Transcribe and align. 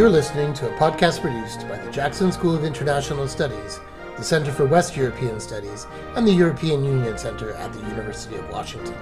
You're 0.00 0.08
listening 0.08 0.54
to 0.54 0.66
a 0.66 0.72
podcast 0.78 1.20
produced 1.20 1.68
by 1.68 1.76
the 1.76 1.92
Jackson 1.92 2.32
School 2.32 2.54
of 2.54 2.64
International 2.64 3.28
Studies, 3.28 3.80
the 4.16 4.24
Center 4.24 4.50
for 4.50 4.64
West 4.64 4.96
European 4.96 5.38
Studies, 5.38 5.86
and 6.16 6.26
the 6.26 6.32
European 6.32 6.82
Union 6.82 7.18
Center 7.18 7.52
at 7.52 7.70
the 7.74 7.80
University 7.80 8.36
of 8.36 8.48
Washington. 8.48 8.94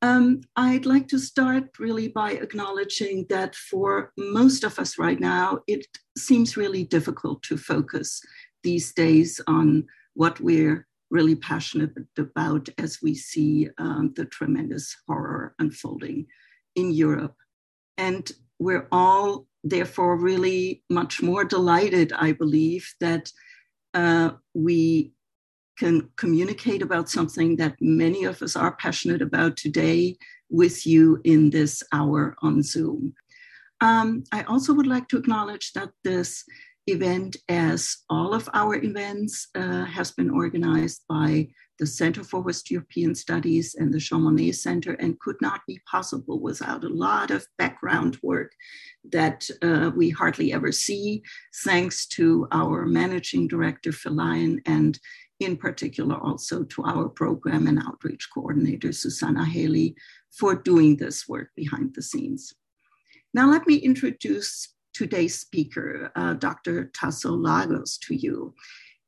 Um, 0.03 0.43
I'd 0.57 0.87
like 0.87 1.09
to 1.09 1.19
start 1.19 1.79
really 1.79 2.09
by 2.09 2.33
acknowledging 2.33 3.27
that 3.31 3.55
for 3.55 4.13
most 4.19 4.63
of 4.63 4.79
us 4.79 4.99
right 4.99 5.19
now, 5.19 5.61
it 5.67 5.87
seems 6.19 6.57
really 6.57 6.85
difficult 6.85 7.43
to 7.45 7.57
focus 7.57 8.21
these 8.63 8.93
days 8.93 9.41
on 9.47 9.87
what 10.15 10.39
we're 10.41 10.87
really 11.11 11.37
passionate 11.37 11.93
about 12.19 12.69
as 12.79 12.99
we 13.03 13.15
see 13.15 13.69
um, 13.79 14.13
the 14.17 14.27
tremendous 14.27 14.95
horror 15.07 15.55
unfolding 15.59 16.27
in 16.75 16.93
Europe. 16.93 17.37
And 17.97 18.31
we're 18.59 18.89
all, 18.93 19.47
therefore, 19.65 20.17
really 20.17 20.83
much 20.91 21.23
more 21.23 21.45
delighted, 21.45 22.13
I 22.13 22.33
believe, 22.33 22.93
that 23.01 23.31
uh, 23.95 24.33
we 24.55 25.13
can 25.79 26.09
communicate 26.17 26.83
about 26.83 27.09
something 27.09 27.57
that 27.57 27.77
many 27.81 28.25
of 28.25 28.43
us 28.43 28.57
are 28.57 28.77
passionate 28.77 29.23
about 29.23 29.57
today 29.57 30.17
with 30.49 30.87
you 30.87 31.21
in 31.25 31.51
this 31.51 31.83
hour 31.93 32.37
on 32.43 32.63
Zoom. 32.63 33.15
Um, 33.81 34.25
I 34.33 34.43
also 34.45 34.73
would 34.73 34.87
like 34.87 35.09
to 35.09 35.19
acknowledge 35.19 35.73
that 35.73 35.91
this 36.03 36.45
event, 36.87 37.37
as 37.49 37.99
all 38.09 38.33
of 38.33 38.49
our 38.55 38.77
events, 38.77 39.49
uh, 39.55 39.85
has 39.85 40.13
been 40.13 40.31
organized 40.31 41.03
by 41.09 41.49
the 41.79 41.87
Center 41.87 42.25
for 42.25 42.41
West 42.41 42.71
European 42.71 43.15
Studies 43.15 43.75
and 43.75 43.93
the 43.93 43.99
Monnet 43.99 44.55
Center 44.55 44.93
and 44.95 45.21
could 45.21 45.37
not 45.43 45.61
be 45.67 45.81
possible 45.91 46.41
without 46.41 46.85
a 46.85 46.89
lot 46.89 47.31
of 47.31 47.47
background 47.59 48.19
work 48.23 48.53
that 49.13 49.49
uh, 49.63 49.91
we 49.95 50.11
hardly 50.11 50.53
ever 50.53 50.73
see, 50.73 51.23
thanks 51.65 52.07
to 52.07 52.49
our 52.51 52.87
managing 52.87 53.47
director, 53.47 53.93
Phil 53.93 54.15
Lyon, 54.15 54.61
and 54.65 54.99
in 55.41 55.57
particular 55.57 56.17
also 56.17 56.65
to 56.65 56.85
our 56.85 57.09
program 57.09 57.67
and 57.67 57.81
outreach 57.87 58.29
coordinator, 58.33 58.93
Susanna 58.93 59.45
Haley, 59.45 59.95
for 60.39 60.55
doing 60.55 60.97
this 60.97 61.29
work 61.29 61.51
behind 61.57 61.95
the 61.95 62.03
scenes. 62.03 62.55
Now, 63.35 63.51
let 63.51 63.67
me 63.67 63.77
introduce 63.77 64.75
today's 64.95 65.39
speaker, 65.39 66.11
uh, 66.17 66.35
Dr. 66.35 66.91
Taso 66.97 67.37
Lagos, 67.37 67.99
to 67.99 68.15
you. 68.15 68.55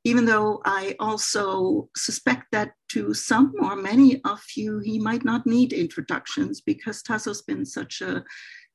Even 0.04 0.26
though 0.26 0.60
I 0.64 0.94
also 1.00 1.88
suspect 1.96 2.46
that 2.52 2.72
to 2.90 3.14
some 3.14 3.54
or 3.60 3.74
many 3.74 4.22
of 4.24 4.42
you, 4.54 4.78
he 4.80 4.98
might 4.98 5.24
not 5.24 5.46
need 5.46 5.72
introductions 5.72 6.60
because 6.60 7.02
Taso's 7.02 7.42
been 7.42 7.64
such 7.64 8.00
a 8.00 8.24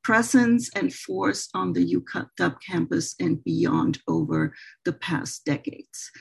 presence 0.04 0.70
and 0.76 0.94
force 0.94 1.50
on 1.54 1.74
the 1.74 1.96
UW 1.96 2.56
campus 2.66 3.16
and 3.20 3.44
beyond 3.44 4.00
over 4.08 4.54
the 4.86 4.94
past 4.94 5.46
decades. 5.46 6.12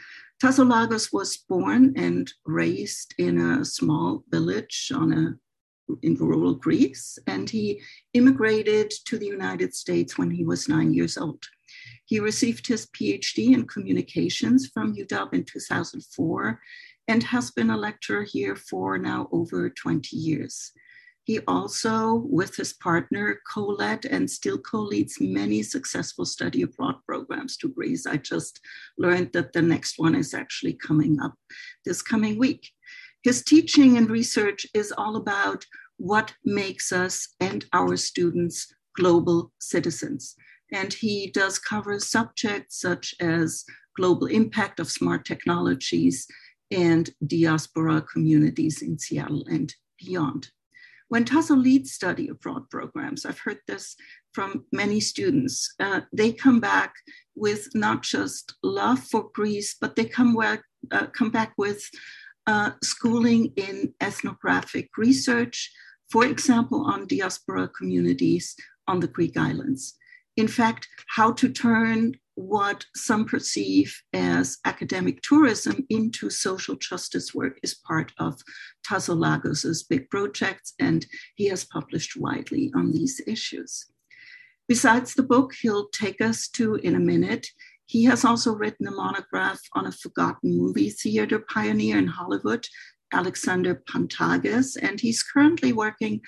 Taso 0.42 0.68
Lagos 0.68 1.12
was 1.12 1.36
born 1.48 1.92
and 1.94 2.28
raised 2.44 3.14
in 3.16 3.38
a 3.38 3.64
small 3.64 4.24
village 4.28 4.90
on 4.92 5.12
a, 5.12 5.94
in 6.02 6.16
rural 6.16 6.56
Greece, 6.56 7.16
and 7.28 7.48
he 7.48 7.80
immigrated 8.12 8.92
to 9.06 9.18
the 9.18 9.26
United 9.26 9.72
States 9.72 10.18
when 10.18 10.32
he 10.32 10.44
was 10.44 10.68
nine 10.68 10.92
years 10.92 11.16
old. 11.16 11.44
He 12.06 12.18
received 12.18 12.66
his 12.66 12.86
PhD 12.86 13.54
in 13.54 13.68
communications 13.68 14.66
from 14.66 14.96
UW 14.96 15.32
in 15.32 15.44
2004 15.44 16.60
and 17.06 17.22
has 17.22 17.52
been 17.52 17.70
a 17.70 17.76
lecturer 17.76 18.24
here 18.24 18.56
for 18.56 18.98
now 18.98 19.28
over 19.30 19.70
20 19.70 20.16
years. 20.16 20.72
He 21.24 21.38
also, 21.46 22.14
with 22.28 22.56
his 22.56 22.72
partner, 22.72 23.40
co 23.52 23.64
led 23.64 24.04
and 24.06 24.28
still 24.28 24.58
co 24.58 24.80
leads 24.80 25.20
many 25.20 25.62
successful 25.62 26.24
study 26.24 26.62
abroad 26.62 26.96
programs 27.06 27.56
to 27.58 27.68
Greece. 27.68 28.06
I 28.06 28.16
just 28.16 28.60
learned 28.98 29.32
that 29.32 29.52
the 29.52 29.62
next 29.62 29.98
one 29.98 30.16
is 30.16 30.34
actually 30.34 30.74
coming 30.74 31.20
up 31.20 31.34
this 31.84 32.02
coming 32.02 32.38
week. 32.38 32.68
His 33.22 33.44
teaching 33.44 33.96
and 33.96 34.10
research 34.10 34.66
is 34.74 34.92
all 34.96 35.14
about 35.14 35.64
what 35.96 36.34
makes 36.44 36.90
us 36.90 37.28
and 37.38 37.64
our 37.72 37.96
students 37.96 38.74
global 38.96 39.52
citizens. 39.60 40.34
And 40.72 40.92
he 40.92 41.30
does 41.30 41.58
cover 41.58 42.00
subjects 42.00 42.80
such 42.80 43.14
as 43.20 43.64
global 43.96 44.26
impact 44.26 44.80
of 44.80 44.90
smart 44.90 45.24
technologies 45.24 46.26
and 46.72 47.10
diaspora 47.24 48.02
communities 48.02 48.82
in 48.82 48.98
Seattle 48.98 49.44
and 49.48 49.72
beyond. 49.98 50.50
When 51.12 51.26
Taso 51.26 51.62
leads 51.62 51.92
study 51.92 52.28
abroad 52.28 52.70
programs, 52.70 53.26
I've 53.26 53.40
heard 53.40 53.58
this 53.68 53.96
from 54.32 54.64
many 54.72 54.98
students, 54.98 55.74
uh, 55.78 56.00
they 56.10 56.32
come 56.32 56.58
back 56.58 56.94
with 57.34 57.68
not 57.74 58.02
just 58.02 58.54
love 58.62 58.98
for 58.98 59.28
Greece, 59.34 59.76
but 59.78 59.94
they 59.94 60.06
come, 60.06 60.34
back, 60.34 60.62
uh, 60.90 61.08
come 61.08 61.28
back 61.28 61.52
with 61.58 61.86
uh, 62.46 62.70
schooling 62.82 63.52
in 63.56 63.92
ethnographic 64.00 64.88
research, 64.96 65.70
for 66.10 66.24
example, 66.24 66.86
on 66.86 67.06
diaspora 67.06 67.68
communities 67.68 68.56
on 68.88 69.00
the 69.00 69.06
Greek 69.06 69.36
islands. 69.36 69.98
In 70.38 70.48
fact, 70.48 70.88
how 71.08 71.32
to 71.32 71.50
turn 71.50 72.14
what 72.34 72.86
some 72.94 73.24
perceive 73.24 74.02
as 74.12 74.58
academic 74.64 75.20
tourism 75.22 75.86
into 75.90 76.30
social 76.30 76.76
justice 76.76 77.34
work 77.34 77.58
is 77.62 77.74
part 77.74 78.12
of 78.18 78.40
Taso 78.86 79.16
Lagos's 79.16 79.82
big 79.82 80.08
projects, 80.10 80.74
and 80.80 81.06
he 81.34 81.48
has 81.48 81.64
published 81.64 82.16
widely 82.16 82.72
on 82.74 82.92
these 82.92 83.20
issues. 83.26 83.86
Besides 84.68 85.14
the 85.14 85.22
book 85.22 85.52
he'll 85.60 85.88
take 85.88 86.20
us 86.20 86.48
to 86.48 86.76
in 86.76 86.94
a 86.94 87.00
minute, 87.00 87.46
he 87.84 88.04
has 88.04 88.24
also 88.24 88.54
written 88.54 88.86
a 88.86 88.90
monograph 88.90 89.60
on 89.74 89.86
a 89.86 89.92
forgotten 89.92 90.56
movie 90.56 90.90
theater 90.90 91.38
pioneer 91.38 91.98
in 91.98 92.06
Hollywood, 92.06 92.66
Alexander 93.12 93.82
Pantages, 93.86 94.76
and 94.80 94.98
he's 94.98 95.22
currently 95.22 95.72
working 95.72 96.22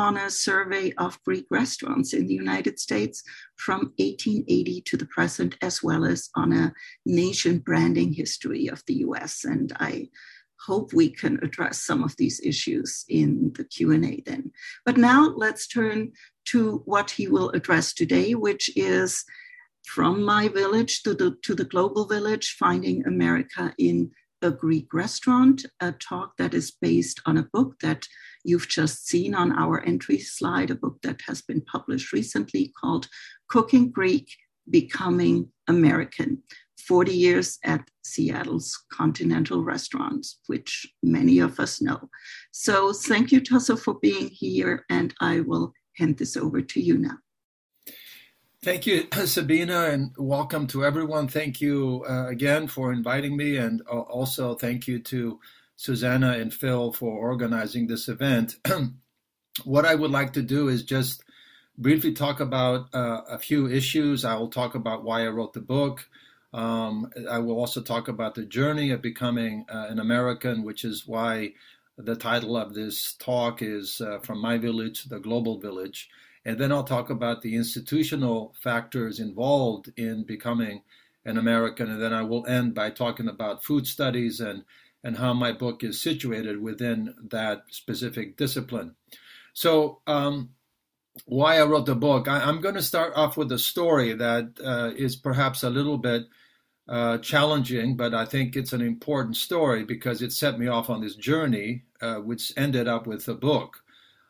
on 0.00 0.16
a 0.16 0.30
survey 0.30 0.90
of 0.96 1.22
Greek 1.24 1.44
restaurants 1.50 2.14
in 2.14 2.26
the 2.26 2.32
United 2.32 2.80
States 2.80 3.22
from 3.56 3.92
1880 3.98 4.80
to 4.86 4.96
the 4.96 5.04
present, 5.04 5.56
as 5.60 5.82
well 5.82 6.06
as 6.06 6.30
on 6.34 6.54
a 6.54 6.72
nation 7.04 7.58
branding 7.58 8.10
history 8.14 8.66
of 8.66 8.82
the 8.86 8.94
US. 9.06 9.44
And 9.44 9.70
I 9.78 10.08
hope 10.66 10.94
we 10.94 11.10
can 11.10 11.38
address 11.42 11.82
some 11.82 12.02
of 12.02 12.16
these 12.16 12.40
issues 12.40 13.04
in 13.10 13.52
the 13.56 13.64
Q&A 13.64 14.22
then. 14.24 14.52
But 14.86 14.96
now 14.96 15.34
let's 15.36 15.68
turn 15.68 16.12
to 16.46 16.80
what 16.86 17.10
he 17.10 17.28
will 17.28 17.50
address 17.50 17.92
today, 17.92 18.34
which 18.34 18.70
is 18.76 19.22
from 19.84 20.22
my 20.22 20.48
village 20.48 21.02
to 21.02 21.12
the, 21.12 21.36
to 21.42 21.54
the 21.54 21.64
global 21.64 22.06
village, 22.06 22.56
finding 22.58 23.06
America 23.06 23.74
in 23.76 24.12
a 24.40 24.50
Greek 24.50 24.94
restaurant, 24.94 25.66
a 25.80 25.92
talk 25.92 26.38
that 26.38 26.54
is 26.54 26.70
based 26.70 27.20
on 27.26 27.36
a 27.36 27.48
book 27.52 27.78
that 27.82 28.06
you've 28.44 28.68
just 28.68 29.06
seen 29.06 29.34
on 29.34 29.52
our 29.52 29.82
entry 29.84 30.18
slide, 30.18 30.70
a 30.70 30.74
book 30.74 30.98
that 31.02 31.20
has 31.26 31.42
been 31.42 31.60
published 31.62 32.12
recently 32.12 32.72
called 32.80 33.08
Cooking 33.48 33.90
Greek 33.90 34.30
Becoming 34.68 35.50
American 35.68 36.42
40 36.86 37.12
Years 37.12 37.58
at 37.64 37.88
Seattle's 38.02 38.76
Continental 38.92 39.62
Restaurants, 39.62 40.40
which 40.46 40.86
many 41.02 41.38
of 41.38 41.60
us 41.60 41.80
know. 41.80 42.08
So 42.52 42.92
thank 42.92 43.32
you, 43.32 43.40
Taso, 43.40 43.78
for 43.78 43.94
being 43.94 44.28
here, 44.28 44.84
and 44.90 45.14
I 45.20 45.40
will 45.40 45.72
hand 45.96 46.18
this 46.18 46.36
over 46.36 46.60
to 46.62 46.80
you 46.80 46.98
now. 46.98 47.18
Thank 48.62 48.86
you, 48.86 49.06
Sabina, 49.24 49.84
and 49.86 50.14
welcome 50.18 50.66
to 50.68 50.84
everyone. 50.84 51.28
Thank 51.28 51.60
you 51.60 52.04
uh, 52.08 52.28
again 52.28 52.66
for 52.66 52.92
inviting 52.92 53.36
me, 53.36 53.56
and 53.56 53.80
also 53.82 54.54
thank 54.54 54.86
you 54.86 54.98
to 54.98 55.40
Susanna 55.80 56.32
and 56.32 56.52
Phil 56.52 56.92
for 56.92 57.10
organizing 57.16 57.86
this 57.86 58.06
event. 58.06 58.56
what 59.64 59.86
I 59.86 59.94
would 59.94 60.10
like 60.10 60.34
to 60.34 60.42
do 60.42 60.68
is 60.68 60.82
just 60.82 61.24
briefly 61.78 62.12
talk 62.12 62.40
about 62.40 62.94
uh, 62.94 63.22
a 63.26 63.38
few 63.38 63.66
issues. 63.66 64.22
I 64.22 64.34
will 64.34 64.50
talk 64.50 64.74
about 64.74 65.04
why 65.04 65.22
I 65.22 65.28
wrote 65.28 65.54
the 65.54 65.62
book. 65.62 66.06
Um, 66.52 67.10
I 67.30 67.38
will 67.38 67.58
also 67.58 67.80
talk 67.80 68.08
about 68.08 68.34
the 68.34 68.44
journey 68.44 68.90
of 68.90 69.00
becoming 69.00 69.64
uh, 69.72 69.86
an 69.88 70.00
American, 70.00 70.64
which 70.64 70.84
is 70.84 71.06
why 71.06 71.54
the 71.96 72.14
title 72.14 72.58
of 72.58 72.74
this 72.74 73.14
talk 73.14 73.62
is 73.62 74.02
uh, 74.02 74.18
From 74.18 74.38
My 74.38 74.58
Village 74.58 75.04
to 75.04 75.08
the 75.08 75.18
Global 75.18 75.60
Village. 75.60 76.10
And 76.44 76.58
then 76.58 76.72
I'll 76.72 76.84
talk 76.84 77.08
about 77.08 77.40
the 77.40 77.56
institutional 77.56 78.54
factors 78.60 79.18
involved 79.18 79.90
in 79.96 80.24
becoming 80.24 80.82
an 81.24 81.38
American. 81.38 81.90
And 81.90 82.02
then 82.02 82.12
I 82.12 82.22
will 82.22 82.46
end 82.46 82.74
by 82.74 82.90
talking 82.90 83.28
about 83.28 83.64
food 83.64 83.86
studies 83.86 84.40
and, 84.40 84.64
and 85.02 85.16
how 85.16 85.32
my 85.32 85.52
book 85.52 85.82
is 85.82 86.00
situated 86.00 86.60
within 86.60 87.14
that 87.30 87.62
specific 87.70 88.36
discipline. 88.36 88.94
So, 89.54 90.00
um, 90.06 90.50
why 91.26 91.58
I 91.58 91.64
wrote 91.64 91.86
the 91.86 91.94
book, 91.94 92.28
I, 92.28 92.48
am 92.48 92.60
going 92.60 92.76
to 92.76 92.82
start 92.82 93.12
off 93.16 93.36
with 93.36 93.50
a 93.52 93.58
story 93.58 94.12
that 94.14 94.58
uh, 94.64 94.92
is 94.96 95.16
perhaps 95.16 95.62
a 95.62 95.70
little 95.70 95.98
bit 95.98 96.26
uh, 96.88 97.18
challenging, 97.18 97.96
but 97.96 98.14
I 98.14 98.24
think 98.24 98.56
it's 98.56 98.72
an 98.72 98.80
important 98.80 99.36
story 99.36 99.84
because 99.84 100.22
it 100.22 100.32
set 100.32 100.58
me 100.58 100.66
off 100.66 100.90
on 100.90 101.00
this 101.00 101.16
journey, 101.16 101.84
uh, 102.00 102.16
which 102.16 102.52
ended 102.56 102.88
up 102.88 103.06
with 103.06 103.26
a 103.28 103.34
book. 103.34 103.82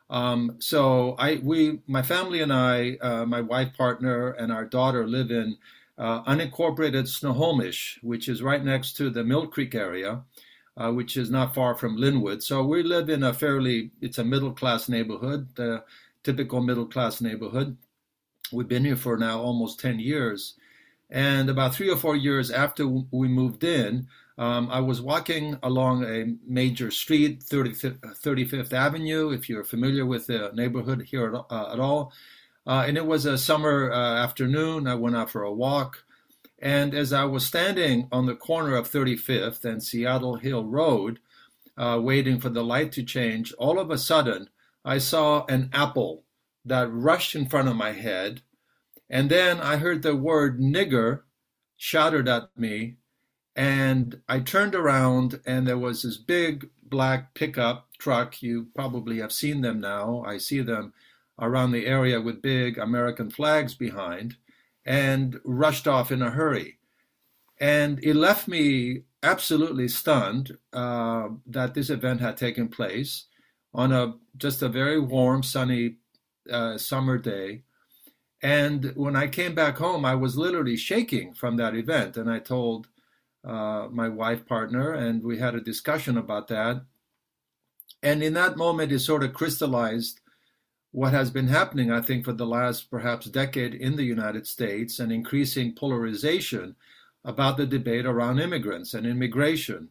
Um, 0.09 0.57
so 0.59 1.15
I, 1.17 1.39
we, 1.41 1.79
my 1.87 2.01
family 2.01 2.41
and 2.41 2.51
I, 2.51 2.97
uh, 3.01 3.25
my 3.25 3.41
wife, 3.41 3.75
partner, 3.77 4.31
and 4.31 4.51
our 4.51 4.65
daughter 4.65 5.07
live 5.07 5.31
in 5.31 5.57
uh, 5.97 6.23
unincorporated 6.23 7.07
Snohomish, 7.07 7.97
which 8.01 8.27
is 8.27 8.41
right 8.41 8.63
next 8.63 8.93
to 8.97 9.09
the 9.09 9.23
Mill 9.23 9.47
Creek 9.47 9.73
area, 9.73 10.23
uh, 10.81 10.91
which 10.91 11.15
is 11.15 11.29
not 11.29 11.53
far 11.53 11.75
from 11.75 11.97
Lynnwood. 11.97 12.41
So 12.41 12.63
we 12.63 12.81
live 12.81 13.09
in 13.09 13.23
a 13.23 13.33
fairly, 13.33 13.91
it's 14.01 14.17
a 14.17 14.23
middle 14.23 14.51
class 14.51 14.89
neighborhood, 14.89 15.49
the 15.55 15.83
typical 16.23 16.61
middle 16.61 16.87
class 16.87 17.21
neighborhood. 17.21 17.77
We've 18.51 18.67
been 18.67 18.85
here 18.85 18.95
for 18.95 19.15
now 19.15 19.39
almost 19.39 19.79
10 19.79 19.99
years. 19.99 20.55
And 21.09 21.49
about 21.49 21.75
three 21.75 21.89
or 21.89 21.97
four 21.97 22.15
years 22.15 22.49
after 22.49 22.87
we 22.87 23.27
moved 23.27 23.63
in, 23.63 24.07
um, 24.39 24.69
I 24.71 24.79
was 24.79 25.01
walking 25.01 25.59
along 25.61 26.03
a 26.03 26.35
major 26.47 26.89
street, 26.89 27.41
35th, 27.41 27.99
35th, 28.19 28.73
Avenue, 28.73 29.29
if 29.29 29.49
you're 29.49 29.63
familiar 29.63 30.05
with 30.05 30.27
the 30.27 30.51
neighborhood 30.55 31.03
here 31.03 31.27
at, 31.27 31.55
uh, 31.55 31.73
at 31.73 31.79
all. 31.79 32.11
Uh, 32.65 32.85
and 32.87 32.97
it 32.97 33.05
was 33.05 33.25
a 33.25 33.37
summer 33.37 33.91
uh, 33.91 34.23
afternoon. 34.23 34.87
I 34.87 34.95
went 34.95 35.15
out 35.15 35.29
for 35.29 35.43
a 35.43 35.53
walk. 35.53 36.03
And 36.61 36.93
as 36.93 37.11
I 37.11 37.23
was 37.25 37.45
standing 37.45 38.07
on 38.11 38.27
the 38.27 38.35
corner 38.35 38.75
of 38.75 38.89
35th 38.89 39.65
and 39.65 39.81
Seattle 39.81 40.35
Hill 40.35 40.65
Road, 40.65 41.19
uh, 41.77 41.99
waiting 42.01 42.39
for 42.39 42.49
the 42.49 42.63
light 42.63 42.91
to 42.93 43.03
change, 43.03 43.51
all 43.53 43.79
of 43.79 43.89
a 43.89 43.97
sudden 43.97 44.49
I 44.85 44.99
saw 44.99 45.45
an 45.47 45.69
apple 45.73 46.23
that 46.63 46.91
rushed 46.91 47.35
in 47.35 47.47
front 47.47 47.67
of 47.67 47.75
my 47.75 47.93
head. 47.93 48.41
And 49.09 49.29
then 49.29 49.59
I 49.59 49.77
heard 49.77 50.03
the 50.03 50.15
word 50.15 50.59
nigger 50.59 51.21
shouted 51.75 52.27
at 52.27 52.49
me 52.55 52.97
and 53.55 54.21
I 54.29 54.39
turned 54.39 54.75
around, 54.75 55.41
and 55.45 55.67
there 55.67 55.77
was 55.77 56.03
this 56.03 56.17
big 56.17 56.69
black 56.83 57.33
pickup 57.33 57.89
truck. 57.97 58.41
You 58.41 58.67
probably 58.73 59.19
have 59.19 59.33
seen 59.33 59.61
them 59.61 59.79
now. 59.79 60.23
I 60.25 60.37
see 60.37 60.61
them 60.61 60.93
around 61.37 61.71
the 61.71 61.85
area 61.85 62.21
with 62.21 62.41
big 62.41 62.77
American 62.77 63.29
flags 63.29 63.73
behind, 63.73 64.37
and 64.85 65.39
rushed 65.43 65.87
off 65.87 66.11
in 66.11 66.21
a 66.21 66.31
hurry. 66.31 66.77
And 67.59 68.03
it 68.03 68.15
left 68.15 68.47
me 68.47 69.03
absolutely 69.23 69.87
stunned 69.87 70.57
uh, 70.73 71.29
that 71.45 71.73
this 71.73 71.89
event 71.89 72.21
had 72.21 72.37
taken 72.37 72.67
place 72.67 73.25
on 73.73 73.91
a 73.91 74.15
just 74.37 74.61
a 74.61 74.69
very 74.69 74.99
warm, 74.99 75.43
sunny 75.43 75.97
uh, 76.51 76.77
summer 76.77 77.17
day. 77.17 77.63
And 78.41 78.93
when 78.95 79.15
I 79.15 79.27
came 79.27 79.53
back 79.53 79.77
home, 79.77 80.03
I 80.03 80.15
was 80.15 80.37
literally 80.37 80.75
shaking 80.75 81.33
from 81.33 81.57
that 81.57 81.75
event. 81.75 82.17
And 82.17 82.29
I 82.31 82.39
told 82.39 82.87
uh, 83.43 83.87
my 83.91 84.09
wife 84.09 84.47
partner, 84.47 84.93
and 84.93 85.23
we 85.23 85.37
had 85.37 85.53
a 85.53 85.61
discussion 85.61 86.17
about 86.17 86.47
that. 86.47 86.83
And 88.01 88.23
in 88.23 88.33
that 88.33 88.57
moment, 88.57 88.91
it 88.91 88.99
sort 88.99 89.23
of 89.23 89.33
crystallized 89.33 90.20
what 90.91 91.13
has 91.13 91.31
been 91.31 91.47
happening, 91.47 91.91
I 91.91 92.01
think, 92.01 92.25
for 92.25 92.33
the 92.33 92.45
last 92.45 92.89
perhaps 92.91 93.25
decade 93.27 93.73
in 93.73 93.95
the 93.95 94.03
United 94.03 94.45
States 94.45 94.99
an 94.99 95.11
increasing 95.11 95.73
polarization 95.73 96.75
about 97.23 97.57
the 97.57 97.65
debate 97.65 98.05
around 98.05 98.39
immigrants 98.39 98.93
and 98.93 99.05
immigration. 99.05 99.89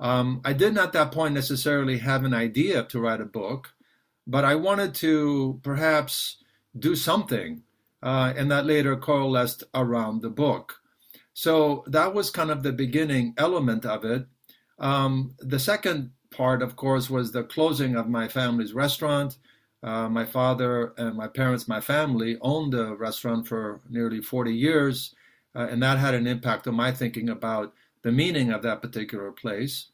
Um, 0.00 0.40
I 0.44 0.52
didn't 0.52 0.78
at 0.78 0.92
that 0.94 1.12
point 1.12 1.34
necessarily 1.34 1.98
have 1.98 2.24
an 2.24 2.34
idea 2.34 2.82
to 2.84 3.00
write 3.00 3.20
a 3.20 3.26
book, 3.26 3.72
but 4.26 4.44
I 4.44 4.56
wanted 4.56 4.94
to 4.96 5.60
perhaps 5.62 6.38
do 6.76 6.96
something, 6.96 7.62
uh, 8.02 8.32
and 8.36 8.50
that 8.50 8.66
later 8.66 8.96
coalesced 8.96 9.62
around 9.74 10.22
the 10.22 10.30
book. 10.30 10.80
So 11.34 11.84
that 11.86 12.14
was 12.14 12.30
kind 12.30 12.50
of 12.50 12.62
the 12.62 12.72
beginning 12.72 13.34
element 13.38 13.86
of 13.86 14.04
it. 14.04 14.26
Um, 14.78 15.34
the 15.38 15.58
second 15.60 16.10
part, 16.30 16.62
of 16.62 16.74
course, 16.74 17.08
was 17.08 17.30
the 17.30 17.44
closing 17.44 17.94
of 17.94 18.08
my 18.08 18.26
family's 18.26 18.72
restaurant. 18.72 19.36
Uh, 19.82 20.08
my 20.08 20.24
father 20.24 20.92
and 20.96 21.16
my 21.16 21.26
parents, 21.26 21.66
my 21.66 21.80
family, 21.80 22.38
owned 22.40 22.72
the 22.72 22.94
restaurant 22.94 23.48
for 23.48 23.80
nearly 23.88 24.20
40 24.20 24.54
years, 24.54 25.14
uh, 25.54 25.66
and 25.70 25.82
that 25.82 25.98
had 25.98 26.14
an 26.14 26.26
impact 26.26 26.66
on 26.66 26.74
my 26.74 26.92
thinking 26.92 27.28
about 27.28 27.74
the 28.02 28.12
meaning 28.12 28.50
of 28.52 28.62
that 28.62 28.80
particular 28.80 29.32
place. 29.32 29.88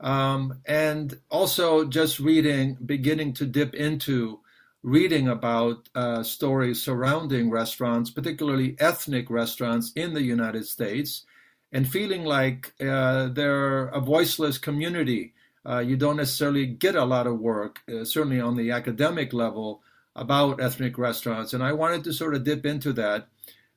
Um, 0.00 0.60
and 0.66 1.18
also 1.30 1.84
just 1.84 2.20
reading, 2.20 2.76
beginning 2.84 3.32
to 3.34 3.46
dip 3.46 3.74
into 3.74 4.40
reading 4.82 5.28
about 5.28 5.88
uh, 5.94 6.22
stories 6.22 6.82
surrounding 6.82 7.50
restaurants, 7.50 8.10
particularly 8.10 8.76
ethnic 8.78 9.30
restaurants 9.30 9.92
in 9.96 10.12
the 10.14 10.22
United 10.22 10.66
States, 10.66 11.24
and 11.72 11.88
feeling 11.88 12.24
like 12.24 12.74
uh, 12.80 13.28
they're 13.28 13.86
a 13.88 14.00
voiceless 14.00 14.58
community. 14.58 15.33
Uh, 15.66 15.78
you 15.78 15.96
don't 15.96 16.16
necessarily 16.16 16.66
get 16.66 16.94
a 16.94 17.04
lot 17.04 17.26
of 17.26 17.40
work, 17.40 17.80
uh, 17.88 18.04
certainly 18.04 18.40
on 18.40 18.56
the 18.56 18.70
academic 18.70 19.32
level, 19.32 19.82
about 20.14 20.60
ethnic 20.60 20.98
restaurants. 20.98 21.52
And 21.52 21.62
I 21.62 21.72
wanted 21.72 22.04
to 22.04 22.12
sort 22.12 22.34
of 22.34 22.44
dip 22.44 22.66
into 22.66 22.92
that, 22.94 23.28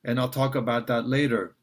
and 0.04 0.20
I'll 0.20 0.28
talk 0.28 0.54
about 0.54 0.86
that 0.86 1.06
later. 1.06 1.54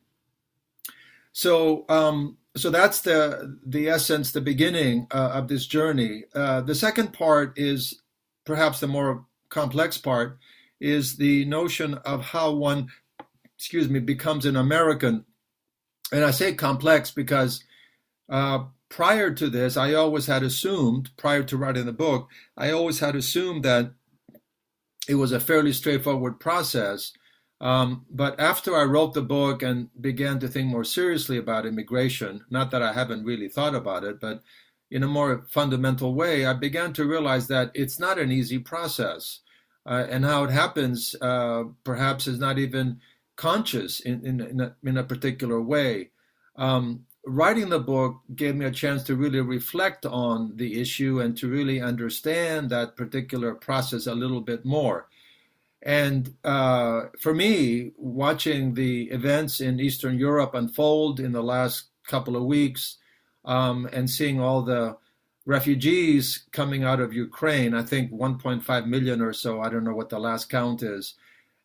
So, 1.32 1.86
um, 1.90 2.38
so 2.56 2.70
that's 2.70 3.02
the 3.02 3.60
the 3.66 3.90
essence, 3.90 4.32
the 4.32 4.42
beginning 4.42 5.08
uh, 5.12 5.32
of 5.34 5.48
this 5.48 5.68
journey. 5.68 6.24
Uh, 6.34 6.62
the 6.62 6.76
second 6.76 7.14
part 7.14 7.54
is 7.58 8.02
perhaps 8.46 8.80
the 8.80 8.88
more 8.88 9.26
complex 9.50 9.98
part 9.98 10.38
is 10.80 11.18
the 11.18 11.46
notion 11.46 11.96
of 11.96 12.22
how 12.22 12.52
one, 12.52 12.88
excuse 13.56 13.90
me, 13.90 14.00
becomes 14.00 14.46
an 14.46 14.56
American. 14.56 15.26
And 16.12 16.24
I 16.24 16.32
say 16.32 16.54
complex 16.54 17.12
because 17.12 17.64
uh, 18.30 18.66
prior 18.90 19.32
to 19.34 19.50
this, 19.50 19.78
I 19.78 19.94
always 19.94 20.28
had 20.28 20.44
assumed, 20.44 21.12
prior 21.18 21.44
to 21.44 21.58
writing 21.58 21.86
the 21.86 21.94
book, 21.94 22.30
I 22.58 22.72
always 22.72 23.00
had 23.00 23.16
assumed 23.16 23.64
that 23.64 23.94
it 25.08 25.16
was 25.16 25.32
a 25.32 25.40
fairly 25.40 25.74
straightforward 25.74 26.40
process. 26.40 27.12
Um, 27.62 28.06
but 28.10 28.40
after 28.40 28.76
I 28.76 28.84
wrote 28.84 29.14
the 29.14 29.22
book 29.22 29.64
and 29.64 29.90
began 30.00 30.40
to 30.40 30.48
think 30.48 30.68
more 30.68 30.84
seriously 30.84 31.38
about 31.38 31.66
immigration, 31.66 32.44
not 32.50 32.72
that 32.72 32.82
I 32.82 32.94
haven't 32.94 33.24
really 33.24 33.48
thought 33.48 33.76
about 33.76 34.04
it, 34.04 34.20
but 34.20 34.44
in 34.92 35.04
a 35.04 35.08
more 35.08 35.46
fundamental 35.50 36.14
way, 36.14 36.46
I 36.46 36.54
began 36.54 36.94
to 36.94 37.06
realize 37.06 37.48
that 37.48 37.72
it's 37.74 38.00
not 38.00 38.20
an 38.20 38.32
easy 38.32 38.60
process 38.60 39.40
uh, 39.86 40.06
and 40.10 40.26
how 40.26 40.44
it 40.44 40.52
happens 40.52 41.16
uh, 41.22 41.64
perhaps 41.84 42.28
is 42.28 42.40
not 42.40 42.58
even 42.60 43.00
conscious 43.36 44.00
in, 44.00 44.26
in, 44.26 44.42
in, 44.42 44.62
a, 44.62 44.76
in 44.84 44.98
a 44.98 45.04
particular 45.04 45.62
way. 45.62 46.12
Um, 46.56 47.06
writing 47.26 47.70
the 47.70 47.80
book 47.80 48.22
gave 48.36 48.56
me 48.56 48.66
a 48.66 48.72
chance 48.72 49.04
to 49.04 49.16
really 49.16 49.42
reflect 49.42 50.06
on 50.06 50.56
the 50.56 50.80
issue 50.80 51.20
and 51.20 51.36
to 51.38 51.50
really 51.50 51.82
understand 51.82 52.70
that 52.70 52.96
particular 52.96 53.56
process 53.56 54.08
a 54.08 54.16
little 54.16 54.42
bit 54.42 54.64
more. 54.64 55.08
And 55.82 56.34
uh, 56.44 57.08
for 57.20 57.34
me, 57.34 57.92
watching 57.98 58.74
the 58.74 59.04
events 59.12 59.60
in 59.60 59.80
Eastern 59.80 60.18
Europe 60.18 60.54
unfold 60.54 61.20
in 61.20 61.32
the 61.32 61.44
last 61.44 61.86
couple 62.08 62.36
of 62.36 62.44
weeks 62.44 62.98
um, 63.44 63.88
and 63.92 64.10
seeing 64.10 64.40
all 64.40 64.64
the 64.64 64.98
refugees 65.46 66.46
coming 66.52 66.84
out 66.84 67.00
of 67.00 67.14
Ukraine, 67.14 67.76
I 67.76 67.84
think 67.84 68.12
1.5 68.12 68.88
million 68.88 69.22
or 69.22 69.34
so, 69.34 69.62
I 69.62 69.70
don't 69.70 69.84
know 69.84 69.94
what 69.94 70.10
the 70.10 70.20
last 70.20 70.50
count 70.50 70.82
is, 70.82 71.14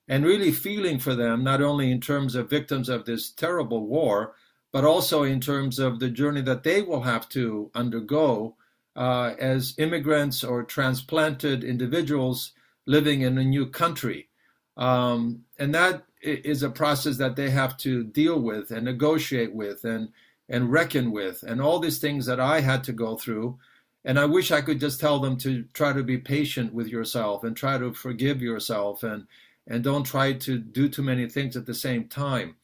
and 0.07 0.25
really 0.25 0.52
feeling 0.52 0.99
for 0.99 1.14
them, 1.14 1.43
not 1.43 1.62
only 1.62 1.90
in 1.90 2.00
terms 2.00 2.35
of 2.35 2.50
victims 2.50 2.90
of 2.90 3.07
this 3.07 3.31
terrible 3.31 3.87
war, 3.87 4.35
but 4.73 4.85
also 4.85 5.23
in 5.23 5.41
terms 5.41 5.79
of 5.79 5.99
the 5.99 6.09
journey 6.09 6.43
that 6.43 6.62
they 6.62 6.83
will 6.83 7.03
have 7.03 7.29
to 7.29 7.71
undergo 7.75 8.55
uh, 8.97 9.35
as 9.39 9.75
immigrants 9.79 10.45
or 10.45 10.62
transplanted 10.62 11.65
individuals 11.65 12.53
living 12.87 13.23
in 13.23 13.39
a 13.39 13.45
new 13.45 13.67
country. 13.67 14.29
Um, 14.77 15.45
and 15.59 15.75
that 15.75 16.05
is 16.23 16.62
a 16.62 16.71
process 16.71 17.17
that 17.17 17.37
they 17.37 17.50
have 17.50 17.77
to 17.79 18.05
deal 18.05 18.41
with 18.41 18.71
and 18.71 18.85
negotiate 18.85 19.55
with 19.55 19.85
and, 19.85 20.11
and 20.49 20.71
reckon 20.71 21.11
with, 21.11 21.43
and 21.43 21.61
all 21.61 21.79
these 21.79 21.99
things 21.99 22.27
that 22.27 22.41
I 22.41 22.61
had 22.61 22.85
to 22.85 22.93
go 22.93 23.17
through. 23.17 23.59
And 24.05 24.19
I 24.19 24.25
wish 24.25 24.50
I 24.50 24.62
could 24.62 24.81
just 24.81 25.00
tell 25.00 25.19
them 25.19 25.37
to 25.39 25.65
try 25.75 25.93
to 25.93 26.03
be 26.03 26.19
patient 26.19 26.73
with 26.73 26.89
yourself 26.89 27.45
and 27.45 27.57
try 27.57 27.79
to 27.79 27.93
forgive 27.93 28.41
yourself 28.41 29.03
and, 29.03 29.27
and 29.67 29.85
don't 29.85 30.05
try 30.05 30.33
to 30.33 30.59
do 30.59 30.89
too 30.89 31.03
many 31.03 31.29
things 31.29 31.57
at 31.57 31.67
the 31.67 31.75
same 31.75 32.09
time. 32.09 32.57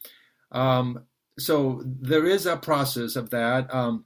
Um, 0.52 1.04
so 1.38 1.82
there 1.84 2.26
is 2.26 2.46
a 2.46 2.56
process 2.56 3.16
of 3.16 3.30
that. 3.30 3.72
Um, 3.72 4.04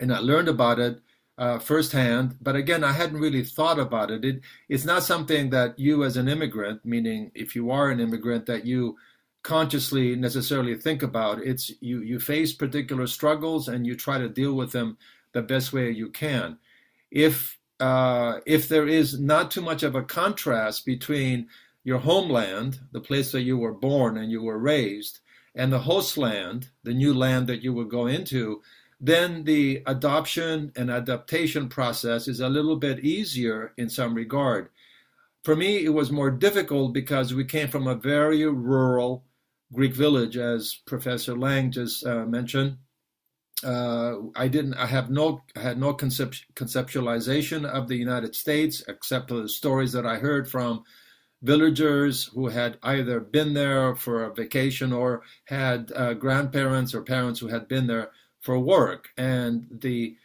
and 0.00 0.12
I 0.12 0.18
learned 0.18 0.48
about 0.48 0.78
it 0.78 1.00
uh, 1.38 1.58
firsthand. 1.58 2.36
But 2.40 2.54
again, 2.54 2.84
I 2.84 2.92
hadn't 2.92 3.20
really 3.20 3.42
thought 3.42 3.78
about 3.78 4.10
it. 4.10 4.24
it. 4.24 4.40
It's 4.68 4.84
not 4.84 5.02
something 5.02 5.50
that 5.50 5.78
you, 5.78 6.04
as 6.04 6.16
an 6.16 6.28
immigrant, 6.28 6.84
meaning 6.84 7.32
if 7.34 7.56
you 7.56 7.70
are 7.70 7.90
an 7.90 7.98
immigrant, 7.98 8.46
that 8.46 8.66
you 8.66 8.96
consciously 9.42 10.14
necessarily 10.14 10.76
think 10.76 11.02
about. 11.02 11.42
It's 11.42 11.72
you 11.80 12.02
you 12.02 12.20
face 12.20 12.52
particular 12.52 13.06
struggles 13.06 13.68
and 13.68 13.86
you 13.86 13.96
try 13.96 14.18
to 14.18 14.28
deal 14.28 14.54
with 14.54 14.72
them 14.72 14.98
the 15.32 15.42
best 15.42 15.72
way 15.72 15.90
you 15.90 16.10
can. 16.10 16.58
If 17.10 17.58
uh, 17.80 18.40
if 18.44 18.68
there 18.68 18.86
is 18.86 19.18
not 19.18 19.50
too 19.50 19.62
much 19.62 19.82
of 19.82 19.94
a 19.94 20.02
contrast 20.02 20.84
between 20.84 21.48
your 21.84 21.98
homeland, 21.98 22.78
the 22.92 23.00
place 23.00 23.32
where 23.32 23.42
you 23.42 23.56
were 23.56 23.72
born 23.72 24.18
and 24.18 24.30
you 24.30 24.42
were 24.42 24.58
raised, 24.58 25.20
and 25.60 25.70
the 25.70 25.78
host 25.80 26.16
land, 26.16 26.70
the 26.84 26.94
new 26.94 27.12
land 27.12 27.46
that 27.46 27.62
you 27.62 27.74
will 27.74 27.84
go 27.84 28.06
into, 28.06 28.62
then 28.98 29.44
the 29.44 29.82
adoption 29.84 30.72
and 30.74 30.90
adaptation 30.90 31.68
process 31.68 32.26
is 32.28 32.40
a 32.40 32.48
little 32.48 32.76
bit 32.76 33.00
easier 33.00 33.74
in 33.76 33.90
some 33.90 34.14
regard. 34.14 34.70
For 35.44 35.54
me, 35.54 35.84
it 35.84 35.90
was 35.90 36.10
more 36.10 36.30
difficult 36.30 36.94
because 36.94 37.34
we 37.34 37.44
came 37.44 37.68
from 37.68 37.86
a 37.86 37.94
very 37.94 38.46
rural 38.46 39.22
Greek 39.70 39.92
village, 39.94 40.38
as 40.38 40.80
Professor 40.86 41.36
Lang 41.36 41.70
just 41.70 42.06
uh, 42.06 42.24
mentioned. 42.24 42.78
Uh, 43.62 44.14
I 44.34 44.48
didn't. 44.48 44.74
I 44.74 44.86
have 44.86 45.10
no. 45.10 45.42
I 45.54 45.60
had 45.60 45.78
no 45.78 45.92
concept, 45.92 46.46
conceptualization 46.54 47.66
of 47.66 47.86
the 47.86 47.96
United 47.96 48.34
States 48.34 48.82
except 48.88 49.28
for 49.28 49.42
the 49.42 49.48
stories 49.48 49.92
that 49.92 50.06
I 50.06 50.16
heard 50.16 50.48
from 50.48 50.84
villagers 51.42 52.24
who 52.24 52.48
had 52.48 52.78
either 52.82 53.20
been 53.20 53.54
there 53.54 53.94
for 53.96 54.24
a 54.24 54.34
vacation 54.34 54.92
or 54.92 55.22
had 55.44 55.90
uh, 55.94 56.14
grandparents 56.14 56.94
or 56.94 57.02
parents 57.02 57.40
who 57.40 57.48
had 57.48 57.66
been 57.68 57.86
there 57.86 58.10
for 58.40 58.58
work. 58.58 59.08
And 59.16 59.66
the 59.70 60.16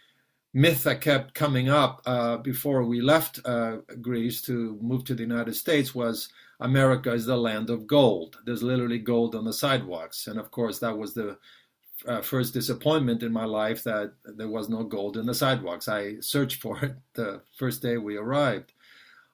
myth 0.54 0.84
that 0.84 1.02
kept 1.02 1.34
coming 1.34 1.70
up 1.70 2.02
uh, 2.06 2.38
before 2.38 2.84
we 2.84 3.02
left 3.02 3.40
uh, 3.46 3.78
Greece 4.02 4.42
to 4.44 4.78
move 4.82 5.04
to 5.06 5.16
the 5.16 5.24
United 5.24 5.56
States 5.56 5.94
was 5.94 6.30
America 6.62 7.14
is 7.14 7.26
the 7.26 7.38
land 7.38 7.70
of 7.70 7.88
gold. 7.88 8.38
There's 8.46 8.64
literally 8.64 9.00
gold 9.00 9.36
on 9.36 9.46
the 9.46 9.54
sidewalks. 9.54 10.28
And 10.28 10.40
of 10.40 10.52
course, 10.52 10.80
that 10.80 10.98
was 10.98 11.14
the 11.14 11.38
uh, 12.08 12.22
first 12.22 12.54
disappointment 12.54 13.24
in 13.24 13.32
my 13.32 13.46
life 13.46 13.84
that 13.84 14.14
there 14.24 14.48
was 14.48 14.70
no 14.70 14.84
gold 14.84 15.18
in 15.18 15.26
the 15.26 15.34
sidewalks. 15.34 15.88
I 15.88 16.20
searched 16.20 16.62
for 16.62 16.84
it 16.84 16.96
the 17.14 17.42
first 17.58 17.82
day 17.82 17.98
we 17.98 18.16
arrived. 18.18 18.74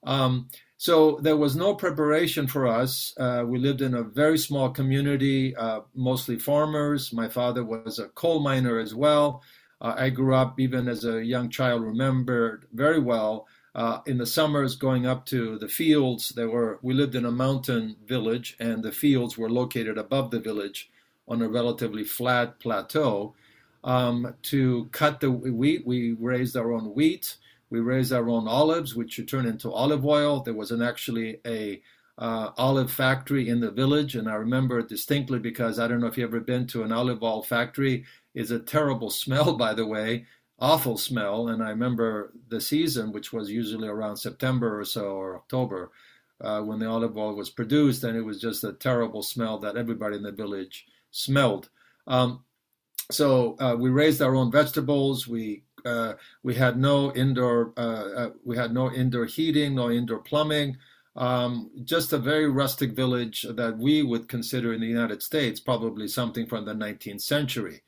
Um, 0.03 0.48
so 0.77 1.20
there 1.22 1.38
was 1.38 1.55
no 1.55 1.75
preparation 1.75 2.48
for 2.48 2.65
us. 2.65 3.13
Uh, 3.17 3.43
we 3.46 3.60
lived 3.60 3.81
in 3.81 3.93
a 3.93 4.03
very 4.03 4.38
small 4.38 4.70
community, 4.70 5.55
uh, 5.55 5.81
mostly 5.93 6.39
farmers. 6.39 7.13
My 7.13 7.29
father 7.29 7.63
was 7.63 8.00
a 8.00 8.08
coal 8.10 8.39
miner 8.39 8.79
as 8.79 8.96
well. 8.96 9.43
Uh, 9.79 9.93
I 9.98 10.10
grew 10.10 10.34
up, 10.34 10.60
even 10.60 10.88
as 10.88 11.05
a 11.05 11.24
young 11.24 11.50
child, 11.50 11.84
remembered 11.84 12.65
very 12.74 13.00
well 13.00 13.48
uh, 13.75 14.00
in 14.05 14.17
the 14.17 14.25
summers 14.25 14.75
going 14.75 15.05
up 15.05 15.25
to 15.27 15.58
the 15.60 15.67
fields. 15.67 16.29
There 16.29 16.50
were 16.50 16.79
we 16.81 16.93
lived 16.93 17.15
in 17.15 17.25
a 17.25 17.31
mountain 17.31 17.96
village, 18.05 18.55
and 18.60 18.84
the 18.84 18.91
fields 18.91 19.38
were 19.38 19.50
located 19.50 19.98
above 19.98 20.31
the 20.31 20.39
village 20.39 20.89
on 21.27 21.41
a 21.41 21.50
relatively 21.50 22.03
flat 22.03 22.60
plateau. 22.60 23.36
Um, 23.84 24.36
to 24.43 24.86
cut 24.91 25.20
the 25.20 25.31
wheat, 25.31 25.86
we 25.86 26.13
raised 26.13 26.58
our 26.58 26.72
own 26.72 26.93
wheat. 26.93 27.38
We 27.72 27.80
raised 27.80 28.12
our 28.12 28.30
own 28.30 28.48
olives, 28.48 28.96
which 28.96 29.18
you 29.18 29.24
turn 29.24 29.46
into 29.46 29.72
olive 29.72 30.06
oil. 30.06 30.42
There 30.42 30.54
was 30.54 30.72
an 30.72 30.82
actually 30.82 31.40
a 31.48 31.82
uh, 32.18 32.51
olive 32.58 32.92
factory 32.92 33.48
in 33.48 33.62
the 33.62 33.72
village, 33.72 34.16
and 34.16 34.30
I 34.30 34.36
remember 34.36 34.80
it 34.80 34.90
distinctly 34.90 35.40
because 35.40 35.80
I 35.80 35.88
don't 35.88 36.01
know 36.01 36.08
if 36.08 36.18
you've 36.18 36.30
ever 36.30 36.42
been 36.42 36.68
to 36.68 36.84
an 36.84 36.92
olive 36.92 37.24
oil 37.24 37.42
factory. 37.42 38.04
It's 38.36 38.51
a 38.51 38.60
terrible 38.60 39.10
smell, 39.24 39.56
by 39.56 39.74
the 39.74 39.88
way, 39.88 40.25
awful 40.60 40.98
smell. 40.98 41.48
And 41.48 41.63
I 41.63 41.70
remember 41.70 42.34
the 42.50 42.60
season, 42.60 43.13
which 43.13 43.32
was 43.32 43.50
usually 43.50 43.88
around 43.88 44.18
September 44.18 44.80
or 44.80 44.86
so 44.86 45.16
or 45.16 45.38
October, 45.38 45.92
uh, 46.42 46.62
when 46.62 46.80
the 46.80 46.90
olive 46.90 47.18
oil 47.18 47.36
was 47.36 47.50
produced, 47.50 48.04
and 48.04 48.18
it 48.18 48.22
was 48.22 48.42
just 48.42 48.66
a 48.66 48.74
terrible 48.74 49.24
smell 49.24 49.58
that 49.60 49.78
everybody 49.78 50.18
in 50.18 50.24
the 50.24 50.32
village 50.32 50.88
smelled. 51.12 51.70
Um, 52.06 52.44
so 53.10 53.56
uh, 53.60 53.75
we 53.78 53.90
raised 53.90 54.22
our 54.22 54.36
own 54.36 54.51
vegetables. 54.51 55.28
We 55.28 55.63
uh, 55.86 56.14
we 56.44 56.56
had 56.56 56.78
no 56.78 57.14
indoor 57.14 57.74
uh, 57.78 58.06
uh, 58.16 58.30
we 58.44 58.58
had 58.58 58.74
no 58.74 58.92
indoor 58.92 59.26
heating, 59.26 59.76
no 59.76 59.90
indoor 59.90 60.20
plumbing. 60.20 60.78
Um, 61.16 61.72
just 61.84 62.14
a 62.14 62.18
very 62.18 62.50
rustic 62.50 62.94
village 62.94 63.46
that 63.50 63.78
we 63.78 64.02
would 64.02 64.30
consider 64.30 64.74
in 64.74 64.80
the 64.80 64.88
United 64.88 65.22
States 65.22 65.60
probably 65.60 66.08
something 66.08 66.46
from 66.46 66.64
the 66.64 66.74
19th 66.74 67.22
century. 67.22 67.82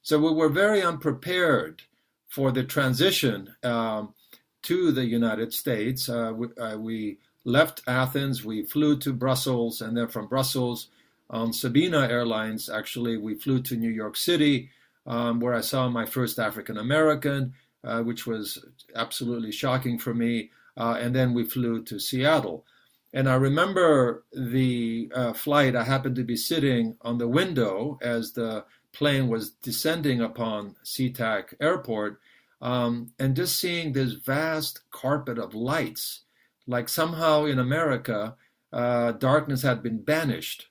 So 0.00 0.18
we 0.18 0.32
were 0.32 0.48
very 0.48 0.80
unprepared 0.82 1.82
for 2.28 2.50
the 2.50 2.64
transition 2.64 3.54
um, 3.62 4.14
to 4.62 4.92
the 4.92 5.04
United 5.04 5.52
States. 5.52 6.08
Uh, 6.08 6.32
we, 6.34 6.46
uh, 6.58 6.78
we, 6.78 7.18
left 7.44 7.82
Athens, 7.86 8.44
we 8.44 8.64
flew 8.64 8.98
to 8.98 9.12
Brussels, 9.12 9.80
and 9.80 9.96
then 9.96 10.08
from 10.08 10.26
Brussels 10.26 10.88
on 11.30 11.52
Sabena 11.52 12.08
Airlines, 12.08 12.68
actually, 12.68 13.16
we 13.16 13.34
flew 13.34 13.62
to 13.62 13.76
New 13.76 13.90
York 13.90 14.16
City 14.16 14.70
um, 15.10 15.40
where 15.40 15.54
I 15.54 15.60
saw 15.60 15.88
my 15.88 16.06
first 16.06 16.38
African 16.38 16.78
American, 16.78 17.52
uh, 17.82 18.00
which 18.02 18.28
was 18.28 18.64
absolutely 18.94 19.50
shocking 19.50 19.98
for 19.98 20.14
me. 20.14 20.50
Uh, 20.76 20.98
and 21.00 21.14
then 21.14 21.34
we 21.34 21.44
flew 21.44 21.82
to 21.82 21.98
Seattle. 21.98 22.64
And 23.12 23.28
I 23.28 23.34
remember 23.34 24.24
the 24.32 25.10
uh, 25.12 25.32
flight, 25.32 25.74
I 25.74 25.82
happened 25.82 26.14
to 26.14 26.22
be 26.22 26.36
sitting 26.36 26.96
on 27.02 27.18
the 27.18 27.26
window 27.26 27.98
as 28.00 28.32
the 28.32 28.64
plane 28.92 29.26
was 29.26 29.50
descending 29.50 30.20
upon 30.20 30.76
SeaTac 30.84 31.54
Airport, 31.60 32.20
um, 32.62 33.12
and 33.18 33.34
just 33.34 33.58
seeing 33.58 33.92
this 33.92 34.12
vast 34.12 34.88
carpet 34.92 35.38
of 35.38 35.54
lights. 35.54 36.22
Like 36.68 36.88
somehow 36.88 37.46
in 37.46 37.58
America, 37.58 38.36
uh, 38.72 39.10
darkness 39.12 39.62
had 39.62 39.82
been 39.82 40.02
banished. 40.02 40.69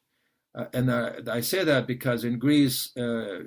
Uh, 0.55 0.65
and 0.73 0.89
uh, 0.89 1.11
I 1.29 1.41
say 1.41 1.63
that 1.63 1.85
because 1.85 2.23
in 2.23 2.39
Greece, 2.39 2.95
uh, 2.97 3.43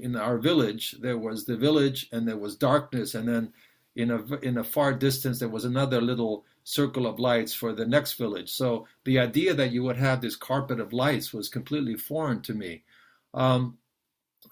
in 0.00 0.16
our 0.16 0.38
village, 0.38 0.96
there 1.00 1.18
was 1.18 1.44
the 1.44 1.56
village 1.56 2.08
and 2.12 2.26
there 2.26 2.38
was 2.38 2.56
darkness, 2.56 3.14
and 3.14 3.28
then 3.28 3.52
in 3.96 4.10
a 4.10 4.22
in 4.36 4.58
a 4.58 4.64
far 4.64 4.92
distance 4.94 5.38
there 5.38 5.48
was 5.48 5.64
another 5.64 6.00
little 6.00 6.44
circle 6.64 7.06
of 7.06 7.18
lights 7.18 7.52
for 7.52 7.72
the 7.72 7.86
next 7.86 8.14
village. 8.14 8.50
So 8.50 8.86
the 9.04 9.18
idea 9.18 9.54
that 9.54 9.72
you 9.72 9.82
would 9.84 9.96
have 9.96 10.20
this 10.20 10.36
carpet 10.36 10.80
of 10.80 10.92
lights 10.92 11.32
was 11.32 11.48
completely 11.48 11.96
foreign 11.96 12.42
to 12.42 12.54
me. 12.54 12.82
Um, 13.34 13.78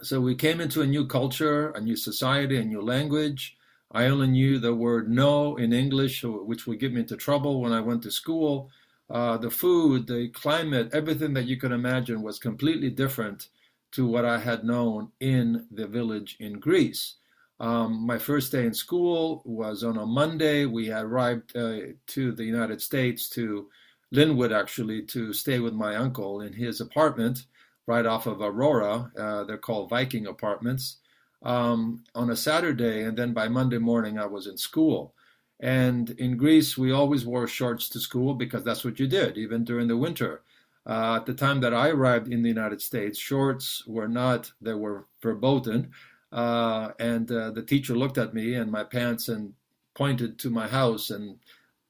so 0.03 0.21
we 0.21 0.35
came 0.35 0.61
into 0.61 0.83
a 0.83 0.87
new 0.87 1.07
culture, 1.07 1.71
a 1.71 1.81
new 1.81 1.97
society, 1.97 2.57
a 2.59 2.65
new 2.65 2.83
language. 2.83 3.57
I 3.93 4.07
only 4.07 4.27
knew 4.27 4.59
the 4.59 4.75
word 4.75 5.11
no 5.11 5.57
in 5.57 5.73
English, 5.73 6.25
which 6.25 6.67
would 6.67 6.81
get 6.81 6.93
me 6.93 7.01
into 7.01 7.17
trouble 7.17 7.61
when 7.61 7.73
I 7.73 7.81
went 7.81 8.03
to 8.03 8.11
school. 8.11 8.71
Uh, 9.09 9.37
the 9.37 9.51
food, 9.51 10.07
the 10.07 10.29
climate, 10.29 10.91
everything 10.93 11.33
that 11.35 11.47
you 11.47 11.57
could 11.57 11.73
imagine 11.73 12.23
was 12.23 12.39
completely 12.39 12.91
different 12.91 13.49
to 13.93 14.07
what 14.07 14.25
I 14.25 14.39
had 14.39 14.65
known 14.65 15.13
in 15.21 15.67
the 15.71 15.87
village 15.87 16.37
in 16.41 16.59
Greece. 16.59 17.15
Um, 17.61 18.07
my 18.07 18.19
first 18.19 18.53
day 18.53 18.67
in 18.67 18.75
school 18.75 19.43
was 19.45 19.83
on 19.83 19.97
a 19.97 20.05
Monday. 20.05 20.67
We 20.67 20.87
had 20.87 21.05
arrived 21.05 21.57
uh, 21.57 21.79
to 22.09 22.33
the 22.33 22.45
United 22.45 22.83
States, 22.83 23.29
to 23.31 23.69
Lynnwood 24.15 24.53
actually, 24.53 25.03
to 25.03 25.33
stay 25.33 25.61
with 25.61 25.73
my 25.73 25.97
uncle 25.97 26.41
in 26.41 26.53
his 26.53 26.81
apartment 26.81 27.47
right 27.87 28.05
off 28.05 28.27
of 28.27 28.41
Aurora. 28.41 29.11
Uh, 29.17 29.45
they're 29.45 29.57
called 29.57 29.89
Viking 29.89 30.27
apartments. 30.27 30.99
Um, 31.43 32.03
on 32.15 32.31
a 32.31 32.37
Saturday, 32.37 33.05
and 33.05 33.17
then 33.17 33.33
by 33.33 33.47
Monday 33.47 33.79
morning, 33.79 34.19
I 34.19 34.27
was 34.27 34.47
in 34.47 34.57
school. 34.57 35.15
And 35.61 36.11
in 36.11 36.37
Greece, 36.37 36.77
we 36.77 36.93
always 36.93 37.25
wore 37.25 37.47
shorts 37.47 37.89
to 37.91 38.01
school 38.01 38.35
because 38.35 38.63
that's 38.63 38.85
what 38.85 38.99
you 39.01 39.07
did, 39.07 39.39
even 39.39 39.65
during 39.65 39.89
the 39.89 39.97
winter. 39.97 40.43
Uh, 40.87 41.17
at 41.17 41.27
the 41.27 41.35
time 41.35 41.61
that 41.61 41.75
I 41.75 41.89
arrived 41.89 42.29
in 42.29 42.43
the 42.43 42.49
United 42.49 42.81
States, 42.81 43.19
shorts 43.19 43.85
were 43.87 44.09
not, 44.09 44.53
they 44.61 44.75
were 44.75 45.07
verboten. 45.23 45.91
Uh, 46.31 46.91
and 47.01 47.31
uh, 47.33 47.51
the 47.51 47.63
teacher 47.63 47.97
looked 47.97 48.19
at 48.19 48.35
me 48.35 48.55
and 48.55 48.71
my 48.71 48.85
pants 48.85 49.29
and 49.29 49.55
pointed 49.95 50.39
to 50.39 50.51
my 50.51 50.69
house 50.69 51.11
and 51.11 51.39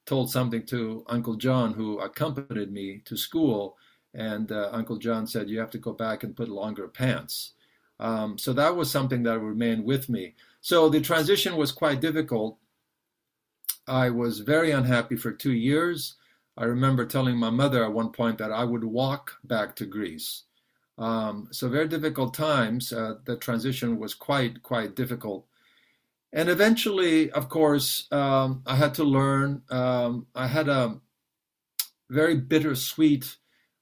told 0.06 0.30
something 0.30 0.64
to 0.66 1.04
Uncle 1.08 1.34
John, 1.34 1.74
who 1.74 1.98
accompanied 1.98 2.72
me 2.72 3.02
to 3.04 3.16
school. 3.16 3.76
And 4.14 4.50
uh, 4.52 4.70
Uncle 4.72 4.96
John 4.96 5.26
said, 5.26 5.50
You 5.50 5.58
have 5.58 5.70
to 5.70 5.78
go 5.78 5.92
back 5.92 6.22
and 6.22 6.36
put 6.36 6.48
longer 6.48 6.88
pants. 6.88 7.52
Um, 7.98 8.38
so 8.38 8.52
that 8.52 8.76
was 8.76 8.90
something 8.90 9.22
that 9.24 9.40
remained 9.40 9.84
with 9.84 10.08
me. 10.08 10.34
So 10.60 10.88
the 10.88 11.00
transition 11.00 11.56
was 11.56 11.72
quite 11.72 12.00
difficult 12.00 12.58
I 13.86 14.10
was 14.10 14.40
very 14.40 14.72
unhappy 14.72 15.16
for 15.16 15.32
two 15.32 15.52
years. 15.52 16.14
I 16.56 16.64
remember 16.64 17.04
telling 17.04 17.36
my 17.36 17.50
mother 17.50 17.84
at 17.84 17.92
one 17.92 18.10
point 18.10 18.38
that 18.38 18.50
I 18.50 18.64
would 18.64 18.84
walk 18.84 19.36
back 19.44 19.76
to 19.76 19.86
Greece. 19.86 20.44
Um, 20.98 21.48
so 21.50 21.68
very 21.68 21.88
difficult 21.88 22.34
times. 22.34 22.92
Uh, 22.92 23.16
the 23.24 23.36
transition 23.36 23.98
was 23.98 24.14
quite 24.14 24.62
quite 24.62 24.96
difficult, 24.96 25.46
and 26.32 26.48
eventually, 26.48 27.30
of 27.32 27.50
course, 27.50 28.08
um, 28.10 28.62
I 28.66 28.76
had 28.76 28.94
to 28.94 29.04
learn. 29.04 29.62
Um, 29.68 30.26
I 30.34 30.46
had 30.46 30.68
a 30.68 30.98
very 32.08 32.36
bittersweet 32.36 33.36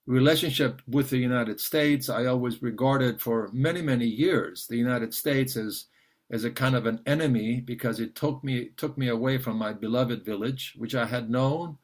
relationship 0.07 0.83
with 0.89 1.11
the 1.11 1.19
United 1.19 1.61
States. 1.61 2.09
I 2.09 2.27
always 2.27 2.63
regarded 2.63 3.21
for 3.21 3.49
many 3.53 3.81
many 3.81 4.07
years 4.07 4.67
the 4.67 4.77
United 4.77 5.15
States 5.15 5.57
as 5.57 5.87
as 6.35 6.43
a 6.43 6.51
kind 6.51 6.75
of 6.75 6.85
an 6.85 7.01
enemy 7.07 7.61
because 7.61 8.01
it 8.01 8.17
took 8.17 8.43
me 8.43 8.71
took 8.77 8.99
me 8.99 9.07
away 9.09 9.39
from 9.39 9.57
my 9.57 9.73
beloved 9.73 10.25
village, 10.25 10.75
which 10.77 10.97
I 10.97 11.07
had 11.07 11.31
known 11.31 11.79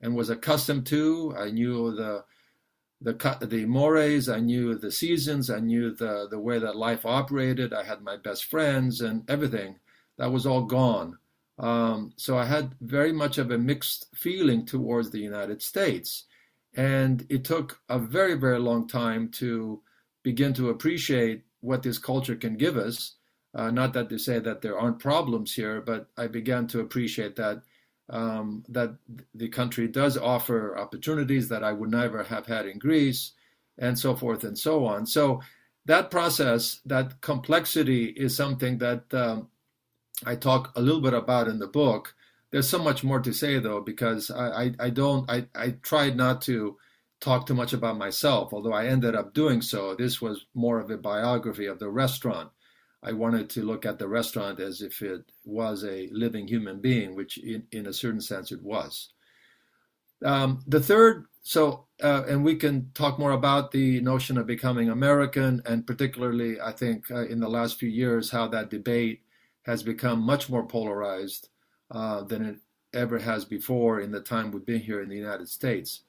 and 0.00 0.16
was 0.16 0.30
accustomed 0.30 0.84
to. 0.86 1.32
I 1.38 1.50
knew 1.52 1.94
the 1.94 2.24
the 3.00 3.38
the 3.46 3.64
mores, 3.66 4.28
I 4.28 4.40
knew 4.40 4.74
the 4.74 4.90
seasons, 4.90 5.48
I 5.48 5.60
knew 5.60 5.94
the 5.94 6.26
the 6.28 6.40
way 6.40 6.58
that 6.58 6.74
life 6.74 7.06
operated. 7.06 7.72
I 7.72 7.84
had 7.84 8.02
my 8.02 8.16
best 8.16 8.46
friends 8.46 9.00
and 9.00 9.22
everything. 9.30 9.78
That 10.18 10.32
was 10.32 10.44
all 10.44 10.64
gone. 10.64 11.16
Um, 11.60 12.12
so 12.16 12.36
I 12.36 12.46
had 12.46 12.74
very 12.80 13.12
much 13.12 13.38
of 13.38 13.52
a 13.52 13.58
mixed 13.58 14.08
feeling 14.16 14.66
towards 14.66 15.10
the 15.10 15.20
United 15.20 15.62
States, 15.62 16.24
and 16.74 17.24
it 17.28 17.44
took 17.44 17.80
a 17.88 18.00
very 18.00 18.34
very 18.34 18.58
long 18.58 18.88
time 18.88 19.28
to 19.42 19.80
begin 20.24 20.52
to 20.54 20.70
appreciate 20.70 21.44
what 21.60 21.84
this 21.84 21.98
culture 21.98 22.34
can 22.34 22.56
give 22.56 22.76
us. 22.76 23.14
Uh, 23.54 23.70
not 23.70 23.92
that 23.92 24.08
to 24.08 24.18
say 24.18 24.38
that 24.40 24.62
there 24.62 24.78
aren't 24.78 24.98
problems 24.98 25.54
here, 25.54 25.80
but 25.80 26.08
I 26.16 26.26
began 26.26 26.66
to 26.68 26.80
appreciate 26.80 27.36
that 27.36 27.62
um, 28.10 28.64
that 28.68 28.96
the 29.34 29.48
country 29.48 29.88
does 29.88 30.18
offer 30.18 30.76
opportunities 30.76 31.48
that 31.48 31.64
I 31.64 31.72
would 31.72 31.90
never 31.90 32.22
have 32.22 32.46
had 32.46 32.66
in 32.66 32.78
Greece, 32.78 33.32
and 33.78 33.98
so 33.98 34.14
forth 34.14 34.44
and 34.44 34.58
so 34.58 34.84
on. 34.84 35.06
So 35.06 35.40
that 35.86 36.10
process, 36.10 36.80
that 36.84 37.20
complexity, 37.20 38.06
is 38.06 38.36
something 38.36 38.78
that 38.78 39.12
um, 39.14 39.48
I 40.26 40.34
talk 40.36 40.72
a 40.76 40.82
little 40.82 41.00
bit 41.00 41.14
about 41.14 41.48
in 41.48 41.58
the 41.58 41.66
book. 41.66 42.14
There's 42.50 42.68
so 42.68 42.78
much 42.78 43.02
more 43.04 43.20
to 43.20 43.32
say 43.32 43.58
though, 43.58 43.80
because 43.80 44.30
I, 44.30 44.64
I, 44.64 44.74
I 44.80 44.90
don't 44.90 45.30
I, 45.30 45.46
I 45.54 45.70
tried 45.82 46.16
not 46.16 46.42
to 46.42 46.76
talk 47.20 47.46
too 47.46 47.54
much 47.54 47.72
about 47.72 47.98
myself, 47.98 48.52
although 48.52 48.74
I 48.74 48.86
ended 48.86 49.14
up 49.14 49.32
doing 49.32 49.62
so. 49.62 49.94
This 49.94 50.20
was 50.20 50.46
more 50.54 50.78
of 50.78 50.90
a 50.90 50.98
biography 50.98 51.66
of 51.66 51.78
the 51.78 51.88
restaurant 51.88 52.50
I 53.04 53.12
wanted 53.12 53.50
to 53.50 53.62
look 53.62 53.84
at 53.84 53.98
the 53.98 54.08
restaurant 54.08 54.60
as 54.60 54.80
if 54.80 55.02
it 55.02 55.30
was 55.44 55.84
a 55.84 56.08
living 56.10 56.48
human 56.48 56.80
being, 56.80 57.14
which 57.14 57.36
in, 57.38 57.64
in 57.70 57.86
a 57.86 57.92
certain 57.92 58.20
sense 58.20 58.50
it 58.50 58.62
was. 58.62 59.10
Um, 60.24 60.62
the 60.66 60.80
third, 60.80 61.26
so, 61.42 61.86
uh, 62.02 62.22
and 62.26 62.42
we 62.42 62.56
can 62.56 62.90
talk 62.94 63.18
more 63.18 63.32
about 63.32 63.70
the 63.70 64.00
notion 64.00 64.38
of 64.38 64.46
becoming 64.46 64.88
American, 64.88 65.60
and 65.66 65.86
particularly, 65.86 66.58
I 66.58 66.72
think, 66.72 67.10
uh, 67.10 67.26
in 67.26 67.40
the 67.40 67.48
last 67.48 67.78
few 67.78 67.90
years, 67.90 68.30
how 68.30 68.48
that 68.48 68.70
debate 68.70 69.20
has 69.66 69.82
become 69.82 70.20
much 70.20 70.48
more 70.48 70.66
polarized 70.66 71.48
uh, 71.90 72.22
than 72.22 72.44
it 72.44 72.56
ever 72.94 73.18
has 73.18 73.44
before 73.44 74.00
in 74.00 74.10
the 74.10 74.20
time 74.20 74.50
we've 74.50 74.64
been 74.64 74.80
here 74.80 75.02
in 75.02 75.10
the 75.10 75.16
United 75.16 75.48
States. 75.48 76.02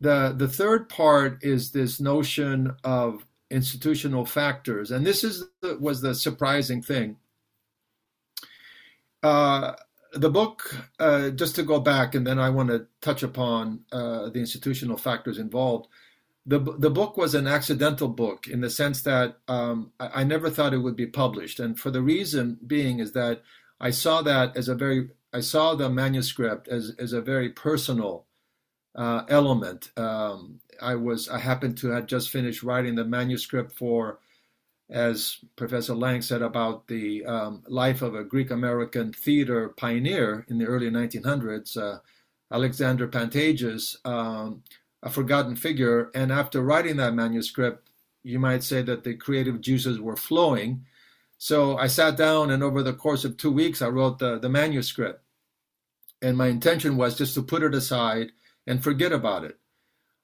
The, 0.00 0.34
the 0.36 0.48
third 0.48 0.88
part 0.88 1.44
is 1.44 1.70
this 1.70 2.00
notion 2.00 2.74
of 2.82 3.24
institutional 3.50 4.24
factors. 4.24 4.90
And 4.90 5.06
this 5.06 5.24
is 5.24 5.44
the, 5.60 5.76
was 5.78 6.00
the 6.00 6.14
surprising 6.14 6.82
thing. 6.82 7.16
Uh, 9.22 9.74
the 10.12 10.30
book, 10.30 10.74
uh, 10.98 11.30
just 11.30 11.54
to 11.56 11.62
go 11.62 11.80
back, 11.80 12.14
and 12.14 12.26
then 12.26 12.38
I 12.38 12.50
want 12.50 12.68
to 12.70 12.86
touch 13.00 13.22
upon 13.22 13.80
uh, 13.92 14.30
the 14.30 14.40
institutional 14.40 14.96
factors 14.96 15.38
involved. 15.38 15.88
The, 16.46 16.58
the 16.58 16.90
book 16.90 17.16
was 17.16 17.34
an 17.34 17.46
accidental 17.46 18.08
book 18.08 18.48
in 18.48 18.60
the 18.60 18.70
sense 18.70 19.02
that 19.02 19.38
um, 19.46 19.92
I, 20.00 20.20
I, 20.20 20.24
never 20.24 20.50
thought 20.50 20.72
it 20.72 20.78
would 20.78 20.96
be 20.96 21.06
published. 21.06 21.60
And 21.60 21.78
for 21.78 21.90
the 21.90 22.00
reason 22.00 22.58
being 22.66 22.98
is 22.98 23.12
that 23.12 23.42
I 23.78 23.90
saw 23.90 24.22
that 24.22 24.56
as 24.56 24.68
a 24.68 24.74
very, 24.74 25.10
I 25.32 25.40
saw 25.40 25.74
the 25.74 25.90
manuscript 25.90 26.66
as, 26.66 26.94
as 26.98 27.12
a 27.12 27.20
very 27.20 27.50
personal 27.50 28.24
uh, 28.94 29.24
element. 29.28 29.90
Um, 29.96 30.60
I 30.82 30.94
was 30.94 31.28
I 31.28 31.38
happened 31.38 31.76
to 31.78 31.90
have 31.90 32.06
just 32.06 32.30
finished 32.30 32.62
writing 32.62 32.94
the 32.94 33.04
manuscript 33.04 33.72
for, 33.72 34.18
as 34.88 35.38
Professor 35.56 35.94
Lang 35.94 36.22
said 36.22 36.42
about 36.42 36.86
the 36.86 37.24
um, 37.26 37.62
life 37.68 38.02
of 38.02 38.14
a 38.14 38.24
Greek 38.24 38.50
American 38.50 39.12
theater 39.12 39.70
pioneer 39.70 40.44
in 40.48 40.58
the 40.58 40.66
early 40.66 40.90
1900s, 40.90 41.76
uh, 41.76 41.98
Alexander 42.52 43.06
Pantages, 43.06 43.96
um, 44.04 44.62
a 45.02 45.10
forgotten 45.10 45.56
figure. 45.56 46.10
And 46.14 46.32
after 46.32 46.62
writing 46.62 46.96
that 46.96 47.14
manuscript, 47.14 47.88
you 48.22 48.38
might 48.38 48.62
say 48.62 48.82
that 48.82 49.04
the 49.04 49.14
creative 49.14 49.60
juices 49.60 50.00
were 50.00 50.16
flowing. 50.16 50.84
So 51.38 51.78
I 51.78 51.86
sat 51.86 52.16
down 52.16 52.50
and 52.50 52.62
over 52.62 52.82
the 52.82 52.92
course 52.92 53.24
of 53.24 53.36
two 53.36 53.52
weeks, 53.52 53.80
I 53.80 53.88
wrote 53.88 54.18
the, 54.18 54.38
the 54.38 54.48
manuscript. 54.48 55.22
And 56.22 56.36
my 56.36 56.48
intention 56.48 56.96
was 56.96 57.16
just 57.16 57.34
to 57.34 57.42
put 57.42 57.62
it 57.62 57.74
aside 57.74 58.32
and 58.66 58.82
forget 58.82 59.12
about 59.12 59.44
it. 59.44 59.59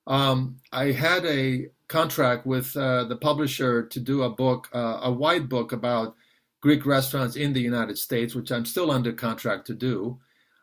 Um, 0.06 0.60
I 0.72 0.92
had 0.92 1.24
a 1.26 1.68
contract 1.88 2.46
with 2.46 2.76
uh, 2.76 3.04
the 3.04 3.16
publisher 3.16 3.86
to 3.86 4.00
do 4.00 4.22
a 4.22 4.30
book, 4.30 4.68
uh, 4.74 5.00
a 5.02 5.12
wide 5.12 5.48
book 5.48 5.72
about 5.72 6.14
Greek 6.60 6.86
restaurants 6.86 7.36
in 7.36 7.52
the 7.52 7.60
United 7.60 7.98
States, 7.98 8.34
which 8.34 8.50
I'm 8.50 8.64
still 8.64 8.90
under 8.90 9.12
contract 9.12 9.66
to 9.68 9.74
do. 9.74 10.18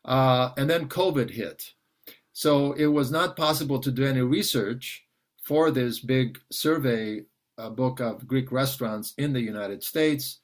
Uh, 0.05 0.51
and 0.57 0.69
then 0.69 0.89
COVID 0.89 1.29
hit. 1.29 1.73
So 2.33 2.73
it 2.73 2.87
was 2.87 3.11
not 3.11 3.37
possible 3.37 3.79
to 3.79 3.91
do 3.91 4.05
any 4.05 4.21
research 4.21 5.05
for 5.43 5.71
this 5.71 5.99
big 5.99 6.39
survey 6.51 7.21
uh, 7.57 7.69
book 7.69 7.99
of 7.99 8.27
Greek 8.27 8.51
restaurants 8.51 9.13
in 9.17 9.33
the 9.33 9.41
United 9.41 9.83
States. 9.83 10.39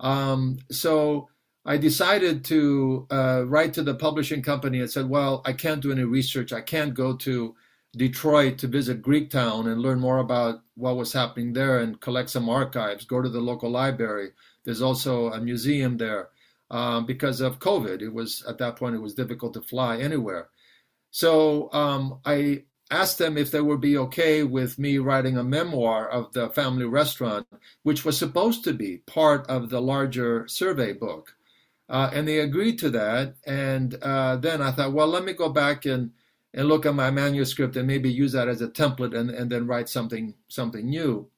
Um, 0.00 0.58
so 0.70 1.28
I 1.64 1.76
decided 1.76 2.44
to 2.46 3.06
uh, 3.10 3.44
write 3.46 3.74
to 3.74 3.82
the 3.82 3.94
publishing 3.94 4.42
company 4.42 4.80
and 4.80 4.90
said, 4.90 5.08
well, 5.08 5.42
I 5.44 5.52
can't 5.52 5.82
do 5.82 5.92
any 5.92 6.04
research. 6.04 6.52
I 6.52 6.60
can't 6.60 6.94
go 6.94 7.16
to 7.16 7.54
Detroit 7.94 8.58
to 8.58 8.66
visit 8.66 9.02
Greektown 9.02 9.70
and 9.70 9.80
learn 9.80 10.00
more 10.00 10.18
about 10.18 10.62
what 10.76 10.96
was 10.96 11.12
happening 11.12 11.52
there 11.52 11.78
and 11.78 12.00
collect 12.00 12.30
some 12.30 12.48
archives, 12.48 13.04
go 13.04 13.20
to 13.20 13.28
the 13.28 13.40
local 13.40 13.70
library. 13.70 14.30
There's 14.64 14.80
also 14.82 15.30
a 15.32 15.40
museum 15.40 15.98
there. 15.98 16.28
Um, 16.70 17.04
because 17.04 17.42
of 17.42 17.58
COVID, 17.58 18.00
it 18.00 18.08
was 18.08 18.42
at 18.48 18.56
that 18.58 18.76
point 18.76 18.94
it 18.94 19.02
was 19.02 19.14
difficult 19.14 19.52
to 19.54 19.60
fly 19.60 19.98
anywhere. 19.98 20.48
So 21.10 21.70
um, 21.74 22.20
I 22.24 22.64
asked 22.90 23.18
them 23.18 23.36
if 23.36 23.50
they 23.50 23.60
would 23.60 23.82
be 23.82 23.98
okay 23.98 24.42
with 24.42 24.78
me 24.78 24.96
writing 24.96 25.36
a 25.36 25.44
memoir 25.44 26.08
of 26.08 26.32
the 26.32 26.48
family 26.48 26.86
restaurant, 26.86 27.46
which 27.82 28.06
was 28.06 28.16
supposed 28.16 28.64
to 28.64 28.72
be 28.72 28.98
part 29.06 29.46
of 29.48 29.68
the 29.68 29.82
larger 29.82 30.48
survey 30.48 30.94
book. 30.94 31.36
Uh, 31.90 32.08
and 32.14 32.26
they 32.26 32.38
agreed 32.38 32.78
to 32.78 32.88
that. 32.88 33.34
And 33.46 33.94
uh, 34.00 34.36
then 34.36 34.62
I 34.62 34.72
thought, 34.72 34.94
well, 34.94 35.08
let 35.08 35.26
me 35.26 35.34
go 35.34 35.50
back 35.50 35.84
and 35.84 36.12
and 36.54 36.68
look 36.68 36.84
at 36.86 36.94
my 36.94 37.10
manuscript 37.10 37.76
and 37.76 37.86
maybe 37.86 38.10
use 38.10 38.32
that 38.32 38.48
as 38.48 38.60
a 38.60 38.68
template 38.68 39.16
and, 39.16 39.30
and 39.30 39.50
then 39.50 39.66
write 39.66 39.88
something 39.88 40.34
something 40.48 40.88
new. 40.88 41.28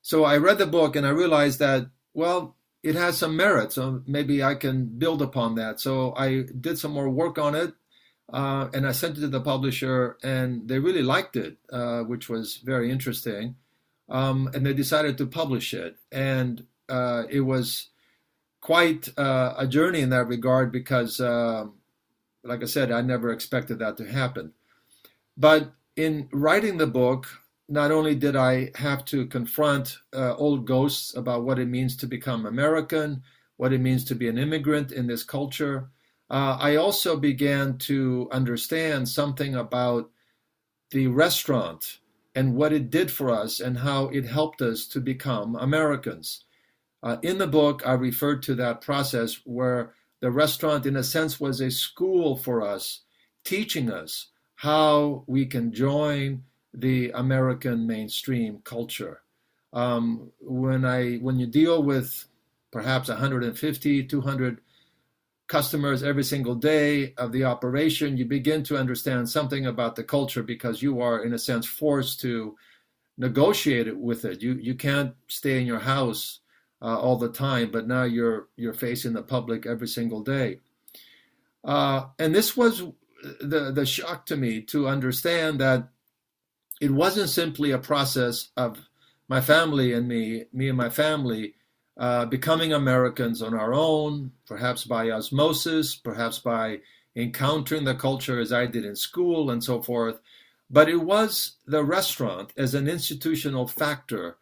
So 0.00 0.24
I 0.24 0.36
read 0.38 0.58
the 0.58 0.66
book 0.66 0.96
and 0.96 1.06
I 1.06 1.10
realized 1.10 1.58
that, 1.60 1.86
well, 2.12 2.56
it 2.82 2.96
has 2.96 3.16
some 3.16 3.36
merit, 3.36 3.72
so 3.72 4.02
maybe 4.06 4.42
I 4.42 4.56
can 4.56 4.86
build 4.86 5.22
upon 5.22 5.54
that. 5.54 5.78
So 5.78 6.14
I 6.16 6.42
did 6.60 6.78
some 6.78 6.90
more 6.90 7.08
work 7.08 7.38
on 7.38 7.54
it, 7.54 7.74
uh, 8.32 8.68
and 8.74 8.86
I 8.86 8.92
sent 8.92 9.16
it 9.16 9.20
to 9.20 9.28
the 9.28 9.40
publisher, 9.40 10.16
and 10.24 10.66
they 10.68 10.80
really 10.80 11.02
liked 11.02 11.36
it, 11.36 11.58
uh, 11.72 12.00
which 12.00 12.28
was 12.28 12.56
very 12.56 12.90
interesting. 12.90 13.54
Um, 14.08 14.50
and 14.52 14.66
they 14.66 14.74
decided 14.74 15.16
to 15.18 15.26
publish 15.26 15.72
it, 15.72 15.96
and 16.10 16.66
uh, 16.88 17.22
it 17.30 17.42
was 17.42 17.90
quite 18.60 19.08
uh, 19.16 19.54
a 19.56 19.66
journey 19.66 20.00
in 20.00 20.10
that 20.10 20.26
regard 20.26 20.72
because 20.72 21.20
um, 21.20 21.74
like 22.44 22.62
I 22.62 22.66
said, 22.66 22.90
I 22.90 23.00
never 23.02 23.32
expected 23.32 23.78
that 23.78 23.96
to 23.98 24.10
happen. 24.10 24.52
But 25.36 25.72
in 25.96 26.28
writing 26.32 26.78
the 26.78 26.86
book, 26.86 27.26
not 27.68 27.90
only 27.90 28.14
did 28.14 28.36
I 28.36 28.70
have 28.74 29.04
to 29.06 29.26
confront 29.26 29.98
uh, 30.14 30.34
old 30.36 30.66
ghosts 30.66 31.14
about 31.16 31.44
what 31.44 31.58
it 31.58 31.68
means 31.68 31.96
to 31.98 32.06
become 32.06 32.44
American, 32.44 33.22
what 33.56 33.72
it 33.72 33.80
means 33.80 34.04
to 34.06 34.14
be 34.14 34.28
an 34.28 34.38
immigrant 34.38 34.92
in 34.92 35.06
this 35.06 35.22
culture, 35.22 35.90
uh, 36.30 36.56
I 36.58 36.76
also 36.76 37.16
began 37.16 37.78
to 37.78 38.28
understand 38.32 39.08
something 39.08 39.54
about 39.54 40.10
the 40.90 41.06
restaurant 41.06 41.98
and 42.34 42.54
what 42.54 42.72
it 42.72 42.90
did 42.90 43.10
for 43.10 43.30
us 43.30 43.60
and 43.60 43.78
how 43.78 44.08
it 44.08 44.24
helped 44.24 44.62
us 44.62 44.86
to 44.88 45.00
become 45.00 45.54
Americans. 45.56 46.44
Uh, 47.02 47.18
in 47.22 47.38
the 47.38 47.46
book, 47.46 47.82
I 47.86 47.92
referred 47.92 48.42
to 48.44 48.54
that 48.56 48.80
process 48.80 49.40
where 49.44 49.94
the 50.22 50.30
restaurant, 50.30 50.86
in 50.86 50.96
a 50.96 51.02
sense, 51.02 51.40
was 51.40 51.60
a 51.60 51.70
school 51.70 52.36
for 52.36 52.62
us, 52.62 53.00
teaching 53.44 53.90
us 53.90 54.28
how 54.54 55.24
we 55.26 55.44
can 55.44 55.72
join 55.72 56.44
the 56.72 57.10
American 57.10 57.86
mainstream 57.88 58.60
culture. 58.62 59.22
Um, 59.72 60.30
when 60.40 60.84
I 60.84 61.16
when 61.16 61.40
you 61.40 61.46
deal 61.46 61.82
with 61.82 62.24
perhaps 62.70 63.08
150, 63.08 64.04
200 64.04 64.60
customers 65.48 66.04
every 66.04 66.24
single 66.24 66.54
day 66.54 67.14
of 67.18 67.32
the 67.32 67.44
operation, 67.44 68.16
you 68.16 68.24
begin 68.24 68.62
to 68.62 68.78
understand 68.78 69.28
something 69.28 69.66
about 69.66 69.96
the 69.96 70.04
culture 70.04 70.44
because 70.44 70.80
you 70.80 71.00
are, 71.00 71.24
in 71.24 71.34
a 71.34 71.38
sense, 71.38 71.66
forced 71.66 72.20
to 72.20 72.56
negotiate 73.18 73.88
it 73.88 73.98
with 73.98 74.24
it. 74.24 74.40
You 74.40 74.54
you 74.54 74.76
can't 74.76 75.14
stay 75.26 75.60
in 75.60 75.66
your 75.66 75.80
house 75.80 76.41
uh, 76.82 76.98
all 76.98 77.16
the 77.16 77.30
time, 77.30 77.70
but 77.70 77.86
now 77.86 78.02
you're 78.02 78.48
you're 78.56 78.74
facing 78.74 79.12
the 79.12 79.22
public 79.22 79.64
every 79.66 79.88
single 79.88 80.20
day. 80.20 80.58
Uh, 81.64 82.06
and 82.18 82.34
this 82.34 82.56
was 82.56 82.82
the 83.40 83.70
the 83.72 83.86
shock 83.86 84.26
to 84.26 84.36
me 84.36 84.60
to 84.62 84.88
understand 84.88 85.60
that 85.60 85.88
it 86.80 86.90
wasn't 86.90 87.30
simply 87.30 87.70
a 87.70 87.78
process 87.78 88.48
of 88.56 88.88
my 89.28 89.40
family 89.40 89.92
and 89.92 90.08
me, 90.08 90.46
me 90.52 90.68
and 90.68 90.76
my 90.76 90.90
family, 90.90 91.54
uh, 91.96 92.26
becoming 92.26 92.72
Americans 92.72 93.40
on 93.40 93.54
our 93.54 93.72
own, 93.72 94.32
perhaps 94.46 94.84
by 94.84 95.08
osmosis, 95.08 95.94
perhaps 95.94 96.40
by 96.40 96.80
encountering 97.14 97.84
the 97.84 97.94
culture 97.94 98.40
as 98.40 98.52
I 98.52 98.66
did 98.66 98.84
in 98.84 98.96
school 98.96 99.50
and 99.50 99.62
so 99.62 99.80
forth. 99.80 100.18
But 100.68 100.88
it 100.88 101.02
was 101.02 101.52
the 101.66 101.84
restaurant 101.84 102.52
as 102.56 102.74
an 102.74 102.88
institutional 102.88 103.68
factor 103.68 104.38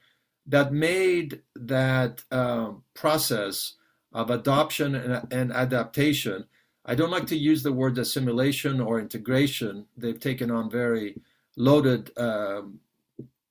that 0.51 0.73
made 0.73 1.43
that 1.55 2.25
um, 2.33 2.83
process 2.95 3.75
of 4.13 4.31
adoption 4.31 4.95
and, 4.97 5.33
and, 5.33 5.53
adaptation. 5.53 6.45
I 6.85 6.97
don't 6.97 7.13
like 7.13 7.29
to 7.29 7.37
use 7.37 7.63
the 7.63 7.73
word 7.73 7.97
assimilation 7.99 8.81
or 8.81 8.99
integration. 8.99 9.87
They've 9.97 10.19
taken 10.19 10.51
on 10.51 10.69
very 10.69 11.21
loaded 11.57 12.11
um, 12.19 12.81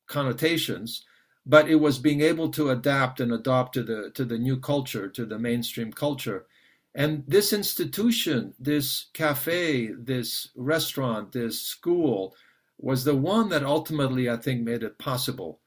connotations, 0.08 1.06
but 1.46 1.70
it 1.70 1.76
was 1.76 2.00
being 2.00 2.20
able 2.20 2.50
to 2.50 2.72
adapt 2.72 3.22
and 3.22 3.32
adopt 3.32 3.74
to 3.76 3.84
the 3.84 4.12
to 4.16 4.26
the 4.26 4.38
new 4.38 4.60
culture, 4.60 5.08
to 5.08 5.26
the 5.26 5.40
mainstream 5.40 5.94
culture. 5.94 6.46
And 6.94 7.24
this 7.28 7.54
institution, 7.54 8.54
this 8.60 9.06
cafe, 9.14 9.88
this 9.98 10.50
restaurant, 10.56 11.32
this 11.32 11.62
school, 11.62 12.36
was 12.78 13.06
the 13.06 13.16
one 13.16 13.48
that 13.50 13.64
ultimately 13.64 14.30
I 14.30 14.36
think 14.36 14.62
made 14.62 14.84
it 14.84 14.98
possible. 14.98 15.62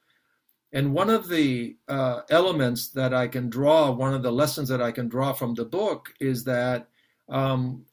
And 0.72 0.94
one 0.94 1.10
of 1.10 1.28
the 1.28 1.76
uh, 1.86 2.22
elements 2.30 2.88
that 2.88 3.12
I 3.12 3.28
can 3.28 3.50
draw, 3.50 3.90
one 3.90 4.14
of 4.14 4.22
the 4.22 4.32
lessons 4.32 4.68
that 4.70 4.80
I 4.80 4.90
can 4.90 5.08
draw 5.08 5.32
from 5.34 5.54
the 5.54 5.66
book 5.66 6.14
is 6.18 6.44
that 6.44 6.88
um, 7.28 7.84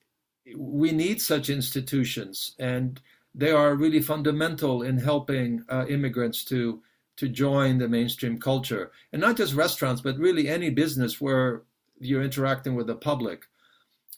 we 0.55 0.91
need 0.91 1.21
such 1.21 1.49
institutions, 1.49 2.55
and 2.57 2.99
they 3.35 3.51
are 3.51 3.75
really 3.75 4.01
fundamental 4.01 4.81
in 4.81 4.97
helping 4.97 5.63
uh, 5.69 5.85
immigrants 5.87 6.43
to 6.45 6.81
to 7.17 7.27
join 7.27 7.77
the 7.77 7.87
mainstream 7.89 8.39
culture, 8.39 8.91
and 9.11 9.21
not 9.21 9.35
just 9.35 9.53
restaurants, 9.53 9.99
but 9.99 10.17
really 10.17 10.47
any 10.47 10.69
business 10.69 11.19
where 11.19 11.63
you're 11.99 12.23
interacting 12.23 12.75
with 12.75 12.87
the 12.87 12.95
public. 12.95 13.45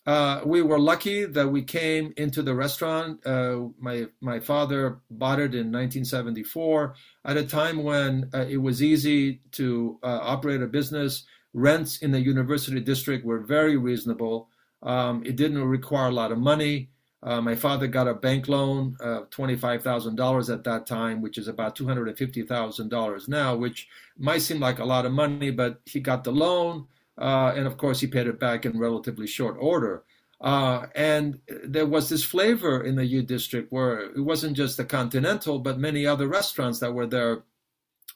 Uh, 0.05 0.41
we 0.45 0.63
were 0.63 0.79
lucky 0.79 1.25
that 1.25 1.47
we 1.47 1.61
came 1.61 2.11
into 2.17 2.41
the 2.41 2.55
restaurant. 2.55 3.25
Uh, 3.25 3.67
my 3.79 4.07
my 4.19 4.39
father 4.39 4.99
bought 5.11 5.39
it 5.39 5.53
in 5.53 5.71
1974 5.71 6.95
at 7.25 7.37
a 7.37 7.45
time 7.45 7.83
when 7.83 8.29
uh, 8.33 8.45
it 8.49 8.57
was 8.57 8.81
easy 8.81 9.41
to 9.51 9.99
uh, 10.01 10.19
operate 10.21 10.61
a 10.61 10.67
business. 10.67 11.25
Rents 11.53 11.99
in 11.99 12.11
the 12.11 12.19
university 12.19 12.79
district 12.79 13.25
were 13.25 13.39
very 13.39 13.77
reasonable. 13.77 14.49
Um, 14.81 15.21
it 15.25 15.35
didn't 15.35 15.63
require 15.63 16.07
a 16.07 16.13
lot 16.13 16.31
of 16.31 16.39
money. 16.39 16.89
Uh, 17.23 17.39
my 17.39 17.53
father 17.53 17.85
got 17.85 18.07
a 18.07 18.15
bank 18.15 18.47
loan 18.47 18.97
of 18.99 19.29
$25,000 19.29 20.51
at 20.51 20.63
that 20.63 20.87
time, 20.87 21.21
which 21.21 21.37
is 21.37 21.47
about 21.47 21.77
$250,000 21.77 23.27
now, 23.27 23.55
which 23.55 23.87
might 24.17 24.41
seem 24.41 24.59
like 24.59 24.79
a 24.79 24.85
lot 24.85 25.05
of 25.05 25.11
money, 25.11 25.51
but 25.51 25.81
he 25.85 25.99
got 25.99 26.23
the 26.23 26.31
loan. 26.31 26.87
Uh, 27.17 27.53
and 27.55 27.67
of 27.67 27.77
course, 27.77 27.99
he 27.99 28.07
paid 28.07 28.27
it 28.27 28.39
back 28.39 28.65
in 28.65 28.79
relatively 28.79 29.27
short 29.27 29.55
order. 29.59 30.03
Uh, 30.39 30.87
and 30.95 31.39
there 31.65 31.85
was 31.85 32.09
this 32.09 32.23
flavor 32.23 32.83
in 32.83 32.95
the 32.95 33.05
U 33.05 33.21
District 33.21 33.71
where 33.71 33.99
it 33.99 34.19
wasn't 34.19 34.57
just 34.57 34.77
the 34.77 34.85
Continental, 34.85 35.59
but 35.59 35.77
many 35.77 36.05
other 36.05 36.27
restaurants 36.27 36.79
that 36.79 36.93
were 36.93 37.05
there 37.05 37.43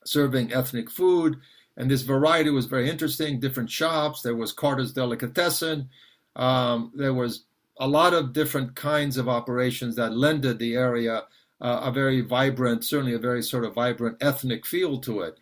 serving 0.06 0.52
ethnic 0.52 0.90
food. 0.90 1.38
And 1.78 1.92
this 1.92 2.02
variety 2.02 2.50
was 2.50 2.66
very 2.66 2.90
interesting. 2.90 3.40
Different 3.40 3.70
shops. 3.70 4.22
There 4.22 4.36
was 4.36 4.54
Carter's 4.54 4.94
Delicatessen. 4.94 5.90
Um, 6.36 6.92
there 6.96 7.14
was 7.14 7.44
a 7.78 7.88
lot 7.88 8.14
of 8.14 8.34
different 8.34 8.76
kinds 8.76 9.18
of 9.18 9.30
operations 9.30 9.96
that 9.98 10.16
lended 10.16 10.58
the 10.58 10.76
area 10.76 11.24
uh, 11.62 11.82
a 11.84 11.92
very 11.92 12.22
vibrant, 12.22 12.84
certainly 12.84 13.14
a 13.14 13.20
very 13.20 13.42
sort 13.42 13.66
of 13.66 13.74
vibrant 13.74 14.18
ethnic 14.22 14.66
feel 14.66 15.00
to 15.00 15.22
it. 15.22 15.38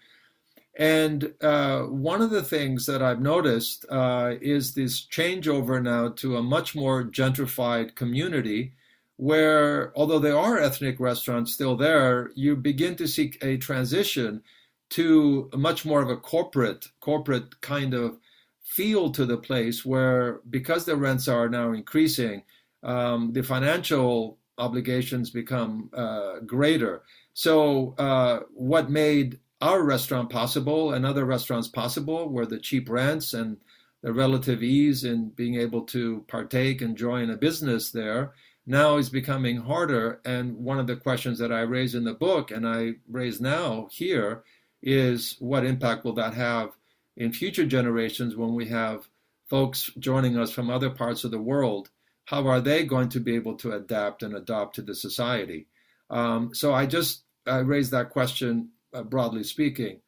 And 0.76 1.34
uh, 1.42 1.82
one 1.84 2.22
of 2.22 2.32
the 2.32 2.42
things 2.42 2.88
that 2.88 3.04
I've 3.04 3.22
noticed 3.22 3.86
uh, 3.90 4.36
is 4.42 4.74
this 4.74 5.06
changeover 5.06 5.82
now 5.82 6.10
to 6.10 6.38
a 6.38 6.44
much 6.44 6.76
more 6.76 7.04
gentrified 7.04 7.96
community 7.96 8.74
where, 9.18 9.96
although 9.96 10.20
there 10.20 10.38
are 10.38 10.58
ethnic 10.58 11.00
restaurants 11.00 11.54
still 11.54 11.76
there, 11.76 12.32
you 12.36 12.56
begin 12.56 12.96
to 12.96 13.08
see 13.08 13.34
a 13.42 13.58
transition 13.58 14.42
to 14.90 15.50
much 15.54 15.86
more 15.86 16.02
of 16.02 16.10
a 16.10 16.18
corporate, 16.18 16.88
corporate 17.00 17.62
kind 17.62 17.94
of 17.94 18.18
feel 18.64 19.12
to 19.12 19.26
the 19.26 19.38
place 19.38 19.86
where, 19.86 20.40
because 20.50 20.86
the 20.86 20.96
rents 20.96 21.28
are 21.28 21.48
now 21.50 21.72
increasing, 21.72 22.44
um, 22.82 23.32
the 23.34 23.44
financial 23.44 24.40
obligations 24.58 25.30
become 25.30 25.90
uh, 25.94 26.40
greater. 26.46 27.04
So, 27.34 27.96
uh, 27.98 28.42
what 28.54 28.90
made 28.90 29.40
our 29.64 29.82
restaurant 29.82 30.30
possible 30.30 30.92
and 30.92 31.06
other 31.06 31.24
restaurants 31.24 31.70
possible 31.70 32.28
where 32.28 32.46
the 32.46 32.60
cheap 32.60 32.90
rents 32.90 33.34
and 33.34 33.56
the 34.02 34.12
relative 34.12 34.62
ease 34.62 35.06
in 35.06 35.30
being 35.30 35.56
able 35.56 35.84
to 35.84 36.26
partake 36.28 36.82
and 36.82 36.98
join 36.98 37.30
a 37.30 37.38
business 37.38 37.90
there 37.90 38.34
now 38.68 38.98
is 38.98 39.10
becoming 39.10 39.56
harder. 39.56 40.20
And 40.26 40.58
one 40.58 40.80
of 40.80 40.88
the 40.88 40.98
questions 40.98 41.40
that 41.40 41.54
I 41.54 41.62
raise 41.62 41.96
in 41.96 42.04
the 42.04 42.14
book 42.14 42.52
and 42.52 42.68
I 42.68 42.96
raise 43.10 43.40
now 43.40 43.88
here 43.90 44.44
is 44.82 45.38
what 45.40 45.66
impact 45.66 46.04
will 46.04 46.14
that 46.16 46.34
have 46.34 46.72
in 47.16 47.32
future 47.32 47.66
generations 47.66 48.36
when 48.36 48.56
we 48.56 48.66
have 48.68 49.08
folks 49.50 49.90
joining 49.98 50.38
us 50.38 50.52
from 50.52 50.70
other 50.70 50.90
parts 50.90 51.24
of 51.24 51.32
the 51.32 51.42
world? 51.42 51.90
How 52.26 52.46
are 52.48 52.60
they 52.60 52.84
going 52.84 53.08
to 53.10 53.22
be 53.22 53.36
able 53.36 53.56
to 53.60 53.72
adapt 53.72 54.24
and 54.24 54.36
adopt 54.36 54.76
to 54.76 54.82
the 54.82 54.96
society? 54.96 55.68
Um, 56.10 56.54
so 56.54 56.74
I 56.74 56.86
just 56.86 57.24
I 57.48 57.60
raised 57.60 57.92
that 57.92 58.10
question 58.10 58.73
broadly 59.02 59.44
speaking. 59.44 60.00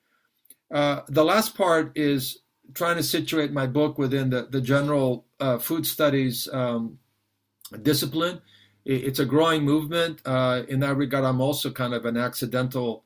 Uh, 0.73 1.01
the 1.07 1.23
last 1.23 1.55
part 1.55 1.91
is 1.95 2.39
trying 2.73 2.97
to 2.97 3.03
situate 3.03 3.51
my 3.51 3.67
book 3.67 3.97
within 3.97 4.29
the, 4.29 4.47
the 4.49 4.61
general 4.61 5.25
uh, 5.39 5.57
food 5.57 5.85
studies 5.85 6.49
um, 6.51 6.97
discipline. 7.81 8.41
It's 8.85 9.19
a 9.19 9.25
growing 9.25 9.63
movement. 9.63 10.21
Uh, 10.25 10.63
in 10.67 10.79
that 10.81 10.95
regard, 10.95 11.25
I'm 11.25 11.41
also 11.41 11.71
kind 11.71 11.93
of 11.93 12.05
an 12.05 12.17
accidental 12.17 13.03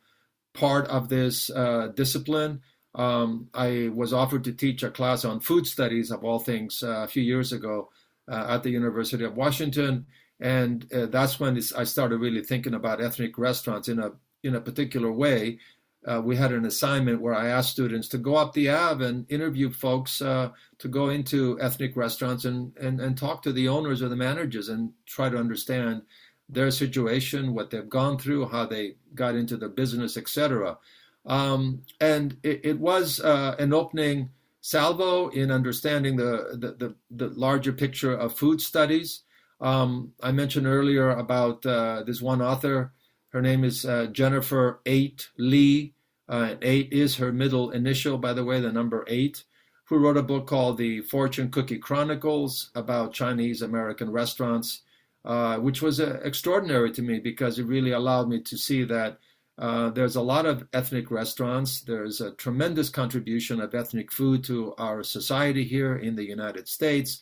part 0.54 0.88
of 0.88 1.08
this 1.08 1.50
uh, 1.50 1.92
discipline. 1.96 2.62
Um, 2.96 3.50
I 3.54 3.89
was 3.94 4.12
offered 4.12 4.44
to 4.46 4.52
teach 4.52 4.84
a 4.84 4.89
class 4.89 5.24
on 5.24 5.39
food 5.39 5.65
studies, 5.65 6.12
of 6.12 6.24
all 6.26 6.39
things, 6.39 6.84
uh, 6.84 7.04
a 7.04 7.08
few 7.08 7.24
years 7.24 7.54
ago 7.54 7.89
at 8.28 8.62
the 8.62 8.70
University 8.70 9.24
of 9.24 9.36
Washington. 9.36 10.06
And 10.39 10.84
that's 10.92 11.39
when 11.39 11.58
I 11.76 11.84
started 11.84 12.18
really 12.18 12.44
thinking 12.44 12.74
about 12.74 13.02
ethnic 13.02 13.38
restaurants 13.38 13.88
in 13.88 14.00
a 14.00 14.12
in 14.43 14.56
a 14.56 14.62
particular 14.62 15.12
way. 15.12 15.60
Uh, 16.06 16.21
we 16.23 16.36
had 16.36 16.54
an 16.54 16.65
assignment 16.65 17.21
where 17.21 17.34
I 17.34 17.49
asked 17.49 17.71
students 17.71 18.08
to 18.10 18.17
go 18.17 18.36
up 18.36 18.54
the 18.54 18.69
Ave 18.69 19.06
and 19.06 19.30
interview 19.30 19.69
folks 19.69 20.21
uh, 20.21 20.49
to 20.78 20.88
go 20.88 21.10
into 21.10 21.60
ethnic 21.60 21.97
restaurants 21.97 22.45
and, 22.45 22.75
and, 22.78 23.02
and 23.02 23.17
talk 23.17 23.43
to 23.43 23.52
the 23.52 23.67
owners 23.67 24.02
or 24.02 24.08
the 24.08 24.15
managers 24.15 24.69
and 24.69 24.93
try 25.06 25.30
to 25.30 25.38
understand 25.38 26.04
their 26.47 26.71
situation, 26.71 27.54
what 27.54 27.69
they've 27.69 27.89
gone 27.89 28.17
through, 28.17 28.47
how 28.47 28.65
they 28.65 28.95
got 29.13 29.36
into 29.36 29.58
the 29.58 29.67
business, 29.67 30.15
etc. 30.15 30.78
Um, 31.25 31.84
and 31.99 32.38
it, 32.43 32.62
it 32.63 32.80
was 32.80 33.19
uh, 33.19 33.56
an 33.60 33.73
opening 33.73 34.30
salvo 34.62 35.30
in 35.30 35.52
understanding 35.52 36.15
the, 36.15 36.58
the, 36.58 36.71
the, 36.71 36.95
the, 37.12 37.30
larger 37.36 37.71
picture 37.71 38.13
of 38.13 38.34
food 38.34 38.60
studies. 38.60 39.21
Um, 39.62 40.13
I 40.21 40.32
mentioned 40.32 40.65
earlier 40.65 41.12
about 41.12 41.65
uh, 41.65 42.04
this 42.04 42.21
one 42.21 42.41
author 42.41 42.93
her 43.30 43.42
name 43.42 43.63
is 43.63 43.86
uh, 43.86 44.08
Jennifer 44.08 44.82
Eight 44.86 45.30
Lee. 45.38 45.94
Uh, 46.28 46.56
eight 46.62 46.92
is 46.92 47.15
her 47.18 47.32
middle 47.32 47.72
initial, 47.72 48.18
by 48.18 48.34
the 48.34 48.44
way, 48.44 48.60
the 48.60 48.72
number 48.72 49.04
eight, 49.08 49.44
who 49.86 49.98
wrote 49.98 50.18
a 50.18 50.24
book 50.24 50.48
called 50.48 50.78
The 50.78 51.02
Fortune 51.02 51.50
Cookie 51.50 51.80
Chronicles 51.80 52.70
about 52.76 53.13
Chinese 53.13 53.62
American 53.62 54.12
restaurants, 54.12 54.82
uh, 55.26 55.58
which 55.58 55.82
was 55.82 56.00
uh, 56.00 56.20
extraordinary 56.24 56.92
to 56.92 57.02
me 57.02 57.20
because 57.20 57.58
it 57.58 57.65
really 57.65 57.92
allowed 57.92 58.30
me 58.30 58.42
to 58.42 58.58
see 58.58 58.84
that 58.84 59.18
uh, 59.58 59.89
there's 59.89 60.15
a 60.15 60.22
lot 60.22 60.46
of 60.46 60.68
ethnic 60.74 61.12
restaurants. 61.12 61.82
There's 61.82 62.22
a 62.22 62.32
tremendous 62.32 62.89
contribution 62.89 63.60
of 63.60 63.76
ethnic 63.76 64.12
food 64.12 64.44
to 64.46 64.74
our 64.78 65.04
society 65.04 65.63
here 65.63 65.98
in 65.98 66.15
the 66.15 66.24
United 66.24 66.68
States. 66.68 67.20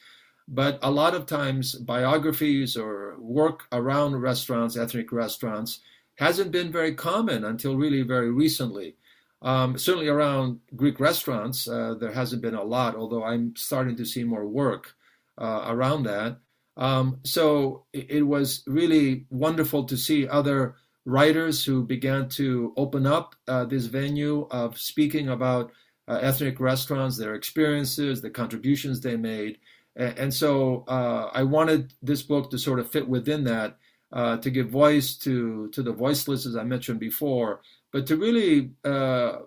But 0.47 0.79
a 0.81 0.91
lot 0.91 1.15
of 1.15 1.25
times, 1.25 1.75
biographies 1.75 2.77
or 2.77 3.15
work 3.19 3.65
around 3.71 4.21
restaurants, 4.21 4.77
ethnic 4.77 5.11
restaurants, 5.11 5.79
hasn't 6.17 6.51
been 6.51 6.71
very 6.71 6.93
common 6.93 7.43
until 7.45 7.75
really 7.75 8.01
very 8.01 8.31
recently. 8.31 8.95
Um, 9.41 9.77
certainly 9.77 10.07
around 10.07 10.59
Greek 10.75 10.99
restaurants, 10.99 11.67
uh, 11.67 11.93
there 11.99 12.11
hasn't 12.11 12.41
been 12.41 12.55
a 12.55 12.63
lot, 12.63 12.95
although 12.95 13.23
I'm 13.23 13.55
starting 13.55 13.95
to 13.97 14.05
see 14.05 14.23
more 14.23 14.47
work 14.47 14.95
uh, 15.37 15.65
around 15.67 16.03
that. 16.03 16.39
Um, 16.75 17.19
so 17.23 17.85
it, 17.93 18.25
was 18.25 18.63
really 18.67 19.25
wonderful 19.29 19.83
to 19.85 19.97
see 19.97 20.27
other 20.27 20.75
writers 21.05 21.65
who 21.65 21.83
began 21.83 22.29
to 22.29 22.73
open 22.77 23.07
up 23.07 23.35
uh, 23.47 23.65
this 23.65 23.85
venue 23.85 24.47
of 24.51 24.77
speaking 24.77 25.29
about 25.29 25.71
uh, 26.07 26.19
ethnic 26.21 26.59
restaurants, 26.59 27.17
their 27.17 27.33
experiences, 27.33 28.21
the 28.21 28.29
contributions 28.29 29.01
they 29.01 29.17
made. 29.17 29.57
And, 29.95 30.17
and 30.19 30.33
so 30.33 30.83
uh, 30.87 31.31
I 31.33 31.43
wanted 31.43 31.93
this 32.01 32.21
book 32.21 32.51
to 32.51 32.59
sort 32.59 32.79
of 32.79 32.91
fit 32.91 33.07
within 33.07 33.43
that, 33.45 33.77
uh, 34.11 34.37
to 34.37 34.49
give 34.49 34.69
voice 34.69 35.15
to, 35.15 35.69
to 35.69 35.83
the 35.83 35.91
voiceless, 35.91 36.45
as 36.45 36.55
I 36.55 36.63
mentioned 36.63 36.99
before, 36.99 37.61
but 37.91 38.05
to 38.07 38.15
really 38.15 38.71
uh, 38.85 39.39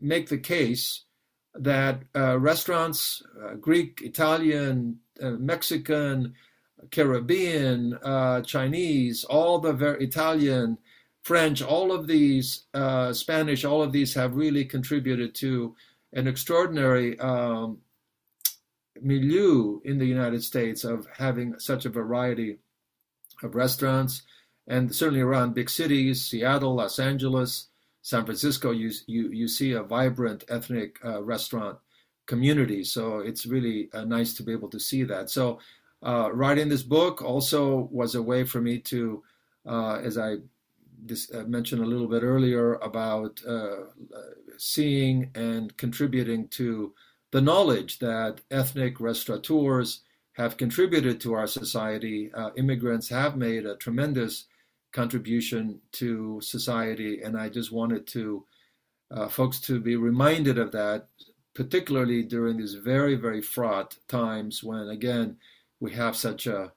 make 0.00 0.28
the 0.28 0.38
case 0.38 1.02
that 1.54 2.02
uh, 2.14 2.38
restaurants, 2.38 3.22
uh, 3.42 3.54
Greek, 3.54 4.00
Italian, 4.02 4.98
Mexican, 5.20 6.34
Caribbean, 6.90 7.98
Chinese, 8.44 9.24
all 9.24 9.60
the 9.60 9.72
very 9.72 10.04
Italian, 10.04 10.76
French, 11.22 11.62
all 11.62 11.92
of 11.92 12.08
these, 12.08 12.64
Spanish, 13.12 13.64
all 13.64 13.80
of 13.80 13.92
these 13.92 14.12
have 14.14 14.34
really 14.34 14.64
contributed 14.64 15.34
to 15.36 15.74
an 16.12 16.26
extraordinary 16.26 17.18
um, 17.20 17.78
milieu 19.00 19.80
in 19.84 19.98
the 19.98 20.06
United 20.06 20.42
States 20.42 20.84
of 20.84 21.06
having 21.16 21.58
such 21.58 21.84
a 21.84 21.90
variety 21.90 22.58
of 23.42 23.54
restaurants, 23.54 24.22
and 24.66 24.94
certainly 24.94 25.20
around 25.20 25.54
big 25.54 25.68
cities, 25.68 26.24
Seattle, 26.24 26.74
Los 26.74 26.98
Angeles, 26.98 27.68
San 28.02 28.24
Francisco, 28.24 28.70
you 28.70 28.90
you 29.06 29.30
you 29.30 29.48
see 29.48 29.72
a 29.72 29.82
vibrant 29.82 30.44
ethnic 30.48 30.98
uh, 31.04 31.22
restaurant 31.22 31.78
community. 32.26 32.84
So 32.84 33.18
it's 33.18 33.46
really 33.46 33.88
uh, 33.92 34.04
nice 34.04 34.34
to 34.34 34.42
be 34.42 34.52
able 34.52 34.68
to 34.70 34.80
see 34.80 35.04
that. 35.04 35.30
So 35.30 35.58
uh, 36.02 36.30
writing 36.32 36.68
this 36.68 36.82
book 36.82 37.22
also 37.22 37.88
was 37.90 38.14
a 38.14 38.22
way 38.22 38.44
for 38.44 38.60
me 38.60 38.78
to, 38.78 39.22
uh, 39.66 39.96
as 39.96 40.18
I 40.18 40.34
uh, 40.34 41.42
mentioned 41.46 41.82
a 41.82 41.86
little 41.86 42.06
bit 42.06 42.22
earlier 42.22 42.74
about 42.74 43.40
uh, 43.46 43.84
seeing 44.56 45.30
and 45.34 45.76
contributing 45.76 46.48
to 46.48 46.94
the 47.30 47.40
knowledge 47.40 47.98
that 47.98 48.40
ethnic 48.50 49.00
restaurateurs 49.00 50.00
have 50.34 50.56
contributed 50.56 51.20
to 51.20 51.34
our 51.34 51.46
society. 51.46 52.30
Uh, 52.34 52.50
immigrants 52.56 53.08
have 53.08 53.36
made 53.36 53.66
a 53.66 53.76
tremendous 53.76 54.46
contribution 54.92 55.80
to 55.92 56.40
society, 56.40 57.22
and 57.22 57.36
I 57.36 57.48
just 57.48 57.72
wanted 57.72 58.06
to 58.08 58.44
uh, 59.10 59.28
folks 59.28 59.60
to 59.60 59.80
be 59.80 59.96
reminded 59.96 60.58
of 60.58 60.72
that, 60.72 61.08
particularly 61.54 62.22
during 62.22 62.56
these 62.56 62.74
very, 62.74 63.14
very 63.14 63.40
fraught 63.40 63.96
times 64.08 64.62
when, 64.64 64.88
again, 64.88 65.36
we 65.80 65.92
have 65.92 66.16
such 66.16 66.46
a 66.46 66.72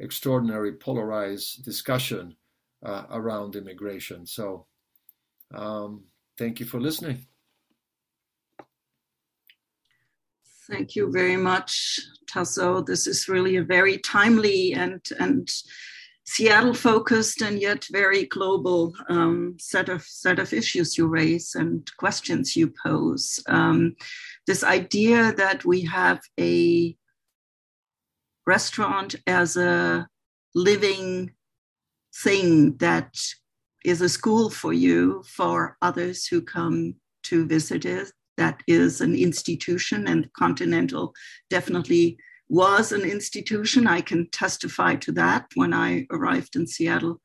extraordinary 0.00 0.72
polarized 0.72 1.64
discussion 1.64 2.36
uh, 2.82 3.04
around 3.10 3.56
immigration. 3.56 4.26
So, 4.26 4.66
um, 5.54 6.04
thank 6.36 6.60
you 6.60 6.66
for 6.66 6.80
listening. 6.80 7.27
Thank 10.70 10.96
you 10.96 11.10
very 11.10 11.36
much, 11.36 11.98
Taso. 12.30 12.84
This 12.84 13.06
is 13.06 13.28
really 13.28 13.56
a 13.56 13.62
very 13.62 13.98
timely 13.98 14.74
and 14.74 15.00
and 15.18 15.48
Seattle 16.26 16.74
focused 16.74 17.40
and 17.40 17.58
yet 17.58 17.86
very 17.90 18.26
global 18.26 18.94
um, 19.08 19.56
set 19.58 19.88
of 19.88 20.02
set 20.02 20.38
of 20.38 20.52
issues 20.52 20.98
you 20.98 21.06
raise 21.06 21.54
and 21.54 21.90
questions 21.96 22.54
you 22.54 22.70
pose. 22.84 23.40
Um, 23.48 23.96
this 24.46 24.62
idea 24.62 25.32
that 25.32 25.64
we 25.64 25.80
have 25.86 26.20
a 26.38 26.94
restaurant 28.46 29.14
as 29.26 29.56
a 29.56 30.06
living 30.54 31.32
thing 32.14 32.76
that 32.76 33.16
is 33.86 34.02
a 34.02 34.08
school 34.10 34.50
for 34.50 34.74
you 34.74 35.22
for 35.26 35.78
others 35.80 36.26
who 36.26 36.42
come 36.42 36.96
to 37.22 37.46
visit 37.46 37.86
it 37.86 38.12
that 38.38 38.62
is 38.66 39.00
an 39.00 39.14
institution, 39.14 40.08
and 40.08 40.32
Continental 40.32 41.12
definitely 41.50 42.16
was 42.48 42.92
an 42.92 43.02
institution. 43.02 43.86
I 43.86 44.00
can 44.00 44.30
testify 44.30 44.94
to 44.96 45.12
that 45.12 45.46
when 45.54 45.74
I 45.74 46.06
arrived 46.10 46.56
in 46.56 46.66
Seattle 46.66 47.20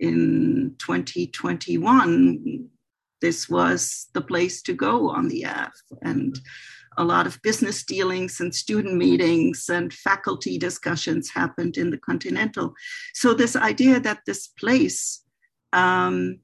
in 0.00 0.74
2021. 0.78 2.68
This 3.20 3.48
was 3.48 4.08
the 4.12 4.20
place 4.20 4.60
to 4.62 4.74
go 4.74 5.08
on 5.08 5.28
the 5.28 5.46
Ave, 5.46 5.70
and 6.02 6.38
a 6.96 7.04
lot 7.04 7.26
of 7.26 7.40
business 7.42 7.84
dealings 7.84 8.40
and 8.40 8.54
student 8.54 8.96
meetings 8.96 9.68
and 9.68 9.92
faculty 9.92 10.58
discussions 10.58 11.30
happened 11.30 11.76
in 11.76 11.90
the 11.90 11.98
Continental. 11.98 12.74
So, 13.14 13.34
this 13.34 13.56
idea 13.56 14.00
that 14.00 14.20
this 14.26 14.48
place 14.48 15.22
um, 15.72 16.38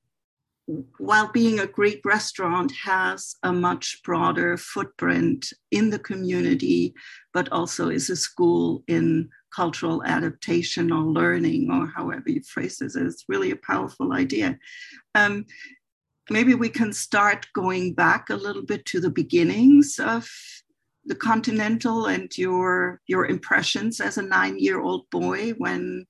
while 0.98 1.30
being 1.32 1.58
a 1.58 1.66
great 1.66 2.00
restaurant 2.04 2.72
has 2.84 3.36
a 3.42 3.52
much 3.52 4.00
broader 4.04 4.56
footprint 4.56 5.52
in 5.70 5.90
the 5.90 5.98
community, 5.98 6.94
but 7.32 7.50
also 7.50 7.88
is 7.88 8.10
a 8.10 8.16
school 8.16 8.84
in 8.86 9.28
cultural 9.54 10.04
adaptation 10.04 10.92
or 10.92 11.02
learning, 11.02 11.70
or 11.70 11.86
however 11.86 12.24
you 12.26 12.42
phrase 12.42 12.78
this, 12.78 12.94
it's 12.94 13.24
really 13.28 13.50
a 13.50 13.56
powerful 13.56 14.12
idea. 14.12 14.58
Um, 15.14 15.44
maybe 16.28 16.54
we 16.54 16.68
can 16.68 16.92
start 16.92 17.46
going 17.52 17.94
back 17.94 18.30
a 18.30 18.36
little 18.36 18.62
bit 18.62 18.84
to 18.86 19.00
the 19.00 19.10
beginnings 19.10 19.98
of 19.98 20.28
the 21.04 21.16
Continental 21.16 22.06
and 22.06 22.30
your 22.36 23.00
your 23.06 23.26
impressions 23.26 24.00
as 24.00 24.18
a 24.18 24.22
nine-year-old 24.22 25.10
boy 25.10 25.50
when 25.58 26.06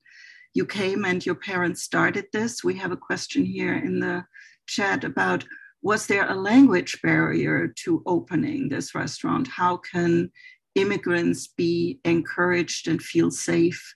you 0.53 0.65
came 0.65 1.05
and 1.05 1.25
your 1.25 1.35
parents 1.35 1.81
started 1.81 2.25
this. 2.33 2.63
We 2.63 2.75
have 2.75 2.91
a 2.91 2.97
question 2.97 3.45
here 3.45 3.73
in 3.73 3.99
the 4.01 4.25
chat 4.71 5.03
about 5.03 5.43
was 5.83 6.07
there 6.07 6.29
a 6.29 6.35
language 6.35 6.99
barrier 7.01 7.67
to 7.83 8.03
opening 8.05 8.69
this 8.69 8.93
restaurant? 8.93 9.47
How 9.47 9.77
can 9.77 10.31
immigrants 10.75 11.47
be 11.47 11.99
encouraged 12.05 12.87
and 12.87 13.01
feel 13.01 13.31
safe 13.31 13.95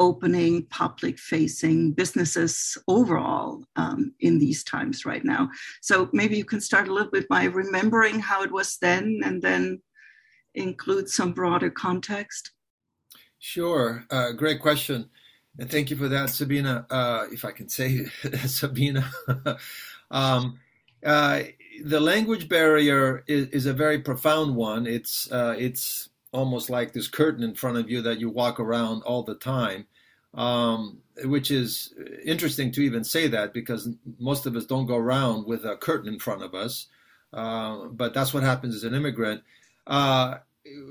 opening 0.00 0.64
public 0.70 1.18
facing 1.18 1.92
businesses 1.92 2.78
overall 2.86 3.64
um, 3.76 4.14
in 4.20 4.38
these 4.38 4.64
times 4.64 5.04
right 5.04 5.24
now? 5.24 5.50
So 5.82 6.08
maybe 6.12 6.36
you 6.36 6.46
can 6.46 6.60
start 6.62 6.88
a 6.88 6.94
little 6.94 7.10
bit 7.10 7.28
by 7.28 7.44
remembering 7.44 8.20
how 8.20 8.42
it 8.42 8.50
was 8.50 8.78
then 8.80 9.20
and 9.22 9.42
then 9.42 9.82
include 10.54 11.10
some 11.10 11.32
broader 11.32 11.70
context. 11.70 12.52
Sure, 13.38 14.04
uh, 14.10 14.32
great 14.32 14.60
question. 14.60 15.10
And 15.58 15.70
thank 15.70 15.90
you 15.90 15.96
for 15.96 16.08
that, 16.08 16.30
Sabina. 16.30 16.86
Uh, 16.88 17.26
if 17.30 17.44
I 17.44 17.52
can 17.52 17.68
say 17.68 18.06
Sabina. 18.46 19.10
Um, 20.10 20.58
uh, 21.04 21.42
the 21.84 22.00
language 22.00 22.48
barrier 22.48 23.24
is, 23.26 23.48
is, 23.48 23.66
a 23.66 23.72
very 23.72 24.00
profound 24.00 24.56
one. 24.56 24.86
It's 24.86 25.30
uh, 25.30 25.54
it's 25.58 26.08
almost 26.32 26.70
like 26.70 26.92
this 26.92 27.08
curtain 27.08 27.42
in 27.42 27.54
front 27.54 27.76
of 27.76 27.90
you 27.90 28.02
that 28.02 28.20
you 28.20 28.30
walk 28.30 28.60
around 28.60 29.02
all 29.02 29.22
the 29.22 29.34
time, 29.34 29.86
um, 30.34 30.98
which 31.24 31.50
is 31.50 31.94
interesting 32.24 32.72
to 32.72 32.80
even 32.82 33.04
say 33.04 33.28
that 33.28 33.54
because 33.54 33.88
most 34.18 34.46
of 34.46 34.56
us 34.56 34.66
don't 34.66 34.86
go 34.86 34.96
around 34.96 35.46
with 35.46 35.64
a 35.64 35.76
curtain 35.76 36.12
in 36.12 36.18
front 36.18 36.42
of 36.42 36.54
us. 36.54 36.86
Uh, 37.32 37.86
but 37.86 38.14
that's 38.14 38.32
what 38.32 38.42
happens 38.42 38.74
as 38.74 38.84
an 38.84 38.94
immigrant. 38.94 39.42
Uh, 39.86 40.38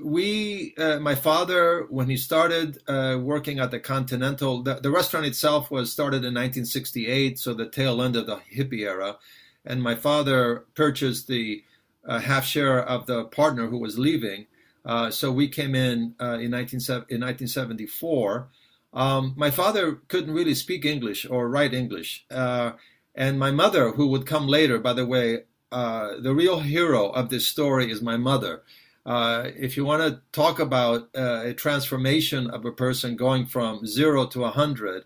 we, 0.04 0.74
uh, 0.78 1.00
my 1.00 1.16
father, 1.16 1.86
when 1.90 2.10
he 2.10 2.18
started 2.18 2.80
uh, 2.88 3.18
working 3.22 3.60
at 3.60 3.72
the 3.72 3.80
Continental, 3.80 4.64
the, 4.64 4.76
the, 4.76 4.92
restaurant 4.92 5.26
itself 5.26 5.70
was 5.72 5.92
started 5.92 6.18
in 6.18 6.34
1968, 6.34 7.40
so 7.40 7.54
the 7.54 7.70
tail 7.70 8.02
end 8.02 8.16
of 8.16 8.26
the 8.26 8.40
hippie 8.56 8.82
era. 8.82 9.18
And 9.66 9.82
my 9.82 9.96
father 9.96 10.66
purchased 10.76 11.28
the 11.28 11.64
uh, 12.08 12.20
half 12.20 12.46
share 12.46 12.84
of 12.84 13.06
the 13.06 13.26
partner 13.26 13.68
who 13.68 13.80
was 13.80 14.00
leaving. 14.00 14.48
Uh, 14.86 15.12
so 15.12 15.32
we 15.32 15.48
came 15.48 15.76
in 15.76 16.16
uh, 16.22 16.38
in, 16.40 16.52
19, 16.52 16.80
in 17.10 17.22
1974. 17.22 18.48
Um, 18.94 19.34
my 19.36 19.52
father 19.52 19.96
couldn't 20.08 20.34
really 20.34 20.56
speak 20.56 20.86
English 20.86 21.26
or 21.30 21.50
write 21.50 21.74
English. 21.74 22.26
Uh, 22.32 22.72
and 23.16 23.38
my 23.38 23.52
mother, 23.52 23.92
who 23.92 24.08
would 24.08 24.26
come 24.26 24.48
later, 24.48 24.80
by 24.80 24.94
the 24.94 25.06
way, 25.06 25.44
the 25.72 26.34
real 26.34 26.60
hero 26.60 27.10
of 27.10 27.30
this 27.30 27.46
story 27.46 27.92
is 27.92 28.02
my 28.02 28.16
mother 28.16 28.64
uh, 29.08 29.52
if 29.56 29.78
you 29.78 29.86
want 29.86 30.04
to 30.04 30.22
talk 30.34 30.60
about 30.60 31.08
uh, 31.18 31.44
a 31.46 31.54
transformation 31.54 32.50
of 32.50 32.66
a 32.66 32.74
person 32.74 33.16
going 33.16 33.46
from 33.46 33.86
zero 33.88 34.26
to 34.28 34.44
a 34.44 34.52
hundred, 34.52 35.06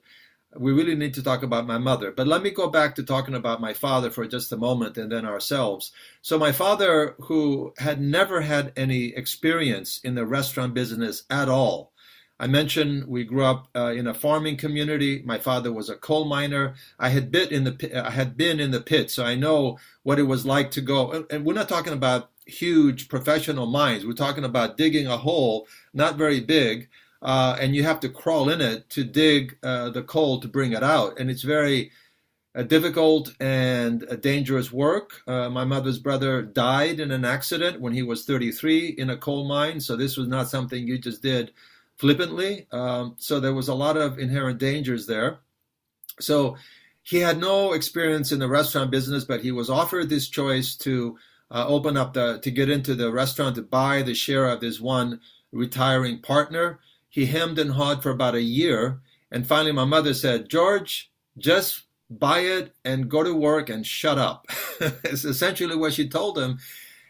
we 0.58 0.72
really 0.72 0.96
need 0.96 1.14
to 1.14 1.24
talk 1.24 1.44
about 1.44 1.68
my 1.68 1.78
mother. 1.78 2.12
But 2.12 2.26
let 2.26 2.42
me 2.42 2.50
go 2.50 2.68
back 2.68 2.96
to 2.96 3.04
talking 3.04 3.36
about 3.36 3.62
my 3.62 3.74
father 3.74 4.10
for 4.10 4.26
just 4.26 4.52
a 4.52 4.58
moment 4.58 4.98
and 4.98 5.12
then 5.12 5.24
ourselves. 5.24 5.92
So, 6.24 6.40
my 6.40 6.52
father, 6.52 7.16
who 7.20 7.74
had 7.78 8.02
never 8.02 8.42
had 8.42 8.74
any 8.76 9.16
experience 9.16 10.02
in 10.04 10.16
the 10.16 10.26
restaurant 10.26 10.74
business 10.74 11.24
at 11.30 11.48
all, 11.48 11.92
I 12.40 12.48
mentioned 12.48 13.06
we 13.06 13.24
grew 13.24 13.46
up 13.46 13.68
uh, 13.76 13.94
in 13.96 14.08
a 14.08 14.16
farming 14.16 14.58
community. 14.58 15.22
My 15.24 15.38
father 15.38 15.72
was 15.72 15.90
a 15.90 15.96
coal 15.96 16.26
miner. 16.26 16.74
I 16.98 17.10
had 17.10 17.32
been 17.32 17.50
in 17.50 17.66
the 17.66 18.04
I 18.04 18.10
had 18.10 18.36
been 18.36 18.60
in 18.60 18.72
the 18.72 18.82
pit, 18.82 19.12
so 19.12 19.24
I 19.24 19.36
know 19.36 19.78
what 20.02 20.18
it 20.18 20.24
was 20.24 20.44
like 20.44 20.72
to 20.72 20.82
go. 20.82 21.28
And 21.30 21.46
we're 21.46 21.54
not 21.54 21.70
talking 21.70 21.94
about 21.94 22.32
huge 22.52 23.10
professional 23.10 23.66
mines. 23.66 24.06
We're 24.06 24.14
talking 24.14 24.44
about 24.44 24.78
digging 24.78 25.08
a 25.08 25.18
hole, 25.18 25.68
not 25.94 26.18
very 26.18 26.40
big, 26.40 26.90
uh, 27.22 27.58
and 27.60 27.76
you 27.76 27.84
have 27.84 28.00
to 28.02 28.10
crawl 28.10 28.50
in 28.50 28.62
it 28.62 28.90
to 28.92 29.04
dig 29.04 29.58
uh, 29.64 29.90
the 29.90 30.04
coal 30.04 30.40
to 30.40 30.48
bring 30.48 30.74
it 30.74 30.84
out, 30.84 31.20
and 31.20 31.30
it's 31.30 31.44
very 31.44 31.92
uh, 32.56 32.64
difficult 32.64 33.34
and 33.40 34.06
dangerous 34.22 34.72
work. 34.72 35.22
Uh, 35.28 35.50
my 35.50 35.64
mother's 35.64 36.00
brother 36.00 36.42
died 36.42 37.00
in 37.00 37.12
an 37.12 37.24
accident 37.24 37.80
when 37.80 37.94
he 37.94 38.04
was 38.04 38.26
33 38.26 38.90
in 38.98 39.10
a 39.10 39.18
coal 39.18 39.48
mine, 39.48 39.80
so 39.80 39.96
this 39.96 40.18
was 40.18 40.28
not 40.28 40.50
something 40.50 40.88
you 40.88 40.98
just 40.98 41.22
did 41.22 41.52
flippantly. 41.98 42.68
Um, 42.72 43.16
so 43.18 43.40
there 43.40 43.54
was 43.54 43.68
a 43.68 43.76
lot 43.76 43.96
of 43.96 44.20
inherent 44.20 44.60
dangers 44.60 45.06
there. 45.06 45.40
So 46.20 46.58
he 47.04 47.20
had 47.20 47.40
no 47.40 47.74
experience 47.74 48.32
in 48.32 48.40
the 48.40 48.48
restaurant 48.48 48.92
business, 48.92 49.24
but 49.24 49.42
he 49.42 49.52
was 49.52 49.70
offered 49.70 50.10
this 50.10 50.28
choice 50.28 50.76
to 50.78 51.18
uh, 51.52 51.68
open 51.68 51.98
up 51.98 52.14
the 52.14 52.40
to 52.40 52.50
get 52.50 52.70
into 52.70 52.96
the 52.96 53.12
restaurant 53.12 53.56
to 53.56 53.62
buy 53.62 54.02
the 54.02 54.16
share 54.16 54.48
of 54.48 54.62
this 54.62 54.80
one 54.80 55.20
retiring 55.52 56.20
partner. 56.20 56.80
He 57.10 57.26
hemmed 57.26 57.60
and 57.60 57.72
hawed 57.72 58.02
for 58.02 58.10
about 58.10 58.36
a 58.36 58.42
year, 58.42 59.02
and 59.30 59.46
finally, 59.46 59.74
my 59.74 59.86
mother 59.86 60.14
said, 60.14 60.50
"George, 60.50 61.12
just 61.38 61.84
buy 62.10 62.40
it 62.40 62.74
and 62.86 63.10
go 63.10 63.24
to 63.24 63.34
work 63.34 63.70
and 63.70 63.86
shut 63.86 64.18
up." 64.18 64.48
it's 64.80 65.26
essentially 65.26 65.76
what 65.76 65.94
she 65.94 66.08
told 66.08 66.38
him, 66.38 66.60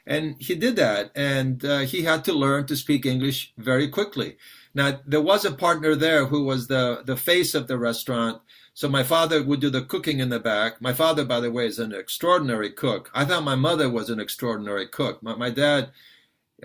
and 0.07 0.35
he 0.39 0.55
did 0.55 0.75
that, 0.77 1.11
and 1.15 1.63
uh, 1.63 1.79
he 1.79 2.01
had 2.01 2.25
to 2.25 2.33
learn 2.33 2.65
to 2.65 2.75
speak 2.75 3.05
English 3.05 3.53
very 3.57 3.87
quickly. 3.87 4.37
Now, 4.73 5.01
there 5.05 5.21
was 5.21 5.45
a 5.45 5.51
partner 5.51 5.95
there 5.95 6.25
who 6.25 6.43
was 6.43 6.67
the 6.67 7.03
the 7.05 7.17
face 7.17 7.53
of 7.53 7.67
the 7.67 7.77
restaurant 7.77 8.41
so 8.73 8.87
my 8.87 9.03
father 9.03 9.43
would 9.43 9.59
do 9.59 9.69
the 9.69 9.81
cooking 9.81 10.19
in 10.19 10.29
the 10.29 10.39
back. 10.39 10.81
My 10.81 10.93
father, 10.93 11.25
by 11.25 11.39
the 11.39 11.51
way, 11.51 11.67
is 11.67 11.79
an 11.79 11.93
extraordinary 11.93 12.71
cook. 12.71 13.11
I 13.13 13.25
thought 13.25 13.43
my 13.43 13.55
mother 13.55 13.89
was 13.89 14.09
an 14.09 14.19
extraordinary 14.19 14.87
cook. 14.87 15.21
My, 15.21 15.35
my 15.35 15.49
dad, 15.49 15.91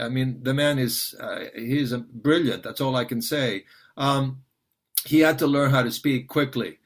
I 0.01 0.09
mean, 0.09 0.43
the 0.43 0.55
man 0.55 0.79
is 0.79 1.15
uh, 1.21 1.47
he's 1.55 1.93
brilliant. 1.93 2.63
That's 2.63 2.81
all 2.81 2.97
I 2.97 3.05
can 3.05 3.21
say. 3.21 3.65
Um, 3.97 4.43
he 5.05 5.21
had 5.21 5.39
to 5.41 5.47
learn 5.47 5.71
how 5.71 5.83
to 5.83 5.91
speak 5.91 6.29
quickly. 6.29 6.79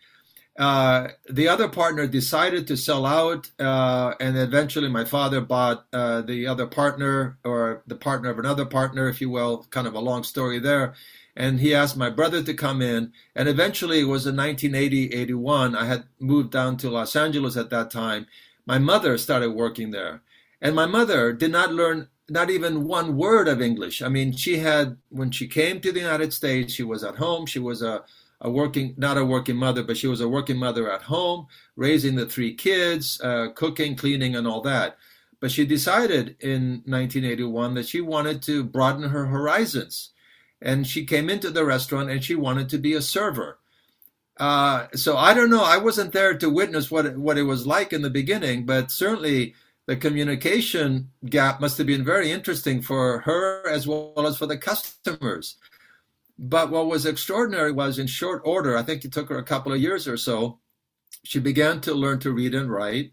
Uh, 0.59 1.09
the 1.29 1.49
other 1.49 1.69
partner 1.69 2.07
decided 2.07 2.67
to 2.67 2.77
sell 2.77 3.07
out, 3.07 3.51
uh, 3.59 4.15
and 4.21 4.37
eventually 4.37 4.89
my 4.89 5.05
father 5.05 5.41
bought 5.41 5.87
uh, 5.93 6.21
the 6.23 6.47
other 6.47 6.67
partner 6.67 7.39
or 7.45 7.83
the 7.87 7.95
partner 7.95 8.31
of 8.31 8.39
another 8.39 8.67
partner, 8.67 9.09
if 9.09 9.21
you 9.21 9.31
will. 9.31 9.67
Kind 9.71 9.87
of 9.87 9.95
a 9.95 10.01
long 10.01 10.23
story 10.23 10.59
there 10.59 10.95
and 11.37 11.61
he 11.61 11.75
asked 11.75 11.97
my 11.97 12.11
brother 12.11 12.43
to 12.43 12.55
come 12.55 12.83
in. 12.83 13.13
And 13.35 13.49
eventually, 13.49 14.01
it 14.01 14.05
was 14.05 14.27
in 14.27 14.37
1980, 14.37 15.15
81. 15.15 15.77
I 15.77 15.85
had 15.85 16.05
moved 16.19 16.51
down 16.51 16.77
to 16.79 16.91
Los 16.91 17.15
Angeles 17.17 17.57
at 17.57 17.71
that 17.71 17.91
time. 17.91 18.27
My 18.67 18.79
mother 18.79 19.17
started 19.19 19.51
working 19.51 19.91
there. 19.91 20.23
And 20.61 20.75
my 20.75 20.87
mother 20.87 21.33
did 21.33 21.51
not 21.51 21.73
learn 21.73 22.09
not 22.29 22.51
even 22.51 22.87
one 22.87 23.17
word 23.17 23.49
of 23.49 23.61
English. 23.61 24.03
I 24.03 24.09
mean, 24.09 24.33
she 24.33 24.59
had, 24.59 24.97
when 25.09 25.31
she 25.31 25.49
came 25.49 25.81
to 25.81 25.91
the 25.91 26.01
United 26.01 26.33
States, 26.33 26.73
she 26.73 26.85
was 26.85 27.03
at 27.03 27.17
home. 27.17 27.47
She 27.47 27.59
was 27.59 27.83
a, 27.83 28.05
a 28.41 28.51
working, 28.51 28.95
not 28.97 29.19
a 29.19 29.25
working 29.25 29.57
mother, 29.57 29.83
but 29.83 29.97
she 29.97 30.07
was 30.07 30.21
a 30.21 30.29
working 30.29 30.57
mother 30.57 30.93
at 30.93 31.03
home, 31.03 31.47
raising 31.75 32.15
the 32.15 32.27
three 32.27 32.55
kids, 32.55 33.21
uh, 33.23 33.49
cooking, 33.55 33.97
cleaning, 33.97 34.37
and 34.37 34.47
all 34.47 34.61
that. 34.63 34.97
But 35.41 35.51
she 35.51 35.65
decided 35.65 36.37
in 36.41 36.83
1981 36.85 37.75
that 37.75 37.89
she 37.89 38.01
wanted 38.01 38.43
to 38.43 38.63
broaden 38.63 39.09
her 39.09 39.27
horizons 39.27 40.11
and 40.63 40.87
she 40.87 41.05
came 41.05 41.31
into 41.31 41.51
the 41.51 41.65
restaurant 41.65 42.11
and 42.11 42.23
she 42.23 42.35
wanted 42.35 42.69
to 42.69 42.79
be 42.79 42.95
a 42.95 43.03
server. 43.03 43.59
Uh, 44.37 44.87
so 44.95 45.17
I 45.17 45.35
don't 45.35 45.51
know. 45.51 45.65
I 45.65 45.77
wasn't 45.77 46.13
there 46.13 46.37
to 46.37 46.49
witness 46.49 46.91
what 46.91 47.07
it, 47.07 47.17
what 47.17 47.39
it 47.39 47.43
was 47.43 47.67
like 47.67 47.93
in 47.93 48.03
the 48.03 48.11
beginning, 48.11 48.65
but 48.65 48.91
certainly 48.91 49.55
the 49.87 49.97
communication 49.97 51.11
gap 51.27 51.61
must 51.61 51.77
have 51.79 51.87
been 51.87 52.05
very 52.05 52.31
interesting 52.31 52.81
for 52.81 53.21
her 53.21 53.69
as 53.69 53.87
well 53.87 54.27
as 54.27 54.39
for 54.39 54.47
the 54.47 54.57
customers. 54.57 55.57
But 56.39 56.71
what 56.71 56.87
was 56.87 57.05
extraordinary 57.05 57.73
was 57.73 57.99
in 57.99 58.07
short 58.07 58.41
order, 58.45 58.77
I 58.77 58.83
think 58.83 59.05
it 59.05 59.13
took 59.13 59.29
her 59.29 59.39
a 59.39 59.45
couple 59.45 59.73
of 59.73 59.81
years 59.81 60.09
or 60.09 60.17
so, 60.17 60.59
she 61.23 61.39
began 61.39 61.83
to 61.83 61.93
learn 61.93 62.19
to 62.21 62.33
read 62.33 62.55
and 62.55 62.71
write 62.71 63.13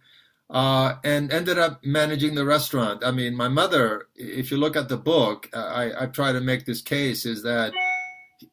uh, 0.50 0.96
and 1.04 1.32
ended 1.32 1.58
up 1.58 1.84
managing 1.84 2.36
the 2.36 2.46
restaurant. 2.46 3.04
I 3.04 3.12
mean, 3.12 3.36
my 3.36 3.48
mother, 3.48 4.08
if 4.16 4.50
you 4.50 4.58
look 4.58 4.76
at 4.76 4.90
the 4.90 4.98
book, 4.98 5.50
I, 5.54 5.92
I 6.00 6.06
try 6.08 6.32
to 6.32 6.40
make 6.40 6.66
this 6.66 6.82
case 6.82 7.26
is 7.26 7.44
that 7.44 7.74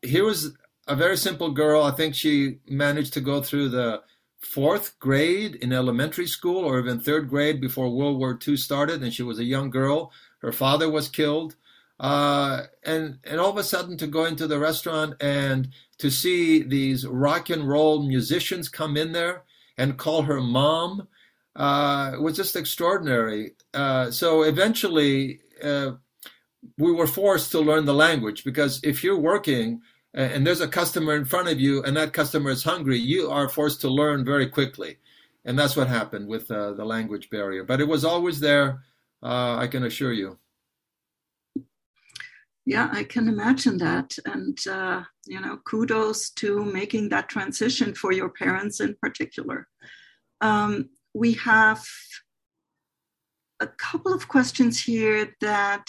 here 0.02 0.24
was 0.24 0.56
a 0.88 0.96
very 0.96 1.16
simple 1.16 1.50
girl. 1.50 1.82
I 1.82 1.92
think 1.92 2.14
she 2.14 2.58
managed 2.68 3.12
to 3.14 3.20
go 3.20 3.40
through 3.40 3.68
the 3.68 4.02
fourth 4.40 4.98
grade 4.98 5.54
in 5.56 5.72
elementary 5.72 6.26
school 6.26 6.64
or 6.64 6.78
even 6.78 7.00
third 7.00 7.28
grade 7.28 7.60
before 7.60 7.88
World 7.88 8.18
War 8.18 8.38
II 8.46 8.56
started, 8.56 9.02
and 9.02 9.12
she 9.12 9.22
was 9.22 9.38
a 9.38 9.44
young 9.44 9.70
girl. 9.70 10.12
Her 10.38 10.52
father 10.52 10.90
was 10.90 11.08
killed. 11.08 11.56
Uh, 12.00 12.64
and 12.84 13.18
and 13.22 13.38
all 13.38 13.50
of 13.50 13.56
a 13.56 13.62
sudden 13.62 13.96
to 13.96 14.08
go 14.08 14.24
into 14.24 14.48
the 14.48 14.58
restaurant 14.58 15.14
and 15.20 15.68
to 15.98 16.10
see 16.10 16.60
these 16.60 17.06
rock 17.06 17.48
and 17.50 17.68
roll 17.68 18.02
musicians 18.02 18.68
come 18.68 18.96
in 18.96 19.12
there 19.12 19.44
and 19.78 19.96
call 19.96 20.22
her 20.22 20.40
mom 20.40 21.06
uh, 21.56 22.12
was 22.20 22.36
just 22.36 22.56
extraordinary. 22.56 23.52
Uh, 23.72 24.10
so 24.10 24.42
eventually, 24.42 25.40
uh, 25.62 25.92
we 26.78 26.92
were 26.92 27.06
forced 27.06 27.52
to 27.52 27.60
learn 27.60 27.84
the 27.84 27.94
language 27.94 28.44
because 28.44 28.80
if 28.82 29.04
you're 29.04 29.18
working 29.18 29.80
and 30.14 30.46
there's 30.46 30.60
a 30.60 30.68
customer 30.68 31.14
in 31.14 31.24
front 31.24 31.48
of 31.48 31.60
you 31.60 31.82
and 31.82 31.96
that 31.96 32.12
customer 32.12 32.50
is 32.50 32.62
hungry, 32.62 32.98
you 32.98 33.30
are 33.30 33.48
forced 33.48 33.80
to 33.80 33.88
learn 33.88 34.24
very 34.24 34.48
quickly. 34.48 34.96
And 35.44 35.58
that's 35.58 35.76
what 35.76 35.88
happened 35.88 36.28
with 36.28 36.50
uh, 36.50 36.72
the 36.72 36.84
language 36.84 37.28
barrier. 37.30 37.64
But 37.64 37.80
it 37.80 37.88
was 37.88 38.04
always 38.04 38.40
there, 38.40 38.82
uh, 39.22 39.56
I 39.56 39.66
can 39.66 39.84
assure 39.84 40.12
you. 40.12 40.38
Yeah, 42.64 42.88
I 42.92 43.04
can 43.04 43.28
imagine 43.28 43.76
that. 43.78 44.16
And, 44.24 44.58
uh, 44.66 45.02
you 45.26 45.40
know, 45.40 45.58
kudos 45.64 46.30
to 46.30 46.64
making 46.64 47.10
that 47.10 47.28
transition 47.28 47.94
for 47.94 48.12
your 48.12 48.30
parents 48.30 48.80
in 48.80 48.94
particular. 49.02 49.68
Um, 50.40 50.88
we 51.14 51.34
have 51.34 51.84
a 53.60 53.66
couple 53.66 54.12
of 54.12 54.28
questions 54.28 54.80
here 54.80 55.34
that 55.40 55.86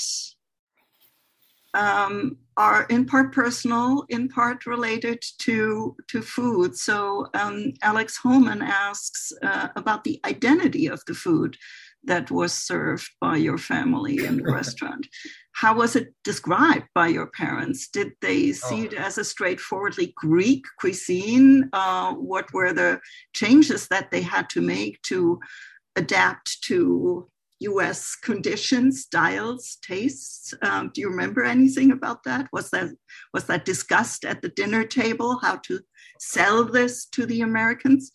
um, 1.74 2.38
are 2.56 2.86
in 2.90 3.06
part 3.06 3.34
personal, 3.34 4.06
in 4.08 4.30
part 4.30 4.66
related 4.66 5.22
to, 5.40 5.96
to 6.08 6.22
food. 6.22 6.78
So 6.78 7.28
um, 7.34 7.74
Alex 7.82 8.18
Holman 8.18 8.62
asks 8.62 9.34
uh, 9.44 9.70
about 9.76 10.04
the 10.06 10.22
identity 10.24 10.88
of 10.88 11.04
the 11.06 11.14
food 11.14 11.58
that 12.06 12.32
was 12.32 12.54
served 12.54 13.10
by 13.20 13.38
your 13.38 13.58
family 13.58 14.26
in 14.26 14.38
the 14.38 14.52
restaurant. 14.52 15.08
How 15.54 15.76
was 15.76 15.96
it 15.96 16.14
described 16.24 16.88
by 16.94 17.08
your 17.08 17.28
parents? 17.28 17.88
Did 17.88 18.14
they 18.22 18.52
see 18.52 18.82
oh. 18.82 18.86
it 18.86 18.94
as 18.94 19.18
a 19.18 19.24
straightforwardly 19.24 20.14
Greek 20.16 20.66
cuisine? 20.80 21.70
Uh, 21.74 22.14
what 22.14 22.52
were 22.54 22.74
the 22.74 23.00
changes 23.34 23.88
that 23.88 24.12
they 24.12 24.22
had 24.22 24.50
to 24.52 24.62
make 24.62 25.02
to 25.04 25.40
adapt 25.96 26.62
to 26.64 27.30
US 27.60 28.16
conditions, 28.16 29.04
styles, 29.04 29.78
tastes? 29.82 30.54
Um, 30.62 30.92
do 30.94 31.02
you 31.02 31.10
remember 31.10 31.44
anything 31.44 31.92
about 31.92 32.24
that? 32.26 32.50
Was 32.52 32.70
that 32.72 32.90
was 33.34 33.46
that 33.46 33.66
discussed 33.66 34.26
at 34.26 34.42
the 34.42 34.50
dinner 34.50 34.84
table? 34.84 35.40
How 35.42 35.58
to 35.68 35.80
sell 36.20 36.66
this 36.66 37.06
to 37.08 37.26
the 37.26 37.42
Americans? 37.42 38.12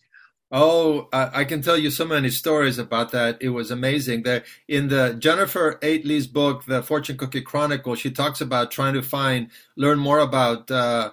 Oh, 0.52 1.08
I 1.12 1.44
can 1.44 1.62
tell 1.62 1.78
you 1.78 1.92
so 1.92 2.04
many 2.04 2.28
stories 2.28 2.76
about 2.76 3.12
that. 3.12 3.38
It 3.40 3.50
was 3.50 3.70
amazing. 3.70 4.24
That 4.24 4.46
in 4.66 4.88
the 4.88 5.14
Jennifer 5.16 5.78
8. 5.80 6.04
Lee's 6.04 6.26
book, 6.26 6.64
The 6.64 6.82
Fortune 6.82 7.16
Cookie 7.16 7.40
Chronicle, 7.40 7.94
she 7.94 8.10
talks 8.10 8.40
about 8.40 8.72
trying 8.72 8.94
to 8.94 9.02
find, 9.02 9.50
learn 9.76 10.00
more 10.00 10.18
about 10.18 10.68
uh, 10.68 11.12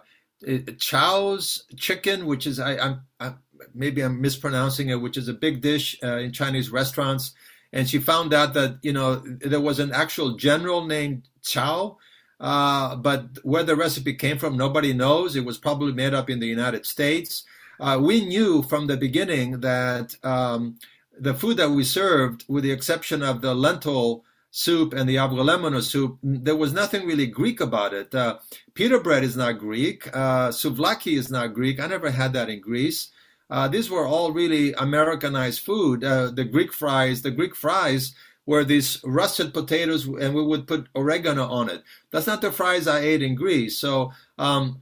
Chow's 0.80 1.66
chicken, 1.76 2.26
which 2.26 2.48
is 2.48 2.60
I, 2.60 2.78
I'm, 2.78 3.02
I, 3.20 3.36
maybe 3.76 4.02
I'm 4.02 4.20
mispronouncing 4.22 4.90
it, 4.90 5.02
which 5.02 5.18
is 5.18 5.28
a 5.28 5.34
big 5.34 5.62
dish 5.62 5.96
uh, 6.04 6.18
in 6.18 6.32
Chinese 6.32 6.72
restaurants. 6.72 7.34
And 7.72 7.88
she 7.88 8.00
found 8.00 8.34
out 8.34 8.56
that 8.56 8.80
you 8.82 8.94
know 8.94 9.18
there 9.18 9.62
was 9.62 9.78
an 9.78 9.92
actual 9.92 10.32
general 10.32 10.86
named 10.88 11.28
Chow, 11.44 11.98
uh, 12.40 12.96
but 12.96 13.38
where 13.44 13.64
the 13.64 13.76
recipe 13.76 14.16
came 14.16 14.40
from, 14.40 14.58
nobody 14.58 14.94
knows. 14.94 15.36
It 15.36 15.46
was 15.46 15.60
probably 15.60 15.94
made 15.94 16.16
up 16.16 16.28
in 16.28 16.40
the 16.40 16.48
United 16.48 16.88
States 16.88 17.44
uh, 17.80 18.00
we 18.02 18.26
knew 18.26 18.64
from 18.64 18.88
the 18.88 18.98
beginning 18.98 19.60
that 19.62 20.16
um, 20.24 20.78
the 21.20 21.34
food 21.34 21.58
that 21.58 21.70
we 21.70 21.84
served, 21.84 22.46
with 22.48 22.64
the 22.64 22.72
exception 22.72 23.24
of 23.24 23.42
the 23.42 23.54
lentil 23.54 24.24
soup 24.52 24.94
and 24.94 25.08
the 25.08 25.16
avgolemono 25.16 25.82
soup, 25.82 26.18
there 26.24 26.56
was 26.56 26.74
nothing 26.74 27.06
really 27.06 27.28
Greek 27.28 27.60
about 27.60 27.94
it. 27.94 28.14
Uh, 28.14 28.38
pita 28.74 29.00
bread 29.00 29.24
is 29.24 29.38
not 29.38 29.60
Greek. 29.60 30.08
Uh, 30.16 30.50
souvlaki 30.50 31.18
is 31.18 31.30
not 31.30 31.54
Greek. 31.54 31.80
I 31.80 31.88
never 31.88 32.10
had 32.10 32.34
that 32.34 32.50
in 32.50 32.62
Greece. 32.62 33.10
Uh, 33.50 33.68
these 33.68 33.90
were 33.90 34.06
all 34.06 34.32
really 34.32 34.74
Americanized 34.74 35.62
food. 35.62 36.04
Uh, 36.04 36.32
the 36.32 36.44
Greek 36.44 36.74
fries, 36.74 37.22
the 37.22 37.32
Greek 37.32 37.56
fries 37.56 38.14
were 38.46 38.64
these 38.64 39.00
russet 39.04 39.54
potatoes, 39.54 40.06
and 40.06 40.34
we 40.34 40.42
would 40.42 40.68
put 40.68 40.88
oregano 40.96 41.46
on 41.48 41.70
it. 41.70 41.84
That's 42.12 42.28
not 42.28 42.42
the 42.42 42.52
fries 42.52 42.88
I 42.88 43.00
ate 43.00 43.22
in 43.22 43.36
Greece. 43.36 43.78
So 43.78 44.12
um, 44.38 44.82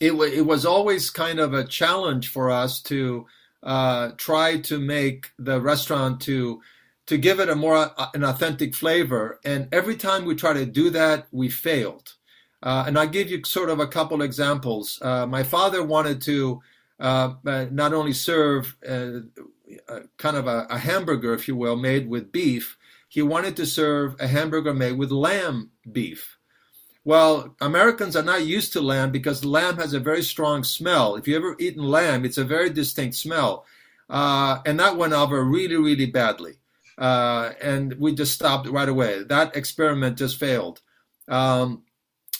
it, 0.00 0.12
it 0.12 0.46
was 0.46 0.66
always 0.66 1.10
kind 1.10 1.38
of 1.38 1.54
a 1.54 1.64
challenge 1.64 2.28
for 2.28 2.50
us 2.50 2.80
to 2.82 3.26
uh, 3.62 4.12
try 4.16 4.58
to 4.58 4.78
make 4.78 5.32
the 5.38 5.60
restaurant 5.60 6.20
to 6.22 6.60
to 7.06 7.16
give 7.16 7.38
it 7.38 7.48
a 7.48 7.54
more 7.54 7.76
uh, 7.76 8.08
an 8.14 8.24
authentic 8.24 8.74
flavor. 8.74 9.40
And 9.44 9.68
every 9.72 9.96
time 9.96 10.24
we 10.24 10.34
try 10.34 10.52
to 10.52 10.66
do 10.66 10.90
that, 10.90 11.26
we 11.32 11.48
failed. 11.48 12.14
Uh, 12.62 12.84
and 12.86 12.98
I 12.98 13.06
give 13.06 13.30
you 13.30 13.42
sort 13.44 13.70
of 13.70 13.80
a 13.80 13.86
couple 13.86 14.22
examples. 14.22 14.98
Uh, 15.02 15.26
my 15.26 15.42
father 15.42 15.84
wanted 15.84 16.20
to 16.22 16.60
uh, 16.98 17.34
uh 17.46 17.66
not 17.70 17.92
only 17.92 18.14
serve 18.14 18.74
kind 20.16 20.36
of 20.36 20.46
a, 20.46 20.66
a, 20.70 20.78
hamburger, 20.78 21.34
if 21.34 21.48
you 21.48 21.56
will, 21.56 21.76
made 21.76 22.08
with 22.08 22.32
beef, 22.32 22.78
he 23.08 23.20
wanted 23.20 23.56
to 23.56 23.66
serve 23.66 24.16
a 24.20 24.26
hamburger 24.26 24.72
made 24.72 24.96
with 24.96 25.10
lamb 25.10 25.70
beef. 25.90 26.35
Well, 27.06 27.54
Americans 27.60 28.16
are 28.16 28.22
not 28.24 28.44
used 28.46 28.72
to 28.72 28.80
lamb 28.80 29.12
because 29.12 29.44
lamb 29.44 29.76
has 29.76 29.92
a 29.92 30.00
very 30.00 30.24
strong 30.24 30.64
smell. 30.64 31.14
If 31.14 31.28
you 31.28 31.36
ever 31.36 31.54
eaten 31.60 31.84
lamb, 31.84 32.24
it's 32.24 32.36
a 32.36 32.44
very 32.44 32.68
distinct 32.68 33.14
smell. 33.14 33.64
Uh, 34.10 34.58
and 34.66 34.80
that 34.80 34.96
went 34.96 35.12
over 35.12 35.44
really, 35.44 35.76
really 35.76 36.06
badly. 36.06 36.54
Uh, 36.98 37.52
and 37.62 37.92
we 38.00 38.12
just 38.12 38.34
stopped 38.34 38.68
right 38.68 38.88
away. 38.88 39.22
That 39.22 39.54
experiment 39.54 40.18
just 40.18 40.36
failed. 40.36 40.80
Um, 41.28 41.84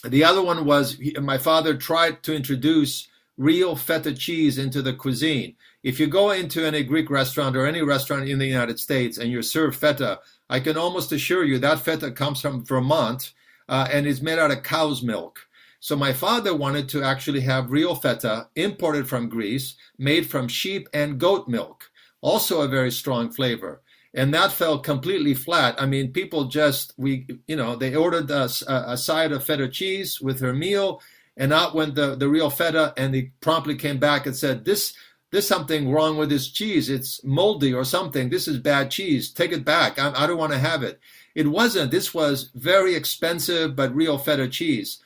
the 0.03 0.25
other 0.25 0.41
one 0.41 0.65
was 0.65 0.95
he, 0.95 1.13
my 1.13 1.37
father 1.37 1.77
tried 1.77 2.21
to 2.23 2.35
introduce 2.35 3.07
real 3.37 3.73
feta 3.77 4.13
cheese 4.13 4.57
into 4.57 4.81
the 4.81 4.91
cuisine. 4.91 5.55
If 5.81 5.97
you 5.97 6.07
go 6.07 6.31
into 6.31 6.65
any 6.65 6.83
Greek 6.83 7.09
restaurant 7.09 7.55
or 7.55 7.65
any 7.65 7.83
restaurant 7.83 8.27
in 8.27 8.37
the 8.37 8.45
United 8.45 8.81
States 8.81 9.17
and 9.17 9.31
you're 9.31 9.43
served 9.43 9.77
feta, 9.77 10.19
I 10.49 10.59
can 10.59 10.75
almost 10.75 11.13
assure 11.13 11.45
you 11.45 11.57
that 11.59 11.79
feta 11.79 12.11
comes 12.11 12.41
from 12.41 12.65
Vermont 12.65 13.31
uh, 13.69 13.87
and 13.91 14.05
is 14.05 14.21
made 14.21 14.39
out 14.39 14.51
of 14.51 14.63
cow's 14.63 15.03
milk. 15.03 15.39
So 15.79 15.95
my 15.95 16.13
father 16.13 16.55
wanted 16.55 16.89
to 16.89 17.03
actually 17.03 17.41
have 17.41 17.71
real 17.71 17.95
feta 17.95 18.47
imported 18.55 19.07
from 19.07 19.29
Greece, 19.29 19.75
made 19.97 20.29
from 20.29 20.47
sheep 20.47 20.89
and 20.93 21.19
goat 21.19 21.47
milk, 21.47 21.91
also 22.21 22.61
a 22.61 22.67
very 22.67 22.91
strong 22.91 23.31
flavor. 23.31 23.81
And 24.13 24.33
that 24.33 24.51
fell 24.51 24.79
completely 24.79 25.33
flat. 25.33 25.79
I 25.79 25.85
mean, 25.85 26.11
people 26.11 26.45
just 26.45 26.93
we 26.97 27.27
you 27.47 27.55
know 27.55 27.75
they 27.75 27.95
ordered 27.95 28.31
a, 28.31 28.49
a 28.67 28.97
side 28.97 29.31
of 29.31 29.43
feta 29.43 29.67
cheese 29.67 30.19
with 30.19 30.39
her 30.39 30.53
meal, 30.53 31.01
and 31.35 31.53
out 31.53 31.75
went 31.75 31.93
the 31.95 32.15
the 32.15 32.27
real 32.27 32.49
feta, 32.49 32.93
and 32.97 33.13
they 33.13 33.31
promptly 33.41 33.75
came 33.75 33.99
back 33.99 34.25
and 34.25 34.35
said 34.35 34.65
this 34.65 34.95
there's 35.31 35.47
something 35.47 35.91
wrong 35.91 36.17
with 36.17 36.29
this 36.29 36.49
cheese. 36.49 36.89
It's 36.89 37.23
moldy 37.23 37.73
or 37.73 37.83
something. 37.83 38.29
This 38.29 38.47
is 38.47 38.59
bad 38.59 38.89
cheese. 38.89 39.31
Take 39.31 39.51
it 39.51 39.65
back. 39.65 39.99
I, 39.99 40.11
I 40.15 40.27
don't 40.27 40.37
want 40.37 40.53
to 40.53 40.59
have 40.59 40.83
it. 40.83 40.99
It 41.37 41.47
wasn't. 41.47 41.91
This 41.91 42.15
was 42.15 42.49
very 42.55 42.95
expensive 42.95 43.75
but 43.75 43.95
real 43.95 44.17
feta 44.17 44.47
cheese. 44.47 45.03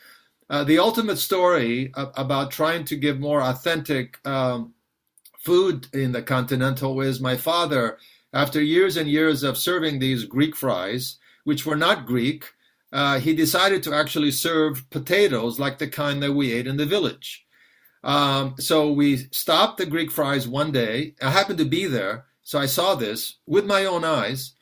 Uh, 0.50 0.64
the 0.64 0.80
ultimate 0.80 1.18
story 1.18 1.92
about 1.96 2.52
trying 2.52 2.86
to 2.86 2.96
give 2.96 3.20
more 3.20 3.42
authentic 3.42 4.26
um, 4.26 4.74
food 5.40 5.88
in 5.92 6.14
the 6.14 6.22
Continental 6.22 7.02
is 7.02 7.20
my 7.20 7.36
father, 7.36 7.98
after 8.32 8.62
years 8.62 8.96
and 8.96 9.10
years 9.10 9.44
of 9.44 9.58
serving 9.58 10.00
these 10.00 10.24
Greek 10.24 10.56
fries, 10.56 11.18
which 11.44 11.66
were 11.66 11.76
not 11.76 12.06
Greek, 12.06 12.46
uh, 12.94 13.20
he 13.20 13.34
decided 13.34 13.84
to 13.84 13.94
actually 13.94 14.32
serve 14.32 14.90
potatoes 14.90 15.60
like 15.60 15.80
the 15.80 15.88
kind 15.88 16.24
that 16.24 16.32
we 16.32 16.54
ate 16.54 16.68
in 16.68 16.78
the 16.78 16.86
village. 16.86 17.46
Um, 18.06 18.56
so 18.58 18.90
we 18.90 19.28
stopped 19.32 19.80
the 19.80 19.86
Greek 19.86 20.10
fries 20.10 20.48
one 20.48 20.72
day. 20.72 21.14
I 21.22 21.30
happened 21.32 21.60
to 21.60 21.66
be 21.66 21.88
there, 21.88 22.24
so 22.42 22.58
I 22.58 22.68
saw 22.68 22.96
this 22.96 23.40
with 23.46 23.66
my 23.66 23.84
own 23.84 24.06
eyes, 24.06 24.54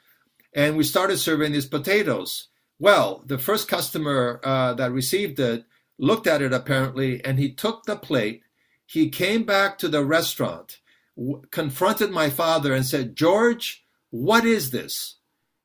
and 0.54 0.78
we 0.78 0.84
started 0.84 1.18
serving 1.18 1.52
these 1.52 1.68
potatoes. 1.68 2.48
Well, 2.80 3.24
the 3.26 3.38
first 3.38 3.68
customer 3.68 4.40
uh, 4.44 4.74
that 4.76 4.92
received 4.92 5.40
it 5.40 5.66
looked 5.98 6.28
at 6.28 6.42
it 6.42 6.54
apparently, 6.54 7.24
and 7.24 7.38
he 7.38 7.52
took 7.52 7.86
the 7.86 7.96
plate. 7.96 8.42
He 8.86 9.10
came 9.10 9.44
back 9.44 9.78
to 9.80 9.88
the 9.88 10.04
restaurant, 10.04 10.80
w- 11.18 11.42
confronted 11.52 12.12
my 12.12 12.30
father, 12.30 12.74
and 12.74 12.86
said, 12.86 13.16
"George, 13.16 13.86
what 14.10 14.46
is 14.46 14.72
this?" 14.72 15.16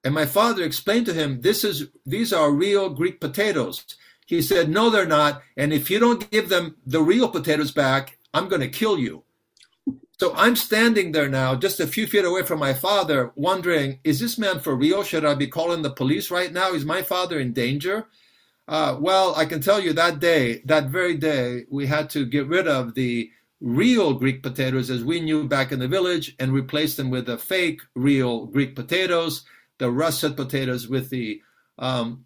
And 0.03 0.13
my 0.13 0.27
father 0.27 0.65
explained 0.65 1.07
to 1.07 1.15
him, 1.15 1.41
"This 1.41 1.65
is 1.65 1.89
these 2.05 2.33
are 2.33 2.51
real 2.51 2.91
Greek 2.91 3.21
potatoes." 3.21 3.85
He 4.27 4.43
said, 4.43 4.69
"No, 4.69 4.91
they're 4.91 5.07
not. 5.07 5.43
And 5.57 5.73
if 5.73 5.91
you 5.91 5.99
don't 5.99 6.31
give 6.31 6.49
them 6.49 6.77
the 6.85 7.03
real 7.03 7.29
potatoes 7.29 7.71
back, 7.71 8.19
I'm 8.35 8.49
going 8.49 8.63
to 8.63 8.69
kill 8.69 8.99
you." 8.99 9.23
So 10.21 10.33
I'm 10.37 10.55
standing 10.55 11.11
there 11.11 11.29
now, 11.29 11.57
just 11.57 11.81
a 11.81 11.89
few 11.89 12.07
feet 12.07 12.25
away 12.25 12.45
from 12.45 12.61
my 12.61 12.73
father, 12.73 13.33
wondering, 13.35 13.99
is 14.05 14.21
this 14.21 14.39
man 14.39 14.61
for 14.61 14.77
real? 14.77 15.03
Should 15.03 15.25
I 15.25 15.35
be 15.35 15.49
calling 15.49 15.83
the 15.83 15.91
police 15.91 16.31
right 16.31 16.53
now? 16.53 16.73
Is 16.73 16.85
my 16.85 17.03
father 17.03 17.41
in 17.41 17.53
danger? 17.53 18.07
Uh, 18.69 18.97
well, 19.01 19.35
I 19.35 19.45
can 19.45 19.61
tell 19.61 19.81
you 19.81 19.93
that 19.95 20.21
day, 20.21 20.63
that 20.67 20.89
very 20.89 21.17
day, 21.17 21.65
we 21.69 21.87
had 21.87 22.09
to 22.11 22.25
get 22.25 22.47
rid 22.47 22.69
of 22.69 22.95
the 22.95 23.31
real 23.61 24.15
Greek 24.15 24.43
potatoes 24.43 24.89
as 24.89 25.03
we 25.03 25.21
knew 25.21 25.49
back 25.49 25.73
in 25.73 25.81
the 25.81 25.89
village 25.89 26.37
and 26.39 26.53
replace 26.53 26.95
them 26.95 27.11
with 27.11 27.27
the 27.27 27.37
fake, 27.37 27.83
real 27.95 28.47
Greek 28.47 28.77
potatoes, 28.77 29.45
the 29.79 29.91
russet 29.91 30.37
potatoes 30.37 30.89
with 30.89 31.11
the 31.11 31.41
um, 31.79 32.25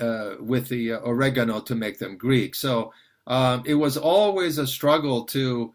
uh, 0.00 0.34
with 0.40 0.68
the 0.68 0.92
oregano 0.94 1.60
to 1.60 1.76
make 1.76 2.00
them 2.00 2.16
Greek. 2.16 2.56
So 2.56 2.92
um, 3.28 3.62
it 3.64 3.74
was 3.74 3.96
always 3.96 4.58
a 4.58 4.66
struggle 4.66 5.24
to 5.26 5.72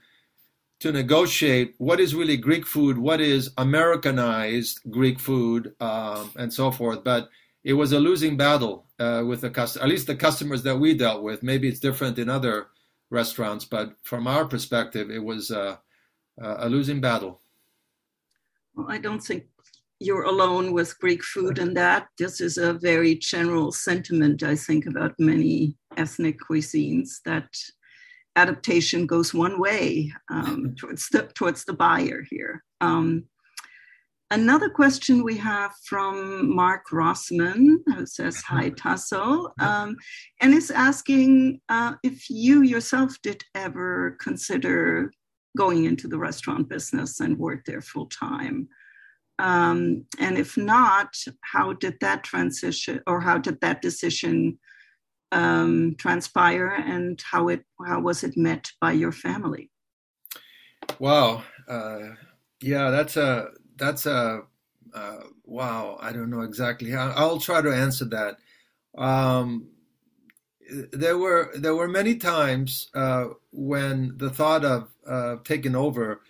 to 0.79 0.91
negotiate 0.91 1.75
what 1.77 1.99
is 1.99 2.15
really 2.15 2.37
Greek 2.37 2.65
food, 2.65 2.97
what 2.97 3.19
is 3.19 3.51
Americanized 3.57 4.79
Greek 4.89 5.19
food, 5.19 5.73
um, 5.81 6.31
and 6.37 6.53
so 6.53 6.71
forth. 6.71 7.03
But 7.03 7.29
it 7.63 7.73
was 7.73 7.91
a 7.91 7.99
losing 7.99 8.37
battle 8.37 8.85
uh, 8.99 9.23
with 9.25 9.41
the 9.41 9.49
cust- 9.49 9.77
at 9.77 9.89
least 9.89 10.07
the 10.07 10.15
customers 10.15 10.63
that 10.63 10.77
we 10.77 10.93
dealt 10.93 11.21
with. 11.21 11.43
Maybe 11.43 11.67
it's 11.67 11.81
different 11.81 12.17
in 12.17 12.29
other 12.29 12.67
restaurants, 13.09 13.65
but 13.65 13.95
from 14.03 14.27
our 14.27 14.45
perspective, 14.45 15.11
it 15.11 15.23
was 15.23 15.51
uh, 15.51 15.75
a 16.41 16.69
losing 16.69 17.01
battle. 17.01 17.41
Well, 18.75 18.87
I 18.89 18.97
don't 18.97 19.21
think 19.21 19.45
you're 19.99 20.23
alone 20.23 20.71
with 20.71 20.97
Greek 20.99 21.23
food 21.23 21.59
and 21.59 21.75
that. 21.75 22.07
This 22.17 22.39
is 22.39 22.57
a 22.57 22.73
very 22.73 23.15
general 23.15 23.71
sentiment, 23.71 24.43
I 24.43 24.55
think, 24.55 24.85
about 24.85 25.19
many 25.19 25.75
ethnic 25.97 26.39
cuisines 26.39 27.21
that 27.25 27.49
adaptation 28.39 29.05
goes 29.05 29.33
one 29.33 29.59
way 29.59 30.11
um, 30.31 30.75
towards 30.77 31.09
the 31.09 31.23
towards 31.35 31.65
the 31.65 31.73
buyer 31.73 32.23
here. 32.29 32.63
Um, 32.81 33.25
Another 34.31 34.69
question 34.69 35.23
we 35.23 35.37
have 35.37 35.71
from 35.83 36.55
Mark 36.55 36.89
Rossman, 36.91 37.77
who 37.87 38.05
says, 38.05 38.43
Hi, 38.43 38.69
Taso, 38.69 39.49
um, 39.59 39.95
and 40.39 40.53
is 40.53 40.69
asking 40.69 41.61
uh, 41.67 41.93
if 42.03 42.29
you 42.29 42.61
yourself 42.61 43.17
did 43.23 43.43
ever 43.55 44.17
consider 44.21 45.11
going 45.57 45.85
into 45.85 46.07
the 46.07 46.19
restaurant 46.19 46.69
business 46.69 47.19
and 47.19 47.39
work 47.39 47.65
there 47.65 47.81
full 47.81 48.05
time. 48.05 48.67
Um, 49.39 50.05
and 50.19 50.37
if 50.37 50.57
not, 50.57 51.15
how 51.41 51.73
did 51.73 51.95
that 52.01 52.23
transition 52.23 53.01
or 53.07 53.21
how 53.21 53.39
did 53.39 53.59
that 53.61 53.81
decision 53.81 54.59
um, 55.31 55.95
transpire 55.97 56.67
and 56.67 57.21
how 57.21 57.49
it 57.49 57.63
how 57.85 58.01
was 58.01 58.23
it 58.23 58.37
met 58.37 58.71
by 58.81 58.91
your 58.91 59.11
family? 59.11 59.69
Wow, 60.97 61.43
uh, 61.67 62.15
yeah, 62.61 62.89
that's 62.89 63.17
a 63.17 63.49
that's 63.77 64.05
a 64.05 64.43
uh, 64.93 65.19
wow. 65.45 65.97
I 66.01 66.11
don't 66.11 66.29
know 66.29 66.41
exactly. 66.41 66.95
I'll 66.95 67.39
try 67.39 67.61
to 67.61 67.71
answer 67.71 68.05
that. 68.05 68.37
Um, 68.97 69.69
there 70.91 71.17
were 71.17 71.51
there 71.55 71.75
were 71.75 71.87
many 71.87 72.15
times 72.15 72.89
uh, 72.93 73.27
when 73.51 74.17
the 74.17 74.29
thought 74.29 74.65
of 74.65 74.89
uh, 75.07 75.37
taking 75.43 75.75
over 75.75 76.21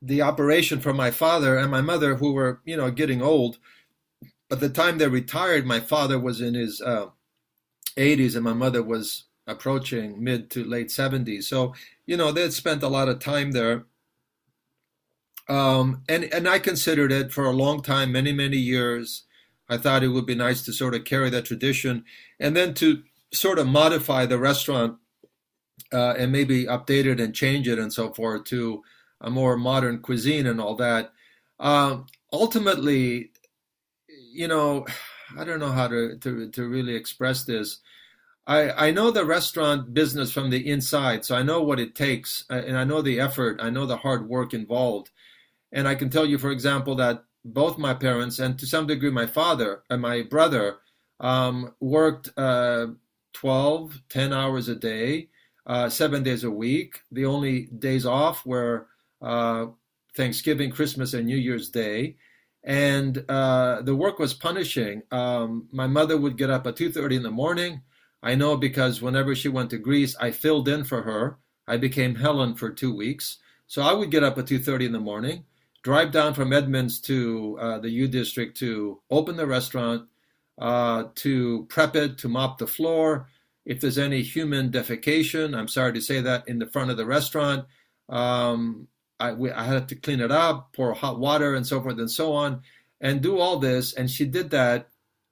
the 0.00 0.22
operation 0.22 0.80
for 0.80 0.92
my 0.92 1.10
father 1.10 1.56
and 1.56 1.70
my 1.70 1.80
mother, 1.80 2.16
who 2.16 2.32
were 2.32 2.60
you 2.64 2.76
know 2.76 2.90
getting 2.90 3.22
old. 3.22 3.58
by 4.48 4.56
the 4.56 4.68
time 4.68 4.98
they 4.98 5.08
retired, 5.08 5.64
my 5.66 5.80
father 5.80 6.18
was 6.18 6.40
in 6.40 6.54
his 6.54 6.80
80s 7.96 8.34
uh, 8.34 8.38
and 8.38 8.44
my 8.44 8.52
mother 8.52 8.82
was 8.82 9.24
approaching 9.46 10.22
mid 10.22 10.50
to 10.50 10.64
late 10.64 10.88
70s. 10.88 11.44
So 11.44 11.74
you 12.06 12.16
know 12.16 12.32
they 12.32 12.42
had 12.42 12.52
spent 12.52 12.82
a 12.82 12.88
lot 12.88 13.08
of 13.08 13.18
time 13.18 13.52
there 13.52 13.86
um, 15.48 16.02
and 16.08 16.24
and 16.24 16.48
I 16.48 16.58
considered 16.58 17.12
it 17.12 17.32
for 17.32 17.44
a 17.44 17.52
long 17.52 17.82
time, 17.82 18.12
many 18.12 18.32
many 18.32 18.56
years. 18.56 19.24
I 19.68 19.76
thought 19.76 20.02
it 20.02 20.08
would 20.08 20.26
be 20.26 20.34
nice 20.34 20.62
to 20.62 20.72
sort 20.72 20.94
of 20.94 21.04
carry 21.04 21.30
that 21.30 21.44
tradition, 21.44 22.04
and 22.38 22.56
then 22.56 22.74
to 22.74 23.02
sort 23.32 23.58
of 23.58 23.66
modify 23.66 24.26
the 24.26 24.38
restaurant 24.38 24.98
uh, 25.92 26.14
and 26.18 26.30
maybe 26.30 26.66
update 26.66 27.06
it 27.06 27.20
and 27.20 27.34
change 27.34 27.66
it 27.68 27.78
and 27.78 27.92
so 27.92 28.12
forth 28.12 28.44
to 28.44 28.82
a 29.20 29.30
more 29.30 29.56
modern 29.56 30.00
cuisine 30.00 30.46
and 30.46 30.60
all 30.60 30.76
that. 30.76 31.12
Um, 31.58 32.06
ultimately, 32.32 33.30
you 34.08 34.48
know, 34.48 34.86
I 35.38 35.44
don't 35.44 35.60
know 35.60 35.72
how 35.72 35.88
to, 35.88 36.16
to, 36.18 36.48
to 36.50 36.68
really 36.68 36.94
express 36.94 37.44
this. 37.44 37.78
I, 38.46 38.88
I 38.88 38.90
know 38.90 39.10
the 39.10 39.24
restaurant 39.24 39.94
business 39.94 40.32
from 40.32 40.50
the 40.50 40.68
inside, 40.68 41.24
so 41.24 41.36
I 41.36 41.42
know 41.42 41.62
what 41.62 41.78
it 41.78 41.94
takes, 41.94 42.44
uh, 42.50 42.62
and 42.66 42.76
I 42.76 42.84
know 42.84 43.00
the 43.00 43.20
effort, 43.20 43.60
I 43.62 43.70
know 43.70 43.86
the 43.86 43.98
hard 43.98 44.28
work 44.28 44.52
involved. 44.52 45.10
And 45.70 45.86
I 45.86 45.94
can 45.94 46.10
tell 46.10 46.26
you, 46.26 46.38
for 46.38 46.50
example, 46.50 46.96
that 46.96 47.24
both 47.44 47.78
my 47.78 47.94
parents 47.94 48.38
and 48.38 48.58
to 48.58 48.66
some 48.66 48.86
degree 48.86 49.10
my 49.10 49.26
father 49.26 49.82
and 49.90 50.02
my 50.02 50.22
brother 50.22 50.78
um, 51.20 51.74
worked 51.80 52.30
uh, 52.36 52.88
12, 53.32 54.00
10 54.08 54.32
hours 54.32 54.68
a 54.68 54.74
day, 54.74 55.28
uh, 55.66 55.88
seven 55.88 56.22
days 56.22 56.44
a 56.44 56.50
week. 56.50 57.00
The 57.10 57.26
only 57.26 57.66
days 57.66 58.04
off 58.04 58.44
were 58.44 58.88
uh, 59.20 59.66
Thanksgiving, 60.16 60.70
Christmas, 60.70 61.14
and 61.14 61.26
New 61.26 61.36
Year's 61.36 61.70
Day. 61.70 62.16
And 62.64 63.24
uh, 63.28 63.82
the 63.82 63.96
work 63.96 64.18
was 64.18 64.34
punishing. 64.34 65.02
Um, 65.10 65.68
my 65.72 65.86
mother 65.86 66.16
would 66.16 66.36
get 66.36 66.50
up 66.50 66.66
at 66.66 66.76
2.30 66.76 67.16
in 67.16 67.22
the 67.22 67.30
morning, 67.30 67.82
I 68.22 68.34
know 68.34 68.56
because 68.56 69.02
whenever 69.02 69.34
she 69.34 69.48
went 69.48 69.70
to 69.70 69.78
Greece, 69.78 70.14
I 70.20 70.30
filled 70.30 70.68
in 70.68 70.84
for 70.84 71.02
her. 71.02 71.38
I 71.66 71.76
became 71.76 72.14
Helen 72.14 72.54
for 72.54 72.70
two 72.70 72.94
weeks. 72.94 73.38
So 73.66 73.82
I 73.82 73.92
would 73.92 74.10
get 74.10 74.22
up 74.22 74.38
at 74.38 74.46
2:30 74.46 74.86
in 74.86 74.92
the 74.92 75.00
morning, 75.00 75.44
drive 75.82 76.12
down 76.12 76.34
from 76.34 76.52
Edmonds 76.52 77.00
to 77.02 77.58
uh, 77.60 77.78
the 77.78 77.90
U 77.90 78.08
District 78.08 78.56
to 78.58 79.00
open 79.10 79.36
the 79.36 79.46
restaurant, 79.46 80.08
uh, 80.58 81.04
to 81.16 81.66
prep 81.68 81.96
it, 81.96 82.18
to 82.18 82.28
mop 82.28 82.58
the 82.58 82.66
floor. 82.66 83.28
If 83.64 83.80
there's 83.80 83.98
any 83.98 84.22
human 84.22 84.70
defecation, 84.70 85.56
I'm 85.56 85.68
sorry 85.68 85.92
to 85.94 86.00
say 86.00 86.20
that 86.20 86.46
in 86.48 86.58
the 86.58 86.66
front 86.66 86.90
of 86.90 86.96
the 86.96 87.06
restaurant, 87.06 87.66
um, 88.08 88.88
I, 89.22 89.32
we, 89.40 89.50
I 89.52 89.64
had 89.64 89.88
to 89.88 89.96
clean 90.04 90.20
it 90.20 90.32
up, 90.32 90.56
pour 90.72 90.92
hot 90.94 91.18
water, 91.18 91.54
and 91.54 91.66
so 91.66 91.80
forth 91.80 91.98
and 91.98 92.10
so 92.10 92.32
on, 92.44 92.62
and 93.00 93.20
do 93.20 93.38
all 93.38 93.58
this. 93.58 93.94
And 93.94 94.10
she 94.10 94.26
did 94.26 94.50
that 94.50 94.88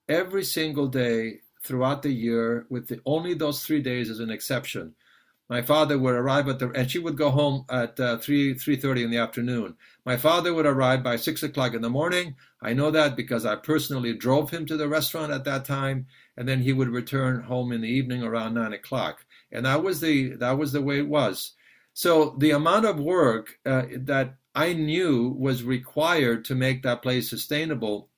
every 0.07 0.43
single 0.43 0.87
day 0.87 1.41
throughout 1.65 2.01
the 2.01 2.11
year, 2.27 2.65
with 2.69 2.87
the, 2.87 2.99
only 3.05 3.33
those 3.33 3.63
three 3.63 3.81
days 3.81 4.09
as 4.09 4.19
an 4.19 4.31
exception. 4.31 4.95
My 5.49 5.61
father 5.61 5.97
would 5.99 6.15
arrive 6.15 6.47
at 6.47 6.59
the, 6.59 6.69
and 6.69 6.89
she 6.89 6.99
would 6.99 7.17
go 7.17 7.29
home 7.29 7.65
at 7.69 7.99
uh, 7.99 8.17
three 8.17 8.53
three 8.53 8.77
thirty 8.77 9.03
in 9.03 9.11
the 9.11 9.17
afternoon. 9.17 9.75
My 10.05 10.15
father 10.15 10.53
would 10.53 10.65
arrive 10.65 11.03
by 11.03 11.17
six 11.17 11.43
o'clock 11.43 11.73
in 11.73 11.81
the 11.81 11.89
morning. 11.89 12.35
I 12.61 12.71
know 12.73 12.89
that 12.91 13.17
because 13.17 13.45
I 13.45 13.55
personally 13.57 14.13
drove 14.13 14.49
him 14.49 14.65
to 14.67 14.77
the 14.77 14.87
restaurant 14.87 15.33
at 15.33 15.43
that 15.43 15.65
time, 15.65 16.07
and 16.37 16.47
then 16.47 16.61
he 16.61 16.71
would 16.71 16.87
return 16.87 17.43
home 17.43 17.73
in 17.75 17.81
the 17.81 17.95
evening 17.99 18.23
around 18.23 18.53
nine 18.53 18.73
o'clock. 18.73 19.25
And 19.51 19.65
that 19.65 19.83
was 19.83 19.99
the 19.99 20.37
that 20.37 20.57
was 20.57 20.71
the 20.71 20.81
way 20.81 20.99
it 20.99 21.09
was. 21.09 21.53
So 21.93 22.35
the 22.37 22.51
amount 22.51 22.85
of 22.85 22.99
work 22.99 23.59
uh, 23.65 23.83
that 23.97 24.35
I 24.55 24.73
knew 24.73 25.35
was 25.37 25.63
required 25.63 26.45
to 26.45 26.55
make 26.55 26.83
that 26.83 27.01
place 27.01 27.29
sustainable 27.29 28.09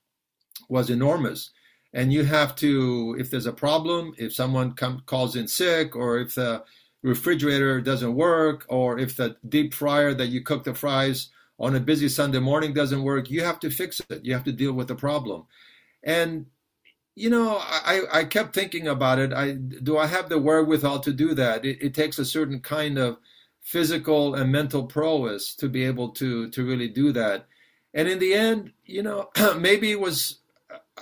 was 0.68 0.90
enormous. 0.90 1.50
And 1.92 2.12
you 2.12 2.24
have 2.24 2.56
to, 2.56 3.16
if 3.18 3.30
there's 3.30 3.46
a 3.46 3.52
problem, 3.52 4.14
if 4.18 4.34
someone 4.34 4.72
come, 4.72 5.02
calls 5.06 5.36
in 5.36 5.46
sick, 5.46 5.94
or 5.94 6.18
if 6.18 6.34
the 6.34 6.64
refrigerator 7.02 7.80
doesn't 7.80 8.14
work, 8.14 8.66
or 8.68 8.98
if 8.98 9.16
the 9.16 9.36
deep 9.48 9.74
fryer 9.74 10.12
that 10.14 10.26
you 10.26 10.42
cook 10.42 10.64
the 10.64 10.74
fries 10.74 11.28
on 11.60 11.76
a 11.76 11.80
busy 11.80 12.08
Sunday 12.08 12.40
morning 12.40 12.72
doesn't 12.72 13.04
work, 13.04 13.30
you 13.30 13.44
have 13.44 13.60
to 13.60 13.70
fix 13.70 14.00
it. 14.08 14.24
You 14.24 14.32
have 14.34 14.44
to 14.44 14.52
deal 14.52 14.72
with 14.72 14.88
the 14.88 14.96
problem. 14.96 15.46
And 16.02 16.46
you 17.16 17.30
know, 17.30 17.58
I, 17.60 18.02
I 18.12 18.24
kept 18.24 18.54
thinking 18.54 18.88
about 18.88 19.20
it. 19.20 19.32
I 19.32 19.52
do 19.52 19.96
I 19.96 20.06
have 20.06 20.28
the 20.28 20.38
wherewithal 20.38 20.98
to 21.00 21.12
do 21.12 21.32
that? 21.34 21.64
It, 21.64 21.80
it 21.80 21.94
takes 21.94 22.18
a 22.18 22.24
certain 22.24 22.58
kind 22.58 22.98
of 22.98 23.18
physical 23.64 24.34
and 24.34 24.52
mental 24.52 24.84
prowess 24.84 25.56
to 25.56 25.68
be 25.68 25.84
able 25.84 26.10
to 26.10 26.48
to 26.50 26.64
really 26.64 26.88
do 26.88 27.10
that. 27.12 27.46
And 27.94 28.08
in 28.08 28.18
the 28.18 28.34
end, 28.34 28.72
you 28.84 29.02
know, 29.02 29.30
maybe 29.58 29.90
it 29.90 29.98
was 29.98 30.38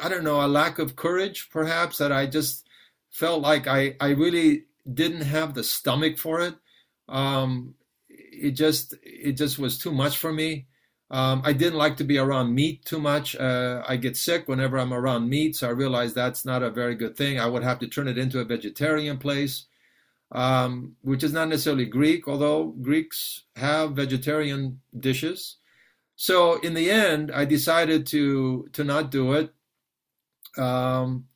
I 0.00 0.08
don't 0.08 0.24
know 0.24 0.44
a 0.44 0.48
lack 0.48 0.78
of 0.78 0.96
courage, 0.96 1.50
perhaps 1.50 1.98
that 1.98 2.12
I 2.12 2.26
just 2.26 2.64
felt 3.10 3.42
like 3.42 3.66
I 3.66 3.96
I 4.00 4.10
really 4.10 4.64
didn't 4.90 5.22
have 5.22 5.54
the 5.54 5.64
stomach 5.64 6.18
for 6.18 6.40
it. 6.40 6.54
Um, 7.08 7.74
it 8.08 8.52
just 8.52 8.94
it 9.02 9.32
just 9.32 9.58
was 9.58 9.76
too 9.76 9.92
much 9.92 10.16
for 10.16 10.32
me. 10.32 10.66
Um, 11.10 11.42
I 11.44 11.52
didn't 11.52 11.78
like 11.78 11.98
to 11.98 12.04
be 12.04 12.16
around 12.16 12.54
meat 12.54 12.86
too 12.86 12.98
much. 13.00 13.36
Uh, 13.36 13.82
I 13.86 13.96
get 13.96 14.16
sick 14.16 14.48
whenever 14.48 14.78
I'm 14.78 14.94
around 14.94 15.28
meat, 15.28 15.56
so 15.56 15.68
I 15.68 15.72
realized 15.72 16.14
that's 16.14 16.46
not 16.46 16.62
a 16.62 16.70
very 16.70 16.94
good 16.94 17.16
thing. 17.16 17.38
I 17.38 17.46
would 17.46 17.62
have 17.62 17.80
to 17.80 17.88
turn 17.88 18.08
it 18.08 18.16
into 18.16 18.40
a 18.40 18.44
vegetarian 18.44 19.18
place 19.18 19.66
um, 20.32 20.96
which 21.02 21.22
is 21.22 21.32
not 21.32 21.48
necessarily 21.48 21.84
Greek, 21.84 22.26
although 22.26 22.74
Greeks 22.80 23.44
have 23.56 23.92
vegetarian 23.92 24.80
dishes. 24.98 25.58
So 26.16 26.58
in 26.60 26.74
the 26.74 26.90
end, 26.90 27.30
I 27.30 27.44
decided 27.44 28.06
to 28.08 28.68
to 28.72 28.84
not 28.84 29.10
do 29.10 29.32
it. 29.34 29.52
Um, 30.56 31.26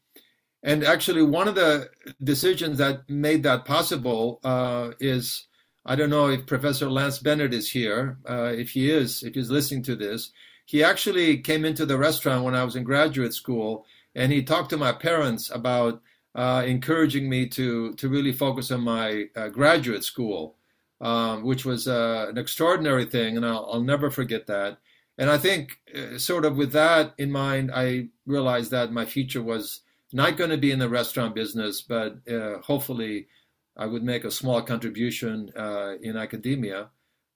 and 0.62 0.82
actually, 0.82 1.22
one 1.22 1.48
of 1.48 1.54
the 1.54 1.90
decisions 2.22 2.78
that 2.78 3.08
made 3.08 3.42
that 3.44 3.64
possible 3.64 4.40
uh, 4.42 4.92
is 4.98 5.46
I 5.84 5.94
don't 5.94 6.10
know 6.10 6.28
if 6.28 6.46
Professor 6.46 6.90
Lance 6.90 7.18
Bennett 7.18 7.54
is 7.54 7.70
here. 7.70 8.18
Uh, 8.28 8.52
if 8.56 8.70
he 8.70 8.90
is, 8.90 9.22
if 9.22 9.34
he's 9.34 9.50
listening 9.50 9.82
to 9.84 9.94
this, 9.94 10.32
he 10.64 10.82
actually 10.82 11.38
came 11.38 11.64
into 11.64 11.86
the 11.86 11.98
restaurant 11.98 12.44
when 12.44 12.56
I 12.56 12.64
was 12.64 12.74
in 12.74 12.82
graduate 12.82 13.34
school, 13.34 13.84
and 14.14 14.32
he 14.32 14.42
talked 14.42 14.70
to 14.70 14.76
my 14.76 14.92
parents 14.92 15.50
about 15.50 16.02
uh, 16.36 16.62
encouraging 16.66 17.28
me 17.28 17.46
to 17.48 17.94
to 17.94 18.08
really 18.08 18.32
focus 18.32 18.70
on 18.70 18.82
my 18.82 19.24
uh, 19.34 19.48
graduate 19.48 20.04
school, 20.04 20.56
um, 21.00 21.42
which 21.42 21.64
was 21.64 21.88
uh, 21.88 22.26
an 22.28 22.38
extraordinary 22.38 23.06
thing, 23.06 23.36
and 23.36 23.44
I'll, 23.44 23.68
I'll, 23.72 23.82
never 23.82 24.10
forget 24.10 24.46
that. 24.46 24.78
And 25.18 25.30
I 25.30 25.38
think, 25.38 25.80
uh, 25.94 26.18
sort 26.18 26.44
of 26.44 26.58
with 26.58 26.72
that 26.72 27.14
in 27.16 27.32
mind, 27.32 27.70
I 27.74 28.08
realized 28.26 28.70
that 28.72 28.92
my 28.92 29.06
future 29.06 29.42
was 29.42 29.80
not 30.12 30.36
going 30.36 30.50
to 30.50 30.58
be 30.58 30.72
in 30.72 30.78
the 30.78 30.90
restaurant 30.90 31.34
business, 31.34 31.80
but 31.80 32.18
uh, 32.30 32.58
hopefully, 32.58 33.28
I 33.74 33.86
would 33.86 34.04
make 34.04 34.24
a 34.24 34.30
small 34.30 34.60
contribution 34.60 35.50
uh, 35.56 35.94
in 36.02 36.18
academia. 36.18 36.90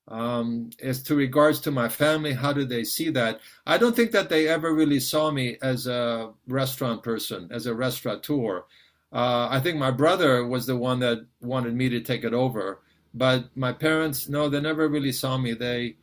Um, 0.08 0.70
as 0.82 1.02
to 1.04 1.14
regards 1.14 1.60
to 1.60 1.70
my 1.70 1.88
family, 1.88 2.32
how 2.32 2.52
do 2.52 2.64
they 2.64 2.84
see 2.84 3.10
that? 3.10 3.40
I 3.66 3.78
don't 3.78 3.94
think 3.94 4.10
that 4.10 4.28
they 4.28 4.48
ever 4.48 4.74
really 4.74 5.00
saw 5.00 5.30
me 5.30 5.56
as 5.62 5.86
a 5.86 6.32
restaurant 6.48 7.02
person, 7.02 7.48
as 7.50 7.66
a 7.66 7.74
restaurateur. 7.74 8.64
Uh, 9.12 9.48
I 9.50 9.60
think 9.60 9.76
my 9.78 9.90
brother 9.90 10.46
was 10.46 10.66
the 10.66 10.76
one 10.76 11.00
that 11.00 11.26
wanted 11.40 11.74
me 11.74 11.88
to 11.88 12.00
take 12.00 12.22
it 12.22 12.32
over, 12.32 12.80
but 13.12 13.56
my 13.56 13.72
parents, 13.72 14.28
no, 14.28 14.48
they 14.48 14.60
never 14.60 14.88
really 14.88 15.10
saw 15.10 15.36
me. 15.36 15.52
They, 15.52 15.96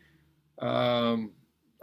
um, 0.59 1.31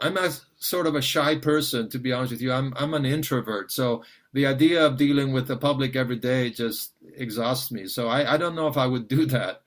I'm 0.01 0.19
a 0.19 0.31
sort 0.57 0.87
of 0.87 0.97
a 0.97 1.03
shy 1.03 1.37
person, 1.37 1.89
to 1.91 1.99
be 1.99 2.13
honest 2.13 2.33
with 2.33 2.43
you. 2.43 2.53
I'm 2.53 2.75
I'm 2.77 2.93
an 2.93 3.07
introvert, 3.07 3.73
so 3.73 4.05
the 4.35 4.47
idea 4.47 4.85
of 4.85 4.99
dealing 4.99 5.33
with 5.33 5.47
the 5.47 5.57
public 5.57 5.97
every 5.97 6.17
day 6.17 6.51
just 6.51 6.93
exhausts 7.17 7.71
me. 7.71 7.87
So 7.87 8.09
I, 8.09 8.35
I 8.35 8.37
don't 8.37 8.57
know 8.57 8.67
if 8.67 8.77
I 8.77 8.87
would 8.87 9.09
do 9.09 9.25
that. 9.27 9.63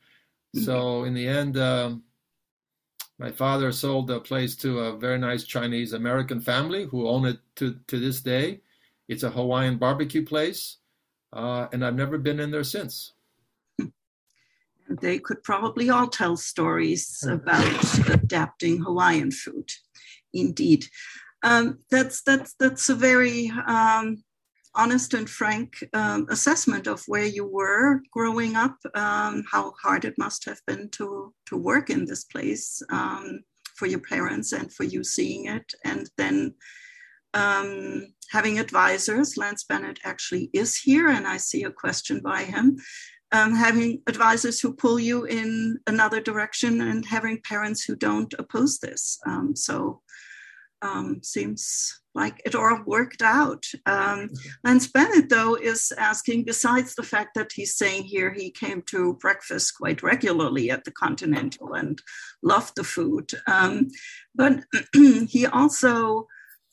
Mm-hmm. 0.56 0.66
So 0.66 1.06
in 1.06 1.14
the 1.16 1.28
end, 1.28 1.58
um, 1.58 2.04
my 3.18 3.32
father 3.32 3.72
sold 3.72 4.08
the 4.08 4.20
place 4.20 4.56
to 4.58 4.80
a 4.80 4.98
very 4.98 5.18
nice 5.18 5.44
Chinese 5.44 5.94
American 5.94 6.40
family 6.40 6.86
who 6.86 7.08
own 7.08 7.26
it 7.26 7.40
to 7.56 7.80
to 7.88 8.00
this 8.00 8.22
day. 8.22 8.62
It's 9.08 9.24
a 9.24 9.32
Hawaiian 9.32 9.78
barbecue 9.78 10.24
place 10.24 10.78
uh, 11.34 11.68
and 11.72 11.86
I've 11.86 11.96
never 11.96 12.18
been 12.18 12.40
in 12.40 12.52
there 12.52 12.64
since. 12.64 13.14
They 14.90 15.20
could 15.20 15.44
probably 15.44 15.90
all 15.90 16.08
tell 16.08 16.38
stories 16.38 17.22
about 17.30 18.10
adapting 18.10 18.82
Hawaiian 18.82 19.32
food. 19.32 19.70
Indeed, 20.34 20.86
um, 21.44 21.80
that's 21.92 22.22
that's 22.24 22.56
that's 22.60 22.90
a 22.90 22.96
very 22.96 23.52
um, 23.68 24.24
honest 24.76 25.14
and 25.14 25.30
frank 25.30 25.84
um, 25.94 26.28
assessment 26.30 26.88
of 26.88 27.04
where 27.08 27.26
you 27.26 27.46
were 27.46 28.02
growing 28.12 28.56
up, 28.56 28.78
um, 28.96 29.44
how 29.52 29.74
hard 29.82 30.06
it 30.06 30.18
must 30.18 30.46
have 30.46 30.60
been 30.66 30.90
to 30.92 31.34
to 31.48 31.58
work 31.58 31.90
in 31.90 32.06
this 32.06 32.24
place 32.24 32.82
um, 32.90 33.42
for 33.76 33.88
your 33.88 34.00
parents 34.00 34.54
and 34.54 34.72
for 34.72 34.84
you 34.84 35.04
seeing 35.04 35.48
it, 35.48 35.74
and 35.84 36.10
then 36.18 36.54
um, 37.34 38.08
having 38.32 38.60
advisors. 38.60 39.38
Lance 39.38 39.64
Bennett 39.64 40.00
actually 40.04 40.50
is 40.54 40.76
here, 40.76 41.10
and 41.10 41.28
I 41.28 41.38
see 41.38 41.64
a 41.64 41.72
question 41.72 42.20
by 42.20 42.44
him. 42.44 42.78
Um, 43.34 43.54
having 43.54 44.02
advisors 44.08 44.62
who 44.62 44.74
pull 44.74 45.00
you 45.00 45.26
in 45.26 45.80
another 45.86 46.22
direction 46.22 46.80
and 46.80 47.06
having 47.06 47.42
parents 47.42 47.84
who 47.84 47.96
don't 47.96 48.34
oppose 48.40 48.80
this. 48.80 49.20
Um, 49.26 49.54
so 49.54 50.02
um, 50.82 51.22
seems 51.24 52.00
like 52.18 52.42
it 52.46 52.56
all 52.56 52.82
worked 52.86 53.22
out. 53.22 53.66
Um, 53.86 54.30
Lance 54.64 54.88
Bennett, 54.88 55.30
though, 55.30 55.56
is 55.56 55.92
asking, 55.98 56.46
besides 56.46 56.96
the 56.96 57.04
fact 57.04 57.36
that 57.36 57.52
he's 57.54 57.76
saying 57.76 58.04
here 58.04 58.34
he 58.34 58.50
came 58.50 58.82
to 58.88 59.14
breakfast 59.16 59.78
quite 59.78 60.02
regularly 60.02 60.72
at 60.72 60.84
the 60.84 60.92
Continental 60.92 61.74
and 61.74 62.02
loved 62.42 62.74
the 62.76 62.84
food, 62.84 63.30
um, 63.48 63.90
but 64.36 64.64
he 65.28 65.46
also 65.46 66.28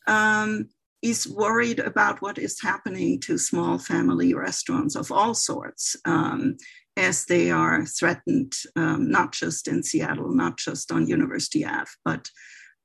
um, 0.06 0.68
is 1.04 1.28
worried 1.28 1.80
about 1.80 2.22
what 2.22 2.38
is 2.38 2.62
happening 2.62 3.20
to 3.20 3.36
small 3.36 3.76
family 3.78 4.32
restaurants 4.32 4.96
of 4.96 5.12
all 5.12 5.34
sorts 5.34 5.96
um, 6.06 6.56
as 6.96 7.26
they 7.26 7.50
are 7.50 7.84
threatened, 7.84 8.54
um, 8.74 9.10
not 9.10 9.30
just 9.32 9.68
in 9.68 9.82
Seattle, 9.82 10.34
not 10.34 10.56
just 10.56 10.90
on 10.90 11.06
University 11.06 11.62
Ave, 11.62 11.90
but 12.06 12.30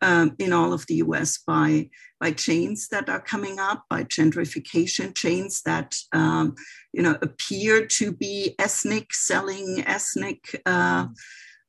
um, 0.01 0.35
in 0.37 0.51
all 0.51 0.73
of 0.73 0.85
the 0.87 0.95
US 0.95 1.39
by, 1.47 1.89
by 2.19 2.31
chains 2.31 2.89
that 2.89 3.07
are 3.07 3.21
coming 3.21 3.57
up, 3.57 3.85
by 3.89 4.03
gentrification 4.03 5.15
chains 5.15 5.61
that 5.61 5.95
um, 6.11 6.55
you 6.91 7.01
know 7.01 7.17
appear 7.21 7.85
to 7.85 8.11
be 8.11 8.53
ethnic, 8.59 9.13
selling 9.13 9.83
ethnic 9.87 10.61
uh, 10.65 11.07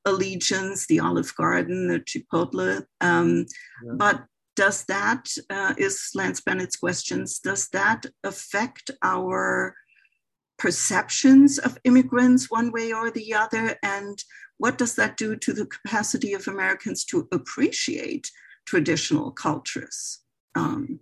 allegiance, 0.05 0.87
the 0.89 0.99
Olive 0.99 1.33
Garden, 1.37 1.87
the 1.89 2.01
Chipotle, 2.01 2.85
um, 3.01 3.47
yeah. 3.85 3.93
but 3.97 4.25
does 4.57 4.85
that 4.85 5.29
uh, 5.49 5.75
is 5.79 6.11
Lance 6.15 6.41
Bennett's 6.41 6.77
questions, 6.77 7.39
does 7.39 7.69
that 7.69 8.07
affect 8.25 8.91
our 9.03 9.75
perceptions 10.59 11.59
of 11.59 11.79
immigrants 11.85 12.51
one 12.51 12.71
way 12.71 12.93
or 12.93 13.11
the 13.11 13.33
other? 13.35 13.77
And 13.83 14.23
what 14.59 14.77
does 14.77 14.95
that 14.97 15.17
do 15.17 15.37
to 15.37 15.53
the 15.53 15.67
capacity 15.67 16.35
of 16.35 16.47
Americans 16.47 17.05
to 17.07 17.27
appreciate 17.33 18.31
traditional 18.67 19.31
cultures? 19.31 20.21
Um, 20.55 21.01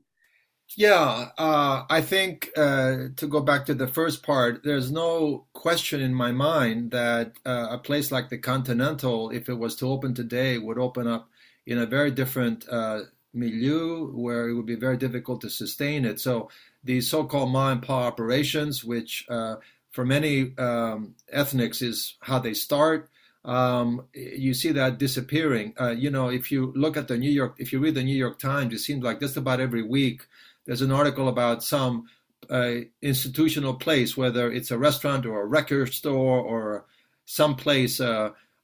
Yeah, 0.76 1.30
uh, 1.38 1.84
I 1.90 2.01
think 2.03 2.51
uh, 2.57 3.09
to 3.16 3.26
go 3.26 3.40
back 3.40 3.66
to 3.66 3.74
the 3.74 3.88
first 3.88 4.22
part, 4.22 4.62
there's 4.62 4.92
no 4.92 5.46
question 5.55 6.01
in 6.01 6.14
my 6.14 6.30
mind 6.30 6.92
that 6.92 7.32
uh, 7.44 7.68
a 7.70 7.78
place 7.78 8.12
like 8.12 8.28
the 8.28 8.38
Continental, 8.38 9.30
if 9.30 9.49
it 9.49 9.59
was 9.59 9.74
to 9.76 9.88
open 9.88 10.14
today, 10.14 10.59
would 10.59 10.78
open 10.78 11.09
up 11.09 11.28
in 11.66 11.78
a 11.78 11.86
very 11.86 12.11
different 12.11 12.68
uh, 12.68 13.01
milieu 13.35 14.11
where 14.12 14.49
it 14.49 14.55
would 14.55 14.66
be 14.66 14.74
very 14.74 14.97
difficult 14.97 15.41
to 15.43 15.51
sustain 15.51 16.05
it. 16.05 16.20
So 16.20 16.51
these 16.85 17.09
so-called 17.09 17.51
ma 17.51 17.72
and 17.72 17.83
pa 17.83 18.07
operations, 18.07 18.85
which 18.85 19.26
uh, 19.29 19.57
for 19.91 20.05
many 20.05 20.57
um, 20.59 21.14
ethnics 21.31 21.83
is 21.83 22.16
how 22.20 22.39
they 22.39 22.55
start, 22.55 23.11
um, 23.45 24.07
you 24.12 24.55
see 24.55 24.72
that 24.72 24.99
disappearing. 24.99 25.74
Uh, 25.81 25.91
you 25.91 26.11
know, 26.11 26.29
if 26.29 26.51
you 26.53 26.72
look 26.76 26.97
at 26.97 27.09
the 27.09 27.16
New 27.16 27.31
York, 27.31 27.55
if 27.59 27.72
you 27.72 27.79
read 27.79 27.95
the 27.95 28.03
New 28.03 28.16
York 28.16 28.39
Times, 28.39 28.74
it 28.74 28.79
seems 28.81 29.03
like 29.03 29.20
just 29.20 29.37
about 29.37 29.61
every 29.61 29.83
week 29.83 30.22
there's 30.66 30.83
an 30.83 30.93
article 30.93 31.29
about 31.29 31.64
some 31.64 32.09
uh, 32.51 32.74
institutional 33.01 33.74
place, 33.74 34.16
whether 34.16 34.53
it's 34.53 34.70
a 34.70 34.79
restaurant 34.79 35.24
or 35.24 35.41
a 35.41 35.47
record 35.47 35.93
store 35.95 36.41
or 36.41 36.85
some 37.24 37.57
place, 37.57 38.01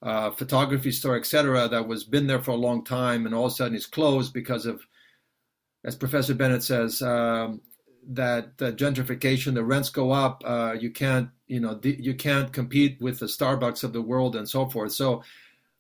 uh, 0.05 0.09
uh, 0.09 0.31
photography 0.31 0.93
store, 0.93 1.17
etc., 1.17 1.69
that 1.69 1.89
was 1.89 2.05
been 2.05 2.27
there 2.27 2.43
for 2.43 2.51
a 2.51 2.57
long 2.57 2.85
time 2.85 3.27
and 3.27 3.35
all 3.35 3.47
of 3.47 3.53
a 3.53 3.55
sudden 3.55 3.77
is 3.77 3.87
closed 3.87 4.33
because 4.33 4.67
of, 4.67 4.87
as 5.85 5.97
Professor 5.97 6.35
Bennett 6.35 6.63
says, 6.63 7.01
um, 7.03 7.61
that 8.07 8.57
gentrification, 8.59 9.55
the 9.55 9.65
rents 9.65 9.89
go 9.89 10.13
up. 10.13 10.43
Uh, 10.45 10.75
you 10.79 10.91
can't, 10.91 11.31
you 11.47 11.59
know, 11.59 11.81
you 11.83 12.15
can't 12.15 12.53
compete 12.53 13.01
with 13.01 13.19
the 13.19 13.27
Starbucks 13.27 13.83
of 13.83 13.93
the 13.93 14.03
world 14.03 14.37
and 14.37 14.49
so 14.49 14.67
forth. 14.67 14.93
So 14.93 15.23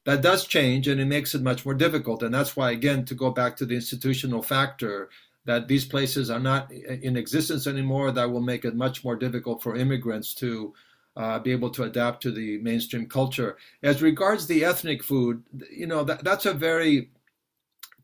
that 0.04 0.22
does 0.22 0.46
change, 0.46 0.88
and 0.88 1.00
it 1.00 1.06
makes 1.06 1.34
it 1.34 1.42
much 1.42 1.64
more 1.64 1.74
difficult. 1.74 2.22
And 2.22 2.32
that's 2.32 2.56
why, 2.56 2.70
again, 2.70 3.04
to 3.06 3.14
go 3.14 3.30
back 3.30 3.56
to 3.56 3.66
the 3.66 3.74
institutional 3.74 4.42
factor, 4.42 5.10
that 5.44 5.68
these 5.68 5.84
places 5.84 6.30
are 6.30 6.40
not 6.40 6.72
in 6.72 7.16
existence 7.16 7.66
anymore, 7.66 8.10
that 8.10 8.30
will 8.30 8.40
make 8.40 8.64
it 8.64 8.74
much 8.74 9.04
more 9.04 9.16
difficult 9.16 9.62
for 9.62 9.76
immigrants 9.76 10.34
to 10.34 10.72
uh, 11.16 11.38
be 11.38 11.52
able 11.52 11.70
to 11.70 11.84
adapt 11.84 12.22
to 12.22 12.30
the 12.30 12.58
mainstream 12.58 13.06
culture. 13.06 13.56
As 13.82 14.02
regards 14.02 14.46
the 14.46 14.64
ethnic 14.64 15.02
food, 15.02 15.42
you 15.70 15.86
know, 15.86 16.04
that, 16.04 16.24
that's 16.24 16.46
a 16.46 16.54
very 16.54 17.10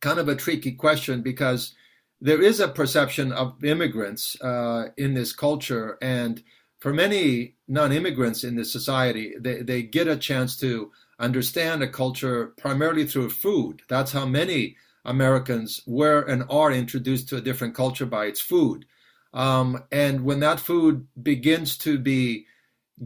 kind 0.01 0.19
of 0.19 0.29
a 0.29 0.37
tricky 0.37 0.73
question 0.73 1.23
because 1.23 1.75
there 2.21 2.43
is 2.43 2.61
a 2.61 2.69
perception 2.69 3.33
of 3.33 3.63
immigrants 3.65 4.41
uh, 4.43 4.89
in 4.97 5.15
this 5.15 5.33
culture. 5.33 5.99
And 6.03 6.43
for 6.79 6.93
many 6.93 7.55
non 7.69 7.93
immigrants 7.93 8.45
in 8.45 8.57
this 8.57 8.73
society, 8.73 9.35
they, 9.39 9.63
they 9.63 9.83
get 9.83 10.09
a 10.09 10.17
chance 10.17 10.57
to 10.59 10.93
understand 11.19 11.83
a 11.83 11.89
culture 11.89 12.47
primarily 12.59 13.07
through 13.07 13.31
food. 13.31 13.83
That's 13.89 14.13
how 14.13 14.27
many 14.27 14.77
Americans 15.05 15.83
were 15.87 16.23
and 16.23 16.45
are 16.51 16.73
introduced 16.73 17.29
to 17.29 17.37
a 17.37 17.41
different 17.41 17.75
culture 17.75 18.07
by 18.07 18.27
its 18.27 18.41
food. 18.41 18.85
Um, 19.33 19.85
and 19.93 20.25
when 20.25 20.41
that 20.41 20.61
food 20.61 21.07
begins 21.23 21.77
to 21.79 21.99
be 21.99 22.47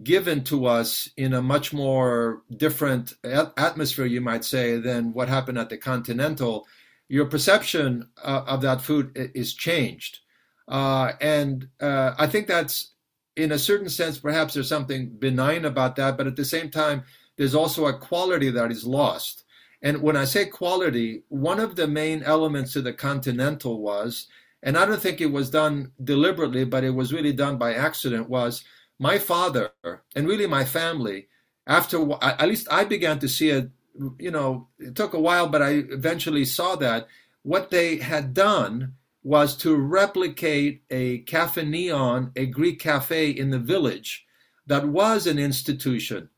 given 0.02 0.42
to 0.44 0.66
us 0.66 1.08
in 1.16 1.34
a 1.34 1.42
much 1.42 1.72
more 1.72 2.42
different 2.56 3.14
atmosphere, 3.22 4.06
you 4.06 4.20
might 4.20 4.44
say, 4.44 4.78
than 4.78 5.12
what 5.12 5.28
happened 5.28 5.58
at 5.58 5.68
the 5.68 5.76
Continental, 5.76 6.66
your 7.08 7.26
perception 7.26 8.08
uh, 8.22 8.42
of 8.46 8.60
that 8.62 8.80
food 8.80 9.12
is 9.34 9.54
changed. 9.54 10.18
Uh, 10.66 11.12
and 11.20 11.68
uh, 11.80 12.14
I 12.18 12.26
think 12.26 12.46
that's, 12.46 12.92
in 13.36 13.52
a 13.52 13.58
certain 13.58 13.88
sense, 13.88 14.18
perhaps 14.18 14.54
there's 14.54 14.68
something 14.68 15.10
benign 15.10 15.64
about 15.64 15.96
that, 15.96 16.16
but 16.16 16.26
at 16.26 16.36
the 16.36 16.44
same 16.44 16.70
time, 16.70 17.04
there's 17.36 17.54
also 17.54 17.86
a 17.86 17.98
quality 17.98 18.50
that 18.50 18.72
is 18.72 18.84
lost. 18.84 19.44
And 19.82 20.00
when 20.00 20.16
I 20.16 20.24
say 20.24 20.46
quality, 20.46 21.24
one 21.28 21.60
of 21.60 21.76
the 21.76 21.86
main 21.86 22.22
elements 22.22 22.72
to 22.72 22.82
the 22.82 22.92
Continental 22.92 23.80
was, 23.80 24.26
and 24.62 24.78
I 24.78 24.86
don't 24.86 25.00
think 25.00 25.20
it 25.20 25.30
was 25.30 25.50
done 25.50 25.92
deliberately, 26.02 26.64
but 26.64 26.84
it 26.84 26.94
was 26.94 27.12
really 27.12 27.32
done 27.32 27.58
by 27.58 27.74
accident, 27.74 28.30
was 28.30 28.64
my 28.98 29.18
father 29.18 29.72
and 30.14 30.28
really 30.28 30.46
my 30.46 30.64
family. 30.64 31.28
After 31.66 32.12
at 32.22 32.48
least 32.48 32.68
I 32.70 32.84
began 32.84 33.18
to 33.20 33.28
see 33.28 33.50
it, 33.50 33.70
you 34.18 34.30
know, 34.30 34.68
it 34.78 34.94
took 34.94 35.14
a 35.14 35.20
while, 35.20 35.48
but 35.48 35.62
I 35.62 35.70
eventually 35.70 36.44
saw 36.44 36.76
that 36.76 37.08
what 37.42 37.70
they 37.70 37.96
had 37.96 38.34
done 38.34 38.94
was 39.22 39.56
to 39.56 39.74
replicate 39.76 40.82
a 40.90 41.22
kafeneion, 41.22 42.32
a 42.36 42.46
Greek 42.46 42.78
cafe 42.78 43.30
in 43.30 43.50
the 43.50 43.58
village 43.58 44.26
that 44.66 44.86
was 44.86 45.26
an 45.26 45.38
institution. 45.38 46.28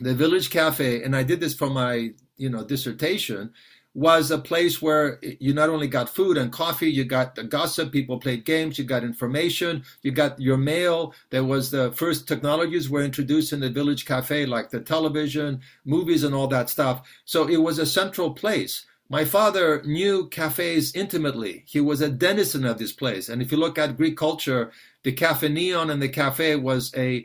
The 0.00 0.14
village 0.14 0.50
cafe, 0.50 1.02
and 1.02 1.14
I 1.16 1.22
did 1.22 1.40
this 1.40 1.54
for 1.54 1.70
my 1.70 2.10
you 2.36 2.50
know 2.50 2.64
dissertation 2.64 3.52
was 3.96 4.30
a 4.30 4.36
place 4.36 4.82
where 4.82 5.18
you 5.40 5.54
not 5.54 5.70
only 5.70 5.88
got 5.88 6.14
food 6.14 6.36
and 6.36 6.52
coffee, 6.52 6.90
you 6.90 7.02
got 7.02 7.34
the 7.34 7.42
gossip, 7.42 7.90
people 7.90 8.20
played 8.20 8.44
games, 8.44 8.78
you 8.78 8.84
got 8.84 9.02
information, 9.02 9.82
you 10.02 10.10
got 10.10 10.38
your 10.38 10.58
mail. 10.58 11.14
There 11.30 11.44
was 11.44 11.70
the 11.70 11.90
first 11.92 12.28
technologies 12.28 12.90
were 12.90 13.00
introduced 13.02 13.54
in 13.54 13.60
the 13.60 13.70
village 13.70 14.04
cafe, 14.04 14.44
like 14.44 14.68
the 14.68 14.80
television, 14.80 15.62
movies, 15.86 16.24
and 16.24 16.34
all 16.34 16.46
that 16.48 16.68
stuff. 16.68 17.08
So 17.24 17.48
it 17.48 17.56
was 17.56 17.78
a 17.78 17.86
central 17.86 18.34
place. 18.34 18.84
My 19.08 19.24
father 19.24 19.82
knew 19.86 20.28
cafes 20.28 20.94
intimately. 20.94 21.64
He 21.66 21.80
was 21.80 22.02
a 22.02 22.10
denizen 22.10 22.66
of 22.66 22.76
this 22.76 22.92
place. 22.92 23.30
And 23.30 23.40
if 23.40 23.50
you 23.50 23.56
look 23.56 23.78
at 23.78 23.96
Greek 23.96 24.18
culture, 24.18 24.72
the 25.04 25.12
kafeneion 25.12 25.90
and 25.90 26.02
the 26.02 26.10
cafe 26.10 26.56
was 26.56 26.92
a 26.94 27.24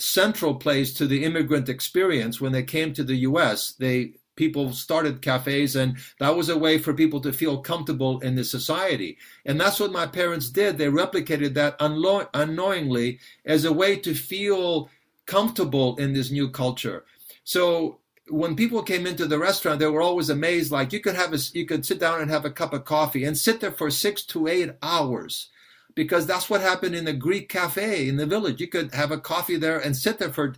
central 0.00 0.56
place 0.56 0.92
to 0.94 1.06
the 1.06 1.22
immigrant 1.22 1.68
experience 1.68 2.40
when 2.40 2.50
they 2.50 2.64
came 2.64 2.92
to 2.94 3.04
the 3.04 3.18
US. 3.18 3.70
They 3.70 4.14
people 4.38 4.72
started 4.72 5.20
cafes 5.20 5.76
and 5.76 5.98
that 6.20 6.34
was 6.34 6.48
a 6.48 6.56
way 6.56 6.78
for 6.78 6.94
people 6.94 7.20
to 7.20 7.32
feel 7.32 7.58
comfortable 7.58 8.20
in 8.20 8.36
the 8.36 8.44
society. 8.44 9.18
And 9.44 9.60
that's 9.60 9.80
what 9.80 9.92
my 9.92 10.06
parents 10.06 10.48
did. 10.48 10.78
They 10.78 10.86
replicated 10.86 11.52
that 11.54 11.78
unlo- 11.80 12.28
unknowingly 12.32 13.18
as 13.44 13.64
a 13.64 13.72
way 13.72 13.96
to 13.96 14.14
feel 14.14 14.88
comfortable 15.26 15.96
in 15.96 16.14
this 16.14 16.30
new 16.30 16.48
culture. 16.48 17.04
So 17.42 17.98
when 18.28 18.54
people 18.54 18.82
came 18.82 19.06
into 19.06 19.26
the 19.26 19.38
restaurant 19.38 19.80
they 19.80 19.86
were 19.86 20.02
always 20.02 20.30
amazed 20.30 20.70
like 20.70 20.92
you 20.92 21.00
could 21.00 21.16
have 21.16 21.32
a 21.32 21.38
you 21.54 21.64
could 21.66 21.84
sit 21.84 21.98
down 21.98 22.20
and 22.20 22.30
have 22.30 22.44
a 22.44 22.50
cup 22.50 22.74
of 22.74 22.84
coffee 22.84 23.24
and 23.24 23.36
sit 23.36 23.58
there 23.60 23.72
for 23.72 23.90
6 23.90 24.22
to 24.22 24.46
8 24.46 24.72
hours 24.82 25.48
because 25.94 26.26
that's 26.26 26.48
what 26.48 26.60
happened 26.60 26.94
in 26.94 27.06
the 27.06 27.12
Greek 27.12 27.48
cafe 27.48 28.06
in 28.06 28.18
the 28.18 28.26
village. 28.26 28.60
You 28.60 28.68
could 28.68 28.94
have 28.94 29.10
a 29.10 29.18
coffee 29.18 29.56
there 29.56 29.80
and 29.80 29.96
sit 29.96 30.18
there 30.18 30.32
for 30.32 30.54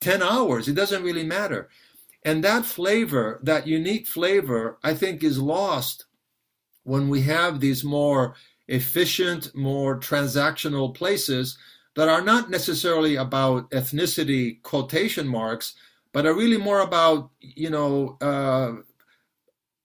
10 0.00 0.22
hours. 0.22 0.66
It 0.66 0.74
doesn't 0.74 1.04
really 1.04 1.24
matter 1.24 1.68
and 2.24 2.42
that 2.42 2.64
flavor, 2.64 3.38
that 3.42 3.66
unique 3.66 4.06
flavor, 4.06 4.78
I 4.82 4.94
think 4.94 5.22
is 5.22 5.38
lost 5.38 6.06
when 6.84 7.08
we 7.08 7.22
have 7.22 7.60
these 7.60 7.84
more 7.84 8.34
efficient, 8.68 9.54
more 9.54 9.98
transactional 9.98 10.94
places 10.94 11.58
that 11.96 12.08
are 12.08 12.22
not 12.22 12.50
necessarily 12.50 13.16
about 13.16 13.70
ethnicity 13.70 14.62
quotation 14.62 15.28
marks, 15.28 15.74
but 16.12 16.26
are 16.26 16.34
really 16.34 16.56
more 16.56 16.80
about, 16.80 17.30
you 17.40 17.70
know, 17.70 18.16
uh, 18.20 18.72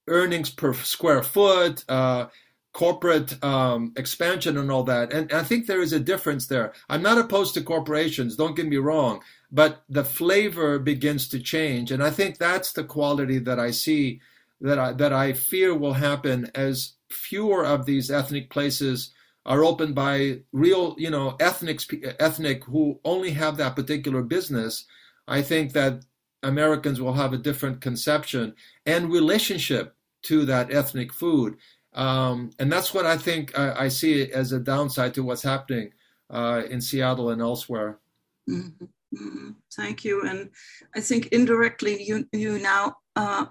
earnings 0.08 0.50
per 0.50 0.72
square 0.72 1.22
foot, 1.22 1.84
uh, 1.88 2.26
corporate 2.72 3.42
um, 3.44 3.92
expansion 3.96 4.56
and 4.56 4.70
all 4.70 4.84
that. 4.84 5.12
And 5.12 5.32
I 5.32 5.42
think 5.42 5.66
there 5.66 5.82
is 5.82 5.92
a 5.92 6.00
difference 6.00 6.46
there. 6.46 6.72
I'm 6.88 7.02
not 7.02 7.18
opposed 7.18 7.54
to 7.54 7.62
corporations, 7.62 8.36
don't 8.36 8.56
get 8.56 8.66
me 8.66 8.76
wrong, 8.76 9.20
but 9.52 9.82
the 9.88 10.04
flavor 10.04 10.78
begins 10.78 11.28
to 11.28 11.40
change. 11.40 11.90
And 11.90 12.02
I 12.02 12.10
think 12.10 12.38
that's 12.38 12.72
the 12.72 12.84
quality 12.84 13.38
that 13.38 13.58
I 13.58 13.70
see 13.70 14.20
that 14.60 14.78
I, 14.78 14.92
that 14.92 15.12
I 15.12 15.32
fear 15.32 15.74
will 15.74 15.94
happen 15.94 16.50
as 16.54 16.92
fewer 17.08 17.64
of 17.64 17.86
these 17.86 18.10
ethnic 18.10 18.50
places 18.50 19.12
are 19.46 19.64
opened 19.64 19.94
by 19.94 20.40
real, 20.52 20.94
you 20.98 21.10
know, 21.10 21.36
ethnic 21.40 21.80
ethnic 22.20 22.64
who 22.64 23.00
only 23.04 23.30
have 23.30 23.56
that 23.56 23.74
particular 23.74 24.22
business. 24.22 24.84
I 25.26 25.42
think 25.42 25.72
that 25.72 26.04
Americans 26.42 27.00
will 27.00 27.14
have 27.14 27.32
a 27.32 27.38
different 27.38 27.80
conception 27.80 28.54
and 28.86 29.10
relationship 29.10 29.96
to 30.22 30.44
that 30.44 30.72
ethnic 30.72 31.12
food. 31.12 31.56
Um, 31.94 32.50
and 32.58 32.70
that's 32.70 32.94
what 32.94 33.06
I 33.06 33.16
think 33.16 33.58
I, 33.58 33.86
I, 33.86 33.88
see 33.88 34.30
as 34.30 34.52
a 34.52 34.60
downside 34.60 35.12
to 35.14 35.24
what's 35.24 35.42
happening 35.42 35.92
uh, 36.28 36.62
in 36.70 36.80
Seattle 36.80 37.30
and 37.30 37.42
elsewhere. 37.42 37.98
Mm-hmm. 38.48 38.84
Mm-hmm. 39.14 39.50
Thank 39.74 40.04
you. 40.04 40.22
And 40.22 40.50
I 40.94 41.00
think 41.00 41.26
indirectly, 41.28 42.02
you, 42.02 42.26
you 42.32 42.58
now 42.60 42.96
uh, 43.16 43.46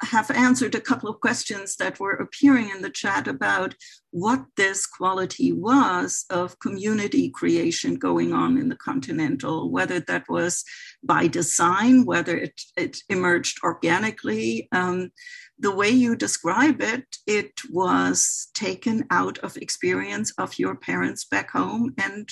have 0.00 0.30
answered 0.30 0.74
a 0.74 0.80
couple 0.80 1.10
of 1.10 1.20
questions 1.20 1.76
that 1.76 2.00
were 2.00 2.12
appearing 2.12 2.70
in 2.70 2.80
the 2.80 2.90
chat 2.90 3.28
about 3.28 3.74
what 4.10 4.44
this 4.56 4.86
quality 4.86 5.52
was 5.52 6.24
of 6.30 6.58
community 6.60 7.28
creation 7.30 7.96
going 7.96 8.32
on 8.32 8.56
in 8.56 8.68
the 8.68 8.76
Continental, 8.76 9.70
whether 9.70 10.00
that 10.00 10.24
was 10.28 10.64
by 11.02 11.26
design, 11.26 12.06
whether 12.06 12.36
it, 12.36 12.60
it 12.76 12.98
emerged 13.08 13.58
organically. 13.62 14.68
Um, 14.72 15.10
the 15.58 15.74
way 15.74 15.90
you 15.90 16.16
describe 16.16 16.80
it, 16.80 17.04
it 17.26 17.52
was 17.70 18.48
taken 18.54 19.04
out 19.10 19.38
of 19.38 19.56
experience 19.56 20.32
of 20.38 20.58
your 20.58 20.76
parents 20.76 21.24
back 21.24 21.50
home 21.50 21.92
and 21.98 22.28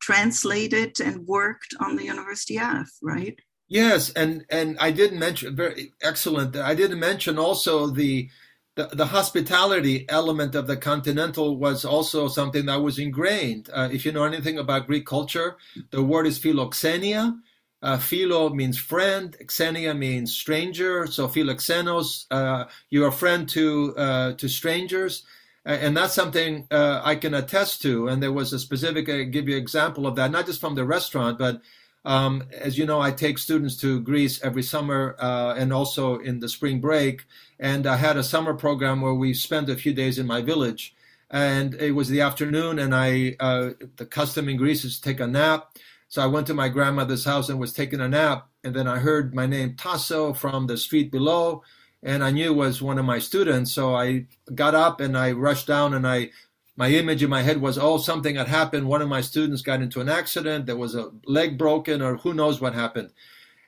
translated 0.00 1.00
and 1.00 1.26
worked 1.26 1.74
on 1.80 1.96
the 1.96 2.04
University 2.04 2.58
Ave, 2.58 2.90
right? 3.02 3.38
Yes, 3.68 4.10
and 4.10 4.44
and 4.50 4.76
I 4.80 4.90
didn't 4.90 5.18
mention 5.18 5.54
very 5.54 5.92
excellent. 6.02 6.56
I 6.56 6.74
didn't 6.74 6.98
mention 6.98 7.38
also 7.38 7.86
the 7.86 8.28
the, 8.76 8.86
the 8.92 9.06
hospitality 9.06 10.06
element 10.08 10.54
of 10.54 10.66
the 10.66 10.76
continental 10.76 11.56
was 11.56 11.84
also 11.84 12.28
something 12.28 12.66
that 12.66 12.82
was 12.82 12.98
ingrained. 12.98 13.68
Uh, 13.72 13.88
if 13.92 14.04
you 14.04 14.12
know 14.12 14.24
anything 14.24 14.58
about 14.58 14.86
Greek 14.86 15.06
culture, 15.06 15.56
the 15.90 16.02
word 16.02 16.26
is 16.26 16.38
philoxenia. 16.38 17.38
Uh, 17.82 17.98
philo 17.98 18.50
means 18.50 18.78
friend, 18.78 19.36
xenia 19.50 19.94
means 19.94 20.34
stranger. 20.34 21.06
So 21.06 21.28
philoxenos, 21.28 22.26
uh, 22.30 22.66
you're 22.90 23.08
a 23.08 23.12
friend 23.12 23.48
to 23.50 23.94
uh, 23.96 24.32
to 24.34 24.48
strangers, 24.48 25.22
and 25.64 25.96
that's 25.96 26.14
something 26.14 26.66
uh, 26.70 27.00
I 27.04 27.16
can 27.16 27.34
attest 27.34 27.82
to. 27.82 28.08
And 28.08 28.22
there 28.22 28.32
was 28.32 28.52
a 28.52 28.58
specific, 28.58 29.08
I 29.08 29.24
give 29.24 29.48
you 29.48 29.56
example 29.56 30.06
of 30.06 30.16
that, 30.16 30.30
not 30.30 30.46
just 30.46 30.60
from 30.60 30.74
the 30.74 30.84
restaurant, 30.84 31.38
but 31.38 31.60
um, 32.04 32.44
as 32.58 32.78
you 32.78 32.86
know, 32.86 33.00
I 33.00 33.10
take 33.10 33.38
students 33.38 33.76
to 33.78 34.00
Greece 34.00 34.42
every 34.42 34.62
summer 34.62 35.16
uh, 35.18 35.54
and 35.56 35.72
also 35.72 36.18
in 36.18 36.40
the 36.40 36.48
spring 36.48 36.80
break. 36.80 37.24
And 37.58 37.86
I 37.86 37.96
had 37.96 38.16
a 38.16 38.24
summer 38.24 38.54
program 38.54 39.00
where 39.02 39.14
we 39.14 39.34
spent 39.34 39.68
a 39.68 39.76
few 39.76 39.92
days 39.92 40.18
in 40.18 40.26
my 40.26 40.40
village. 40.40 40.94
And 41.30 41.74
it 41.74 41.92
was 41.92 42.08
the 42.08 42.22
afternoon, 42.22 42.80
and 42.80 42.92
I 42.92 43.36
uh, 43.38 43.70
the 43.98 44.06
custom 44.06 44.48
in 44.48 44.56
Greece 44.56 44.84
is 44.84 44.96
to 44.96 45.02
take 45.02 45.20
a 45.20 45.28
nap. 45.28 45.76
So 46.08 46.20
I 46.20 46.26
went 46.26 46.48
to 46.48 46.54
my 46.54 46.68
grandmother's 46.68 47.24
house 47.24 47.48
and 47.48 47.60
was 47.60 47.72
taking 47.72 48.00
a 48.00 48.08
nap. 48.08 48.48
And 48.64 48.74
then 48.74 48.88
I 48.88 48.98
heard 48.98 49.32
my 49.32 49.46
name 49.46 49.74
Taso 49.74 50.36
from 50.36 50.66
the 50.66 50.76
street 50.76 51.12
below, 51.12 51.62
and 52.02 52.24
I 52.24 52.30
knew 52.30 52.52
it 52.52 52.56
was 52.56 52.82
one 52.82 52.98
of 52.98 53.04
my 53.04 53.18
students. 53.18 53.72
So 53.72 53.94
I 53.94 54.26
got 54.54 54.74
up 54.74 55.00
and 55.00 55.16
I 55.16 55.32
rushed 55.32 55.66
down 55.66 55.94
and 55.94 56.06
I 56.06 56.30
my 56.76 56.88
image 56.88 57.22
in 57.22 57.28
my 57.28 57.42
head 57.42 57.60
was, 57.60 57.76
oh, 57.76 57.98
something 57.98 58.36
had 58.36 58.48
happened. 58.48 58.86
One 58.86 59.02
of 59.02 59.08
my 59.08 59.20
students 59.20 59.60
got 59.60 59.82
into 59.82 60.00
an 60.00 60.08
accident. 60.08 60.64
There 60.64 60.78
was 60.78 60.94
a 60.94 61.10
leg 61.26 61.58
broken, 61.58 62.00
or 62.00 62.16
who 62.16 62.32
knows 62.32 62.58
what 62.58 62.72
happened. 62.72 63.10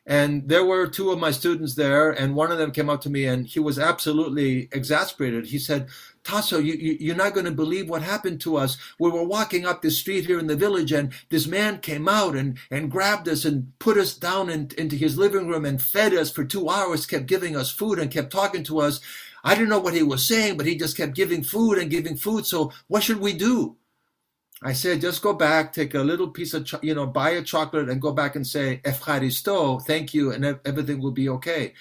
And 0.07 0.49
there 0.49 0.65
were 0.65 0.87
two 0.87 1.11
of 1.11 1.19
my 1.19 1.31
students 1.31 1.75
there, 1.75 2.11
and 2.11 2.35
one 2.35 2.51
of 2.51 2.57
them 2.59 2.73
came 2.73 2.89
up 2.89 3.03
to 3.03 3.11
me 3.11 3.27
and 3.27 3.47
he 3.47 3.61
was 3.61 3.79
absolutely 3.79 4.69
exasperated. 4.73 5.47
He 5.47 5.59
said, 5.59 5.89
Taso, 6.25 6.65
you, 6.65 6.75
you, 6.75 7.13
are 7.13 7.17
not 7.17 7.35
going 7.35 7.47
to 7.47 7.53
believe 7.53 7.89
what 7.89 8.03
happened 8.03 8.41
to 8.43 8.57
us. 8.57 8.79
We 8.99 9.11
were 9.11 9.25
walking 9.25 9.67
up 9.67 9.83
the 9.83 9.91
street 9.91 10.27
here 10.27 10.39
in 10.39 10.47
the 10.47 10.55
village, 10.55 10.93
and 10.93 11.13
this 11.31 11.49
man 11.49 11.79
came 11.79 12.09
out 12.09 12.37
and, 12.37 12.59
and 12.71 12.91
grabbed 12.91 13.29
us 13.29 13.45
and 13.45 13.77
put 13.81 13.97
us 13.97 14.15
down 14.15 14.49
in, 14.49 14.71
into 14.79 14.95
his 14.95 15.19
living 15.19 15.49
room 15.49 15.65
and 15.65 15.83
fed 15.83 16.15
us 16.15 16.31
for 16.31 16.45
two 16.45 16.69
hours, 16.69 17.07
kept 17.07 17.27
giving 17.27 17.57
us 17.57 17.73
food 17.73 17.99
and 17.99 18.11
kept 18.11 18.31
talking 18.31 18.63
to 18.65 18.79
us. 18.79 19.01
I 19.43 19.55
didn't 19.55 19.71
know 19.71 19.81
what 19.81 19.95
he 19.95 20.05
was 20.05 20.27
saying, 20.27 20.57
but 20.57 20.67
he 20.67 20.77
just 20.77 20.97
kept 20.97 21.15
giving 21.15 21.43
food 21.43 21.79
and 21.79 21.91
giving 21.91 22.17
food. 22.17 22.47
So 22.47 22.73
what 22.87 23.03
should 23.03 23.19
we 23.19 23.33
do? 23.33 23.77
I 24.63 24.75
said, 24.75 25.01
just 25.01 25.23
go 25.23 25.33
back, 25.33 25.73
take 25.73 25.95
a 25.95 26.01
little 26.01 26.29
piece 26.29 26.55
of, 26.55 26.73
you 26.83 26.95
know, 26.95 27.07
buy 27.07 27.31
a 27.31 27.43
chocolate 27.43 27.89
and 27.89 28.01
go 28.01 28.13
back 28.13 28.37
and 28.37 28.47
say, 28.47 28.81
Efcharisto, 28.85 29.83
thank 29.83 30.15
you, 30.15 30.31
and 30.31 30.45
everything 30.65 31.01
will 31.01 31.11
be 31.11 31.29
okay. 31.31 31.75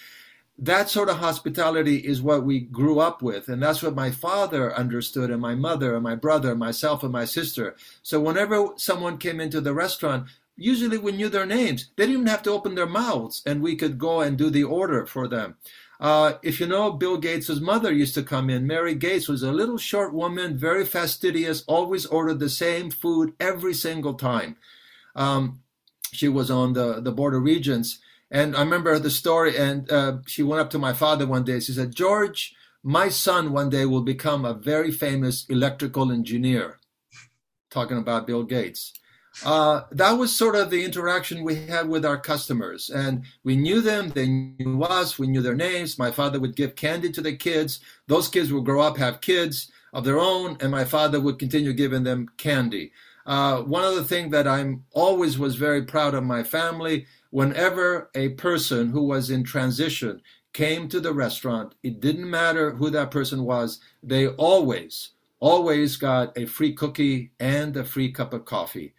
That 0.57 0.89
sort 0.89 1.09
of 1.09 1.17
hospitality 1.17 1.97
is 1.97 2.21
what 2.21 2.45
we 2.45 2.59
grew 2.59 2.99
up 2.99 3.21
with. 3.21 3.47
And 3.47 3.63
that's 3.63 3.81
what 3.81 3.95
my 3.95 4.11
father 4.11 4.75
understood, 4.75 5.31
and 5.31 5.41
my 5.41 5.55
mother, 5.55 5.95
and 5.95 6.03
my 6.03 6.15
brother, 6.15 6.51
and 6.51 6.59
myself, 6.59 7.03
and 7.03 7.11
my 7.11 7.25
sister. 7.25 7.75
So 8.03 8.19
whenever 8.19 8.67
someone 8.75 9.17
came 9.17 9.39
into 9.39 9.61
the 9.61 9.73
restaurant, 9.73 10.27
usually 10.55 10.97
we 10.97 11.13
knew 11.13 11.29
their 11.29 11.45
names. 11.45 11.89
They 11.95 12.03
didn't 12.03 12.21
even 12.21 12.27
have 12.27 12.43
to 12.43 12.51
open 12.51 12.75
their 12.75 12.85
mouths, 12.85 13.41
and 13.45 13.61
we 13.61 13.75
could 13.75 13.97
go 13.97 14.21
and 14.21 14.37
do 14.37 14.49
the 14.49 14.63
order 14.63 15.05
for 15.05 15.27
them. 15.27 15.55
Uh, 15.99 16.33
if 16.41 16.59
you 16.59 16.65
know, 16.65 16.91
Bill 16.91 17.17
Gates' 17.17 17.59
mother 17.59 17.91
used 17.91 18.15
to 18.15 18.23
come 18.23 18.49
in. 18.49 18.65
Mary 18.65 18.95
Gates 18.95 19.27
was 19.27 19.43
a 19.43 19.51
little 19.51 19.77
short 19.77 20.13
woman, 20.13 20.57
very 20.57 20.83
fastidious, 20.83 21.63
always 21.67 22.07
ordered 22.07 22.39
the 22.39 22.49
same 22.49 22.89
food 22.89 23.33
every 23.39 23.73
single 23.73 24.15
time. 24.15 24.57
Um, 25.15 25.61
she 26.11 26.27
was 26.27 26.49
on 26.49 26.73
the, 26.73 27.01
the 27.01 27.11
Board 27.11 27.35
of 27.35 27.43
Regents. 27.43 27.99
And 28.31 28.55
I 28.55 28.61
remember 28.61 28.97
the 28.97 29.11
story, 29.11 29.57
and 29.57 29.91
uh, 29.91 30.17
she 30.25 30.41
went 30.41 30.61
up 30.61 30.69
to 30.71 30.79
my 30.79 30.93
father 30.93 31.27
one 31.27 31.43
day. 31.43 31.59
She 31.59 31.73
said, 31.73 31.93
George, 31.93 32.55
my 32.81 33.09
son 33.09 33.51
one 33.51 33.69
day 33.69 33.85
will 33.85 34.01
become 34.01 34.45
a 34.45 34.53
very 34.53 34.91
famous 34.91 35.45
electrical 35.49 36.11
engineer. 36.11 36.79
Talking 37.69 37.97
about 37.97 38.27
Bill 38.27 38.43
Gates 38.43 38.93
uh, 39.45 39.81
that 39.91 40.11
was 40.11 40.35
sort 40.35 40.55
of 40.55 40.69
the 40.69 40.83
interaction 40.83 41.43
we 41.43 41.55
had 41.55 41.87
with 41.87 42.05
our 42.05 42.17
customers. 42.17 42.89
And 42.89 43.23
we 43.43 43.55
knew 43.55 43.81
them, 43.81 44.09
they 44.09 44.27
knew 44.27 44.83
us, 44.83 45.17
we 45.17 45.27
knew 45.27 45.41
their 45.41 45.55
names. 45.55 45.97
My 45.97 46.11
father 46.11 46.39
would 46.39 46.55
give 46.55 46.75
candy 46.75 47.11
to 47.11 47.21
the 47.21 47.35
kids. 47.35 47.79
Those 48.07 48.27
kids 48.27 48.51
would 48.51 48.65
grow 48.65 48.81
up, 48.81 48.97
have 48.97 49.21
kids 49.21 49.71
of 49.93 50.03
their 50.03 50.19
own, 50.19 50.57
and 50.59 50.71
my 50.71 50.85
father 50.85 51.19
would 51.19 51.39
continue 51.39 51.73
giving 51.73 52.03
them 52.03 52.29
candy. 52.37 52.91
Uh, 53.25 53.61
one 53.61 53.83
other 53.83 54.03
thing 54.03 54.29
that 54.31 54.47
I'm 54.47 54.83
always 54.91 55.37
was 55.37 55.55
very 55.55 55.83
proud 55.83 56.13
of 56.13 56.23
my 56.23 56.43
family, 56.43 57.05
whenever 57.31 58.09
a 58.13 58.29
person 58.29 58.91
who 58.91 59.03
was 59.03 59.29
in 59.29 59.43
transition 59.43 60.21
came 60.53 60.87
to 60.89 60.99
the 60.99 61.13
restaurant, 61.13 61.73
it 61.81 61.99
didn't 61.99 62.29
matter 62.29 62.71
who 62.71 62.89
that 62.91 63.09
person 63.09 63.43
was, 63.43 63.79
they 64.03 64.27
always, 64.27 65.11
always 65.39 65.97
got 65.97 66.37
a 66.37 66.45
free 66.45 66.73
cookie 66.73 67.31
and 67.39 67.75
a 67.75 67.83
free 67.83 68.11
cup 68.11 68.33
of 68.33 68.45
coffee. 68.45 68.93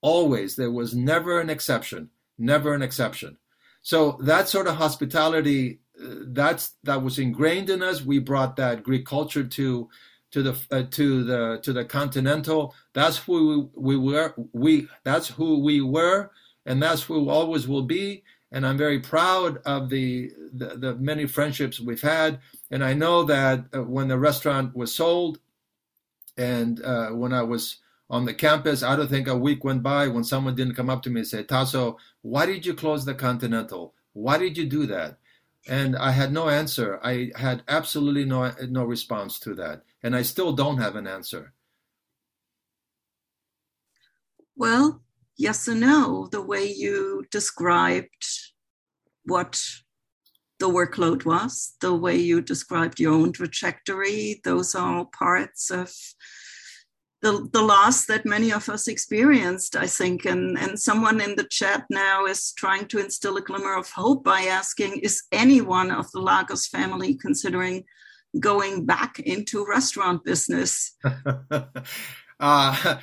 Always. 0.00 0.56
There 0.56 0.70
was 0.70 0.94
never 0.94 1.40
an 1.40 1.50
exception. 1.50 2.10
Never 2.38 2.74
an 2.74 2.82
exception. 2.82 3.38
So 3.82 4.18
that 4.22 4.48
sort 4.48 4.66
of 4.66 4.76
hospitality, 4.76 5.80
uh, 6.02 6.26
that's 6.28 6.74
that 6.84 7.02
was 7.02 7.18
ingrained 7.18 7.70
in 7.70 7.82
us. 7.82 8.02
We 8.02 8.18
brought 8.18 8.56
that 8.56 8.82
Greek 8.82 9.06
culture 9.06 9.44
to 9.44 9.88
to 10.32 10.42
the 10.42 10.56
uh, 10.70 10.82
to 10.90 11.24
the 11.24 11.60
to 11.62 11.72
the 11.72 11.84
continental. 11.84 12.74
That's 12.92 13.18
who 13.18 13.70
we, 13.74 13.96
we 13.96 14.12
were. 14.12 14.34
We 14.52 14.88
that's 15.04 15.28
who 15.28 15.60
we 15.60 15.80
were, 15.80 16.30
and 16.66 16.82
that's 16.82 17.02
who 17.02 17.28
always 17.28 17.66
will 17.68 17.82
be. 17.82 18.24
And 18.52 18.64
I'm 18.64 18.78
very 18.78 19.00
proud 19.00 19.58
of 19.64 19.88
the 19.88 20.30
the, 20.52 20.76
the 20.76 20.94
many 20.96 21.26
friendships 21.26 21.80
we've 21.80 22.00
had. 22.00 22.40
And 22.70 22.84
I 22.84 22.94
know 22.94 23.24
that 23.24 23.64
uh, 23.74 23.82
when 23.82 24.08
the 24.08 24.18
restaurant 24.18 24.76
was 24.76 24.94
sold, 24.94 25.40
and 26.36 26.82
uh, 26.84 27.10
when 27.10 27.32
I 27.32 27.42
was 27.42 27.78
on 28.10 28.24
the 28.24 28.34
campus. 28.34 28.82
I 28.82 28.96
don't 28.96 29.08
think 29.08 29.28
a 29.28 29.36
week 29.36 29.64
went 29.64 29.82
by 29.82 30.08
when 30.08 30.24
someone 30.24 30.54
didn't 30.54 30.74
come 30.74 30.90
up 30.90 31.02
to 31.02 31.10
me 31.10 31.20
and 31.20 31.28
say, 31.28 31.42
Taso, 31.42 31.96
why 32.22 32.46
did 32.46 32.66
you 32.66 32.74
close 32.74 33.04
the 33.04 33.14
Continental? 33.14 33.94
Why 34.12 34.38
did 34.38 34.56
you 34.56 34.66
do 34.66 34.86
that? 34.86 35.18
And 35.66 35.96
I 35.96 36.10
had 36.10 36.32
no 36.32 36.48
answer. 36.48 37.00
I 37.02 37.30
had 37.36 37.62
absolutely 37.68 38.26
no 38.26 38.52
no 38.68 38.84
response 38.84 39.38
to 39.40 39.54
that, 39.54 39.82
and 40.02 40.14
I 40.14 40.20
still 40.20 40.52
don't 40.52 40.76
have 40.76 40.94
an 40.94 41.06
answer. 41.06 41.54
Well, 44.56 45.00
yes 45.36 45.68
and 45.68 45.80
no. 45.80 46.28
The 46.30 46.42
way 46.42 46.64
you 46.70 47.24
described 47.30 48.26
what 49.24 49.62
the 50.60 50.68
workload 50.68 51.24
was, 51.24 51.74
the 51.80 51.94
way 51.94 52.16
you 52.16 52.40
described 52.40 53.00
your 53.00 53.12
own 53.12 53.32
trajectory, 53.32 54.40
those 54.44 54.74
are 54.74 54.98
all 54.98 55.06
parts 55.06 55.70
of 55.70 55.92
the, 57.24 57.48
the 57.52 57.62
loss 57.62 58.04
that 58.04 58.26
many 58.26 58.52
of 58.52 58.68
us 58.68 58.86
experienced, 58.86 59.76
I 59.76 59.86
think. 59.86 60.26
And, 60.26 60.58
and 60.58 60.78
someone 60.78 61.22
in 61.22 61.36
the 61.36 61.48
chat 61.50 61.84
now 61.90 62.26
is 62.26 62.52
trying 62.52 62.86
to 62.88 62.98
instill 62.98 63.38
a 63.38 63.40
glimmer 63.40 63.74
of 63.74 63.90
hope 63.90 64.24
by 64.24 64.42
asking 64.42 64.98
Is 64.98 65.22
anyone 65.32 65.90
of 65.90 66.10
the 66.12 66.20
Lagos 66.20 66.68
family 66.68 67.14
considering 67.14 67.84
going 68.38 68.84
back 68.84 69.18
into 69.20 69.66
restaurant 69.66 70.22
business? 70.22 70.96
uh, 72.40 72.98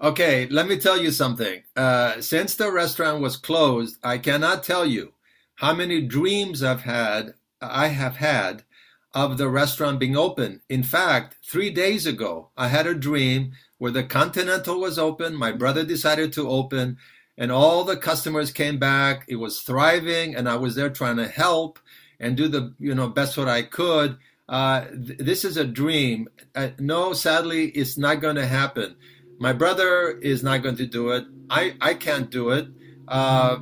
okay, 0.00 0.46
let 0.48 0.66
me 0.68 0.78
tell 0.78 1.00
you 1.00 1.10
something. 1.10 1.62
Uh, 1.76 2.20
since 2.20 2.54
the 2.54 2.70
restaurant 2.70 3.20
was 3.20 3.36
closed, 3.36 3.98
I 4.02 4.18
cannot 4.18 4.64
tell 4.64 4.86
you 4.86 5.12
how 5.56 5.74
many 5.74 6.00
dreams 6.00 6.62
I've 6.62 6.82
had. 6.82 7.34
I 7.60 7.88
have 7.88 8.16
had 8.16 8.64
of 9.12 9.38
the 9.38 9.48
restaurant 9.48 9.98
being 9.98 10.16
open. 10.16 10.62
In 10.68 10.82
fact, 10.82 11.36
three 11.44 11.70
days 11.70 12.06
ago, 12.06 12.50
I 12.56 12.68
had 12.68 12.86
a 12.86 12.94
dream 12.94 13.52
where 13.78 13.90
the 13.90 14.04
Continental 14.04 14.80
was 14.80 14.98
open. 14.98 15.34
My 15.34 15.52
brother 15.52 15.84
decided 15.84 16.32
to 16.34 16.48
open, 16.48 16.98
and 17.36 17.50
all 17.50 17.84
the 17.84 17.96
customers 17.96 18.52
came 18.52 18.78
back. 18.78 19.24
It 19.28 19.36
was 19.36 19.60
thriving, 19.60 20.34
and 20.34 20.48
I 20.48 20.56
was 20.56 20.74
there 20.74 20.90
trying 20.90 21.16
to 21.16 21.28
help 21.28 21.78
and 22.18 22.36
do 22.36 22.48
the 22.48 22.74
you 22.78 22.94
know 22.94 23.08
best 23.08 23.36
what 23.36 23.48
I 23.48 23.62
could. 23.62 24.18
Uh, 24.48 24.86
th- 24.86 25.18
this 25.18 25.44
is 25.44 25.56
a 25.56 25.64
dream. 25.64 26.28
Uh, 26.54 26.70
no, 26.78 27.12
sadly, 27.12 27.66
it's 27.68 27.96
not 27.96 28.20
going 28.20 28.36
to 28.36 28.46
happen. 28.46 28.96
My 29.40 29.54
brother 29.54 30.10
is 30.10 30.42
not 30.42 30.62
going 30.62 30.76
to 30.76 30.86
do 30.86 31.10
it. 31.12 31.24
I, 31.48 31.74
I 31.80 31.94
can't 31.94 32.30
do 32.30 32.50
it. 32.50 32.68
Uh, 33.08 33.60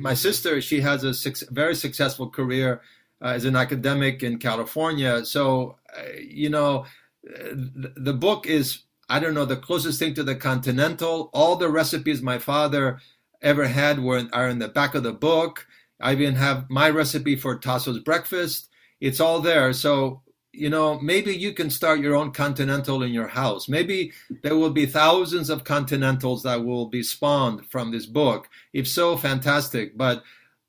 my 0.00 0.12
sister, 0.12 0.60
she 0.60 0.80
has 0.80 1.04
a 1.04 1.14
very 1.52 1.76
successful 1.76 2.28
career 2.28 2.82
uh, 3.22 3.28
as 3.28 3.44
an 3.44 3.54
academic 3.54 4.24
in 4.24 4.38
California. 4.38 5.24
So, 5.24 5.76
uh, 5.96 6.02
you 6.18 6.50
know, 6.50 6.84
the, 7.22 7.92
the 7.96 8.12
book 8.12 8.44
is, 8.46 8.80
I 9.08 9.20
don't 9.20 9.34
know, 9.34 9.44
the 9.44 9.56
closest 9.56 10.00
thing 10.00 10.14
to 10.14 10.24
the 10.24 10.34
Continental. 10.34 11.30
All 11.32 11.54
the 11.54 11.70
recipes 11.70 12.20
my 12.20 12.38
father 12.38 12.98
ever 13.40 13.68
had 13.68 14.00
were 14.00 14.24
are 14.32 14.48
in 14.48 14.58
the 14.58 14.68
back 14.68 14.96
of 14.96 15.04
the 15.04 15.12
book. 15.12 15.68
I 16.00 16.12
even 16.12 16.34
have 16.34 16.68
my 16.68 16.90
recipe 16.90 17.36
for 17.36 17.56
Taso's 17.56 18.00
breakfast. 18.00 18.68
It's 19.00 19.20
all 19.20 19.38
there. 19.40 19.72
So, 19.74 20.22
you 20.52 20.68
know, 20.68 20.98
maybe 21.00 21.34
you 21.34 21.52
can 21.52 21.70
start 21.70 22.00
your 22.00 22.16
own 22.16 22.32
Continental 22.32 23.02
in 23.02 23.12
your 23.12 23.28
house. 23.28 23.68
Maybe 23.68 24.12
there 24.42 24.56
will 24.56 24.70
be 24.70 24.86
thousands 24.86 25.48
of 25.50 25.64
Continentals 25.64 26.42
that 26.42 26.64
will 26.64 26.86
be 26.86 27.02
spawned 27.02 27.66
from 27.66 27.90
this 27.90 28.06
book. 28.06 28.48
If 28.72 28.88
so, 28.88 29.16
fantastic. 29.16 29.96
But 29.96 30.22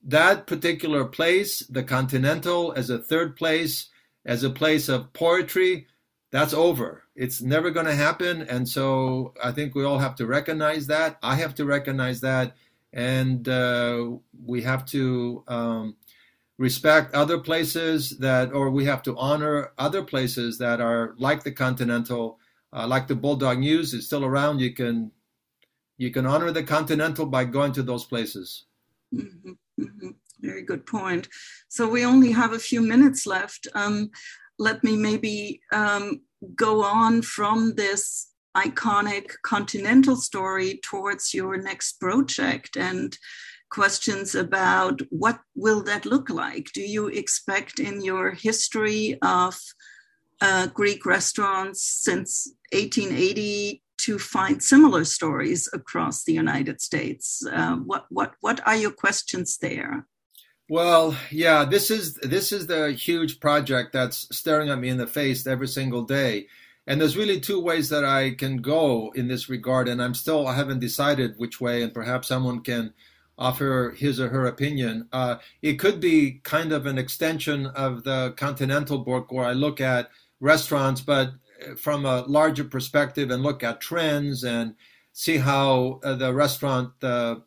that 0.03 0.47
particular 0.47 1.05
place, 1.05 1.59
the 1.59 1.83
Continental, 1.83 2.73
as 2.73 2.89
a 2.89 2.99
third 2.99 3.35
place, 3.35 3.89
as 4.25 4.43
a 4.43 4.49
place 4.49 4.87
of 4.87 5.11
poetry, 5.13 5.87
that's 6.31 6.53
over. 6.53 7.03
It's 7.15 7.41
never 7.41 7.71
going 7.71 7.87
to 7.87 7.95
happen. 7.95 8.43
And 8.43 8.67
so 8.67 9.33
I 9.43 9.51
think 9.51 9.75
we 9.75 9.83
all 9.83 9.99
have 9.99 10.15
to 10.15 10.25
recognize 10.25 10.87
that. 10.87 11.17
I 11.21 11.35
have 11.35 11.55
to 11.55 11.65
recognize 11.65 12.21
that. 12.21 12.55
And 12.93 13.47
uh, 13.47 14.11
we 14.45 14.61
have 14.61 14.85
to 14.87 15.43
um, 15.47 15.95
respect 16.57 17.13
other 17.15 17.39
places 17.39 18.17
that, 18.19 18.53
or 18.53 18.69
we 18.69 18.85
have 18.85 19.01
to 19.03 19.17
honor 19.17 19.71
other 19.77 20.03
places 20.03 20.57
that 20.59 20.79
are 20.79 21.15
like 21.17 21.43
the 21.43 21.51
Continental, 21.51 22.39
uh, 22.73 22.87
like 22.87 23.07
the 23.07 23.15
Bulldog 23.15 23.59
News 23.59 23.93
is 23.93 24.05
still 24.05 24.25
around. 24.25 24.59
You 24.59 24.73
can 24.73 25.11
you 25.97 26.09
can 26.09 26.25
honor 26.25 26.51
the 26.51 26.63
Continental 26.63 27.25
by 27.25 27.45
going 27.45 27.73
to 27.73 27.83
those 27.83 28.05
places. 28.05 28.65
Mm-hmm, 29.13 29.51
mm-hmm. 29.79 30.09
Very 30.39 30.63
good 30.63 30.85
point. 30.87 31.27
So 31.67 31.87
we 31.87 32.03
only 32.05 32.31
have 32.31 32.53
a 32.53 32.59
few 32.59 32.81
minutes 32.81 33.27
left. 33.27 33.67
Um, 33.75 34.09
let 34.57 34.83
me 34.83 34.95
maybe 34.95 35.61
um, 35.71 36.21
go 36.55 36.83
on 36.83 37.21
from 37.21 37.75
this 37.75 38.31
iconic 38.57 39.31
continental 39.43 40.15
story 40.15 40.79
towards 40.83 41.33
your 41.33 41.57
next 41.57 41.99
project 41.99 42.75
and 42.75 43.17
questions 43.71 44.35
about 44.35 45.01
what 45.09 45.39
will 45.55 45.81
that 45.83 46.05
look 46.05 46.29
like? 46.29 46.71
Do 46.73 46.81
you 46.81 47.07
expect 47.07 47.79
in 47.79 48.03
your 48.03 48.31
history 48.31 49.17
of 49.21 49.59
uh, 50.41 50.67
greek 50.67 51.05
restaurants 51.05 51.83
since 51.83 52.53
1880 52.73 53.81
to 53.99 54.19
find 54.19 54.61
similar 54.61 55.05
stories 55.05 55.69
across 55.73 56.23
the 56.23 56.33
united 56.33 56.81
states? 56.81 57.43
Uh, 57.51 57.77
what, 57.77 58.05
what, 58.09 58.33
what 58.41 58.65
are 58.67 58.75
your 58.75 58.91
questions 58.91 59.57
there? 59.57 60.05
Well, 60.69 61.17
yeah, 61.31 61.65
this 61.65 61.91
is 61.91 62.13
this 62.23 62.53
is 62.53 62.65
the 62.65 62.93
huge 62.93 63.41
project 63.41 63.91
that's 63.91 64.27
staring 64.31 64.69
at 64.69 64.79
me 64.79 64.87
in 64.87 64.97
the 64.97 65.05
face 65.05 65.45
every 65.45 65.67
single 65.67 66.03
day. 66.03 66.47
And 66.87 66.99
there's 66.99 67.17
really 67.17 67.41
two 67.41 67.59
ways 67.59 67.89
that 67.89 68.05
I 68.05 68.31
can 68.35 68.57
go 68.57 69.11
in 69.13 69.27
this 69.27 69.49
regard, 69.49 69.89
and 69.89 70.01
I'm 70.01 70.13
still 70.13 70.47
I 70.47 70.55
haven't 70.55 70.79
decided 70.79 71.33
which 71.35 71.59
way, 71.59 71.83
and 71.83 71.93
perhaps 71.93 72.29
someone 72.29 72.61
can 72.61 72.93
offer 73.37 73.93
his 73.97 74.19
or 74.19 74.29
her 74.29 74.45
opinion. 74.45 75.07
Uh, 75.11 75.37
it 75.61 75.79
could 75.79 75.99
be 75.99 76.41
kind 76.43 76.71
of 76.71 76.85
an 76.85 76.97
extension 76.97 77.67
of 77.67 78.03
the 78.03 78.33
continental 78.37 78.99
book 78.99 79.31
where 79.31 79.45
I 79.45 79.53
look 79.53 79.81
at 79.81 80.09
restaurants, 80.39 81.01
but 81.01 81.31
from 81.77 82.05
a 82.05 82.21
larger 82.21 82.63
perspective 82.63 83.31
and 83.31 83.43
look 83.43 83.63
at 83.63 83.81
trends 83.81 84.43
and 84.43 84.75
see 85.13 85.37
how 85.37 85.99
uh, 86.03 86.15
the 86.15 86.33
restaurant 86.33 86.91
the 86.99 87.43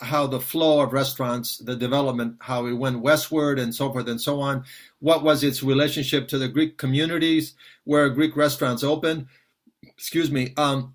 how 0.00 0.26
the 0.26 0.40
flow 0.40 0.80
of 0.80 0.94
restaurants, 0.94 1.58
the 1.58 1.76
development, 1.76 2.36
how 2.40 2.64
it 2.64 2.72
went 2.72 3.00
westward 3.00 3.58
and 3.58 3.74
so 3.74 3.92
forth 3.92 4.08
and 4.08 4.20
so 4.20 4.40
on. 4.40 4.64
What 5.00 5.22
was 5.22 5.44
its 5.44 5.62
relationship 5.62 6.26
to 6.28 6.38
the 6.38 6.48
Greek 6.48 6.78
communities 6.78 7.54
where 7.84 8.08
Greek 8.08 8.34
restaurants 8.34 8.82
opened? 8.82 9.26
Excuse 9.82 10.30
me. 10.30 10.54
Um, 10.56 10.94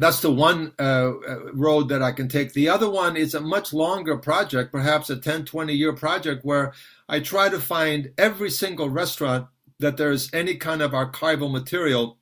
that's 0.00 0.20
the 0.20 0.30
one 0.30 0.72
uh, 0.78 1.12
uh 1.28 1.52
road 1.52 1.88
that 1.90 2.02
I 2.02 2.12
can 2.12 2.28
take. 2.28 2.52
The 2.52 2.68
other 2.68 2.88
one 2.88 3.16
is 3.16 3.34
a 3.34 3.40
much 3.40 3.72
longer 3.72 4.16
project, 4.16 4.72
perhaps 4.72 5.10
a 5.10 5.16
10, 5.16 5.44
20 5.44 5.72
year 5.74 5.92
project, 5.92 6.44
where 6.44 6.72
I 7.08 7.20
try 7.20 7.48
to 7.48 7.60
find 7.60 8.12
every 8.16 8.50
single 8.50 8.88
restaurant 8.88 9.46
that 9.78 9.96
there's 9.96 10.32
any 10.32 10.56
kind 10.56 10.82
of 10.82 10.92
archival 10.92 11.50
material 11.50 12.18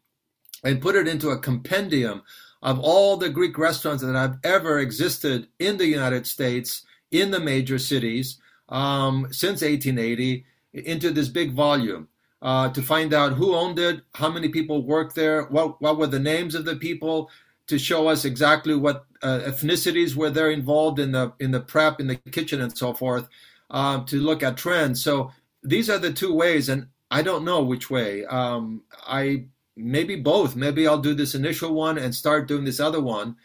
and 0.64 0.80
put 0.80 0.96
it 0.96 1.06
into 1.06 1.30
a 1.30 1.38
compendium 1.38 2.22
of 2.62 2.78
all 2.80 3.16
the 3.16 3.28
Greek 3.28 3.56
restaurants 3.58 4.02
that 4.02 4.14
have 4.14 4.38
ever 4.42 4.78
existed 4.78 5.48
in 5.58 5.76
the 5.76 5.86
United 5.86 6.26
States, 6.26 6.84
in 7.10 7.30
the 7.30 7.40
major 7.40 7.78
cities, 7.78 8.40
um, 8.68 9.28
since 9.30 9.62
1880, 9.62 10.44
into 10.72 11.10
this 11.10 11.28
big 11.28 11.52
volume. 11.52 12.08
Uh, 12.40 12.68
to 12.70 12.80
find 12.80 13.12
out 13.12 13.32
who 13.32 13.54
owned 13.54 13.80
it, 13.80 14.00
how 14.14 14.30
many 14.30 14.48
people 14.48 14.84
worked 14.84 15.16
there, 15.16 15.42
what 15.46 15.82
what 15.82 15.98
were 15.98 16.06
the 16.06 16.20
names 16.20 16.54
of 16.54 16.64
the 16.64 16.76
people, 16.76 17.28
to 17.68 17.78
show 17.78 18.08
us 18.08 18.24
exactly 18.24 18.74
what 18.74 19.06
uh, 19.22 19.40
ethnicities 19.46 20.14
were 20.14 20.30
there 20.30 20.50
involved 20.50 20.98
in 20.98 21.12
the 21.12 21.32
in 21.38 21.50
the 21.52 21.60
prep, 21.60 22.00
in 22.00 22.08
the 22.08 22.16
kitchen, 22.16 22.60
and 22.60 22.76
so 22.76 22.92
forth. 22.92 23.28
Um, 23.70 24.06
to 24.06 24.16
look 24.16 24.42
at 24.42 24.56
trends. 24.56 25.04
So 25.04 25.30
these 25.62 25.90
are 25.90 25.98
the 25.98 26.12
two 26.12 26.32
ways, 26.32 26.70
and 26.70 26.86
I 27.10 27.22
don't 27.22 27.44
know 27.44 27.62
which 27.62 27.90
way. 27.90 28.24
Um, 28.24 28.82
I 29.06 29.44
maybe 29.76 30.16
both. 30.16 30.56
Maybe 30.56 30.88
I'll 30.88 30.98
do 30.98 31.14
this 31.14 31.34
initial 31.34 31.74
one 31.74 31.98
and 31.98 32.14
start 32.14 32.48
doing 32.48 32.64
this 32.64 32.80
other 32.80 33.00
one. 33.00 33.36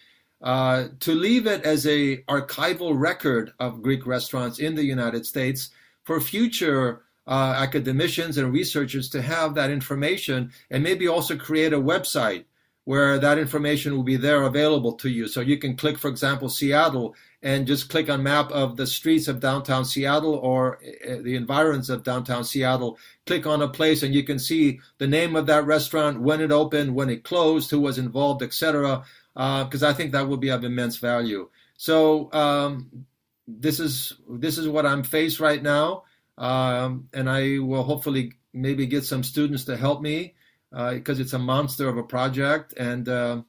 Uh, 0.41 0.89
to 0.99 1.13
leave 1.13 1.47
it 1.47 1.63
as 1.63 1.87
a 1.87 2.17
archival 2.23 2.97
record 2.97 3.53
of 3.59 3.81
Greek 3.81 4.05
restaurants 4.05 4.59
in 4.59 4.75
the 4.75 4.83
United 4.83 5.25
States 5.25 5.69
for 6.03 6.19
future 6.19 7.03
uh, 7.27 7.55
academicians 7.57 8.37
and 8.37 8.51
researchers 8.51 9.09
to 9.09 9.21
have 9.21 9.55
that 9.55 9.69
information 9.69 10.51
and 10.69 10.83
maybe 10.83 11.07
also 11.07 11.37
create 11.37 11.71
a 11.71 11.79
website 11.79 12.43
where 12.85 13.17
that 13.17 13.37
information 13.37 13.95
will 13.95 14.03
be 14.03 14.17
there 14.17 14.43
available 14.43 14.93
to 14.93 15.09
you. 15.09 15.27
So 15.27 15.39
you 15.39 15.57
can 15.57 15.77
click, 15.77 15.97
for 15.97 16.09
example, 16.09 16.49
Seattle 16.49 17.15
and 17.41 17.65
just 17.65 17.89
click 17.89 18.09
on 18.09 18.23
map 18.23 18.51
of 18.51 18.75
the 18.75 18.87
streets 18.87 19.27
of 19.27 19.39
downtown 19.39 19.85
Seattle 19.85 20.35
or 20.35 20.79
uh, 21.07 21.21
the 21.21 21.35
environs 21.35 21.89
of 21.89 22.03
downtown 22.03 22.43
Seattle. 22.43 22.97
Click 23.25 23.45
on 23.45 23.61
a 23.61 23.69
place 23.69 24.03
and 24.03 24.13
you 24.13 24.23
can 24.23 24.37
see 24.37 24.79
the 24.97 25.07
name 25.07 25.35
of 25.35 25.45
that 25.45 25.65
restaurant, 25.65 26.19
when 26.19 26.41
it 26.41 26.51
opened, 26.51 26.93
when 26.93 27.09
it 27.09 27.23
closed, 27.23 27.69
who 27.69 27.79
was 27.79 27.97
involved, 27.97 28.43
etc. 28.43 29.03
Because 29.33 29.83
uh, 29.83 29.89
I 29.89 29.93
think 29.93 30.11
that 30.11 30.27
will 30.27 30.37
be 30.37 30.49
of 30.49 30.63
immense 30.63 30.97
value. 30.97 31.49
So 31.77 32.31
um, 32.33 33.05
this 33.47 33.79
is 33.79 34.13
this 34.29 34.57
is 34.57 34.67
what 34.67 34.85
I'm 34.85 35.03
faced 35.03 35.39
right 35.39 35.61
now, 35.61 36.03
um, 36.37 37.09
and 37.13 37.29
I 37.29 37.59
will 37.59 37.83
hopefully 37.83 38.33
maybe 38.53 38.85
get 38.85 39.03
some 39.03 39.23
students 39.23 39.65
to 39.65 39.75
help 39.75 40.01
me 40.01 40.35
because 40.73 41.19
uh, 41.19 41.21
it's 41.21 41.33
a 41.33 41.39
monster 41.39 41.87
of 41.87 41.97
a 41.97 42.03
project 42.03 42.73
and 42.77 43.07
uh, 43.07 43.41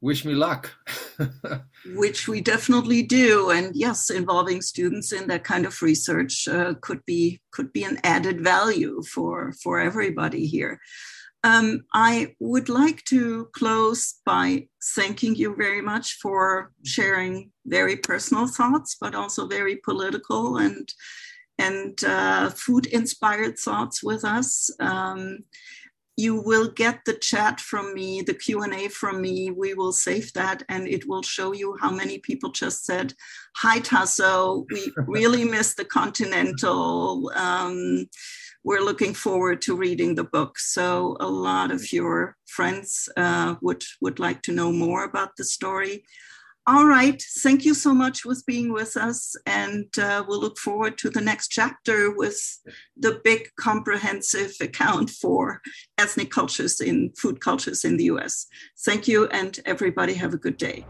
wish 0.00 0.24
me 0.24 0.34
luck. 0.34 0.72
Which 1.94 2.28
we 2.28 2.40
definitely 2.40 3.02
do, 3.02 3.50
and 3.50 3.74
yes, 3.74 4.10
involving 4.10 4.62
students 4.62 5.12
in 5.12 5.26
that 5.28 5.44
kind 5.44 5.66
of 5.66 5.82
research 5.82 6.46
uh, 6.48 6.74
could 6.80 7.04
be 7.06 7.40
could 7.50 7.72
be 7.72 7.84
an 7.84 7.98
added 8.04 8.42
value 8.42 9.02
for 9.02 9.52
for 9.62 9.80
everybody 9.80 10.46
here. 10.46 10.78
Um, 11.44 11.84
I 11.94 12.34
would 12.40 12.68
like 12.68 13.04
to 13.04 13.48
close 13.52 14.14
by 14.24 14.68
thanking 14.96 15.36
you 15.36 15.54
very 15.54 15.80
much 15.80 16.18
for 16.20 16.72
sharing 16.84 17.52
very 17.66 17.96
personal 17.96 18.48
thoughts, 18.48 18.96
but 19.00 19.14
also 19.14 19.46
very 19.46 19.76
political 19.76 20.56
and 20.56 20.92
and 21.58 22.04
uh, 22.04 22.50
food 22.50 22.86
inspired 22.86 23.58
thoughts 23.58 24.02
with 24.02 24.24
us. 24.24 24.70
Um, 24.78 25.44
you 26.16 26.40
will 26.40 26.68
get 26.68 27.00
the 27.04 27.12
chat 27.12 27.60
from 27.60 27.92
me, 27.92 28.22
the 28.22 28.34
Q&A 28.34 28.88
from 28.88 29.20
me. 29.20 29.50
We 29.50 29.74
will 29.74 29.92
save 29.92 30.32
that 30.32 30.62
and 30.68 30.88
it 30.88 31.06
will 31.06 31.22
show 31.22 31.52
you 31.52 31.76
how 31.80 31.90
many 31.90 32.18
people 32.18 32.50
just 32.50 32.86
said, 32.86 33.12
hi 33.56 33.80
Taso, 33.80 34.64
we 34.70 34.92
really 35.06 35.44
miss 35.44 35.74
the 35.74 35.84
Continental. 35.84 37.30
Um, 37.34 38.06
we're 38.64 38.80
looking 38.80 39.14
forward 39.14 39.60
to 39.62 39.76
reading 39.76 40.14
the 40.14 40.24
book. 40.24 40.58
So 40.58 41.16
a 41.20 41.28
lot 41.28 41.70
of 41.70 41.92
your 41.92 42.36
friends 42.46 43.08
uh, 43.16 43.56
would, 43.60 43.84
would 44.00 44.18
like 44.18 44.42
to 44.42 44.52
know 44.52 44.72
more 44.72 45.04
about 45.04 45.36
the 45.36 45.44
story. 45.44 46.02
All 46.68 46.86
right. 46.86 47.22
Thank 47.38 47.64
you 47.64 47.74
so 47.74 47.94
much 47.94 48.22
for 48.22 48.34
being 48.44 48.72
with 48.72 48.96
us. 48.96 49.36
And 49.46 49.86
uh, 49.98 50.24
we'll 50.26 50.40
look 50.40 50.58
forward 50.58 50.98
to 50.98 51.10
the 51.10 51.20
next 51.20 51.48
chapter 51.48 52.10
with 52.10 52.40
the 52.96 53.20
big 53.22 53.50
comprehensive 53.56 54.52
account 54.60 55.10
for 55.10 55.60
ethnic 55.96 56.32
cultures 56.32 56.80
in 56.80 57.12
food 57.16 57.40
cultures 57.40 57.84
in 57.84 57.96
the 57.96 58.04
US. 58.04 58.46
Thank 58.84 59.06
you. 59.06 59.26
And 59.28 59.60
everybody 59.64 60.14
have 60.14 60.34
a 60.34 60.38
good 60.38 60.56
day. 60.56 60.84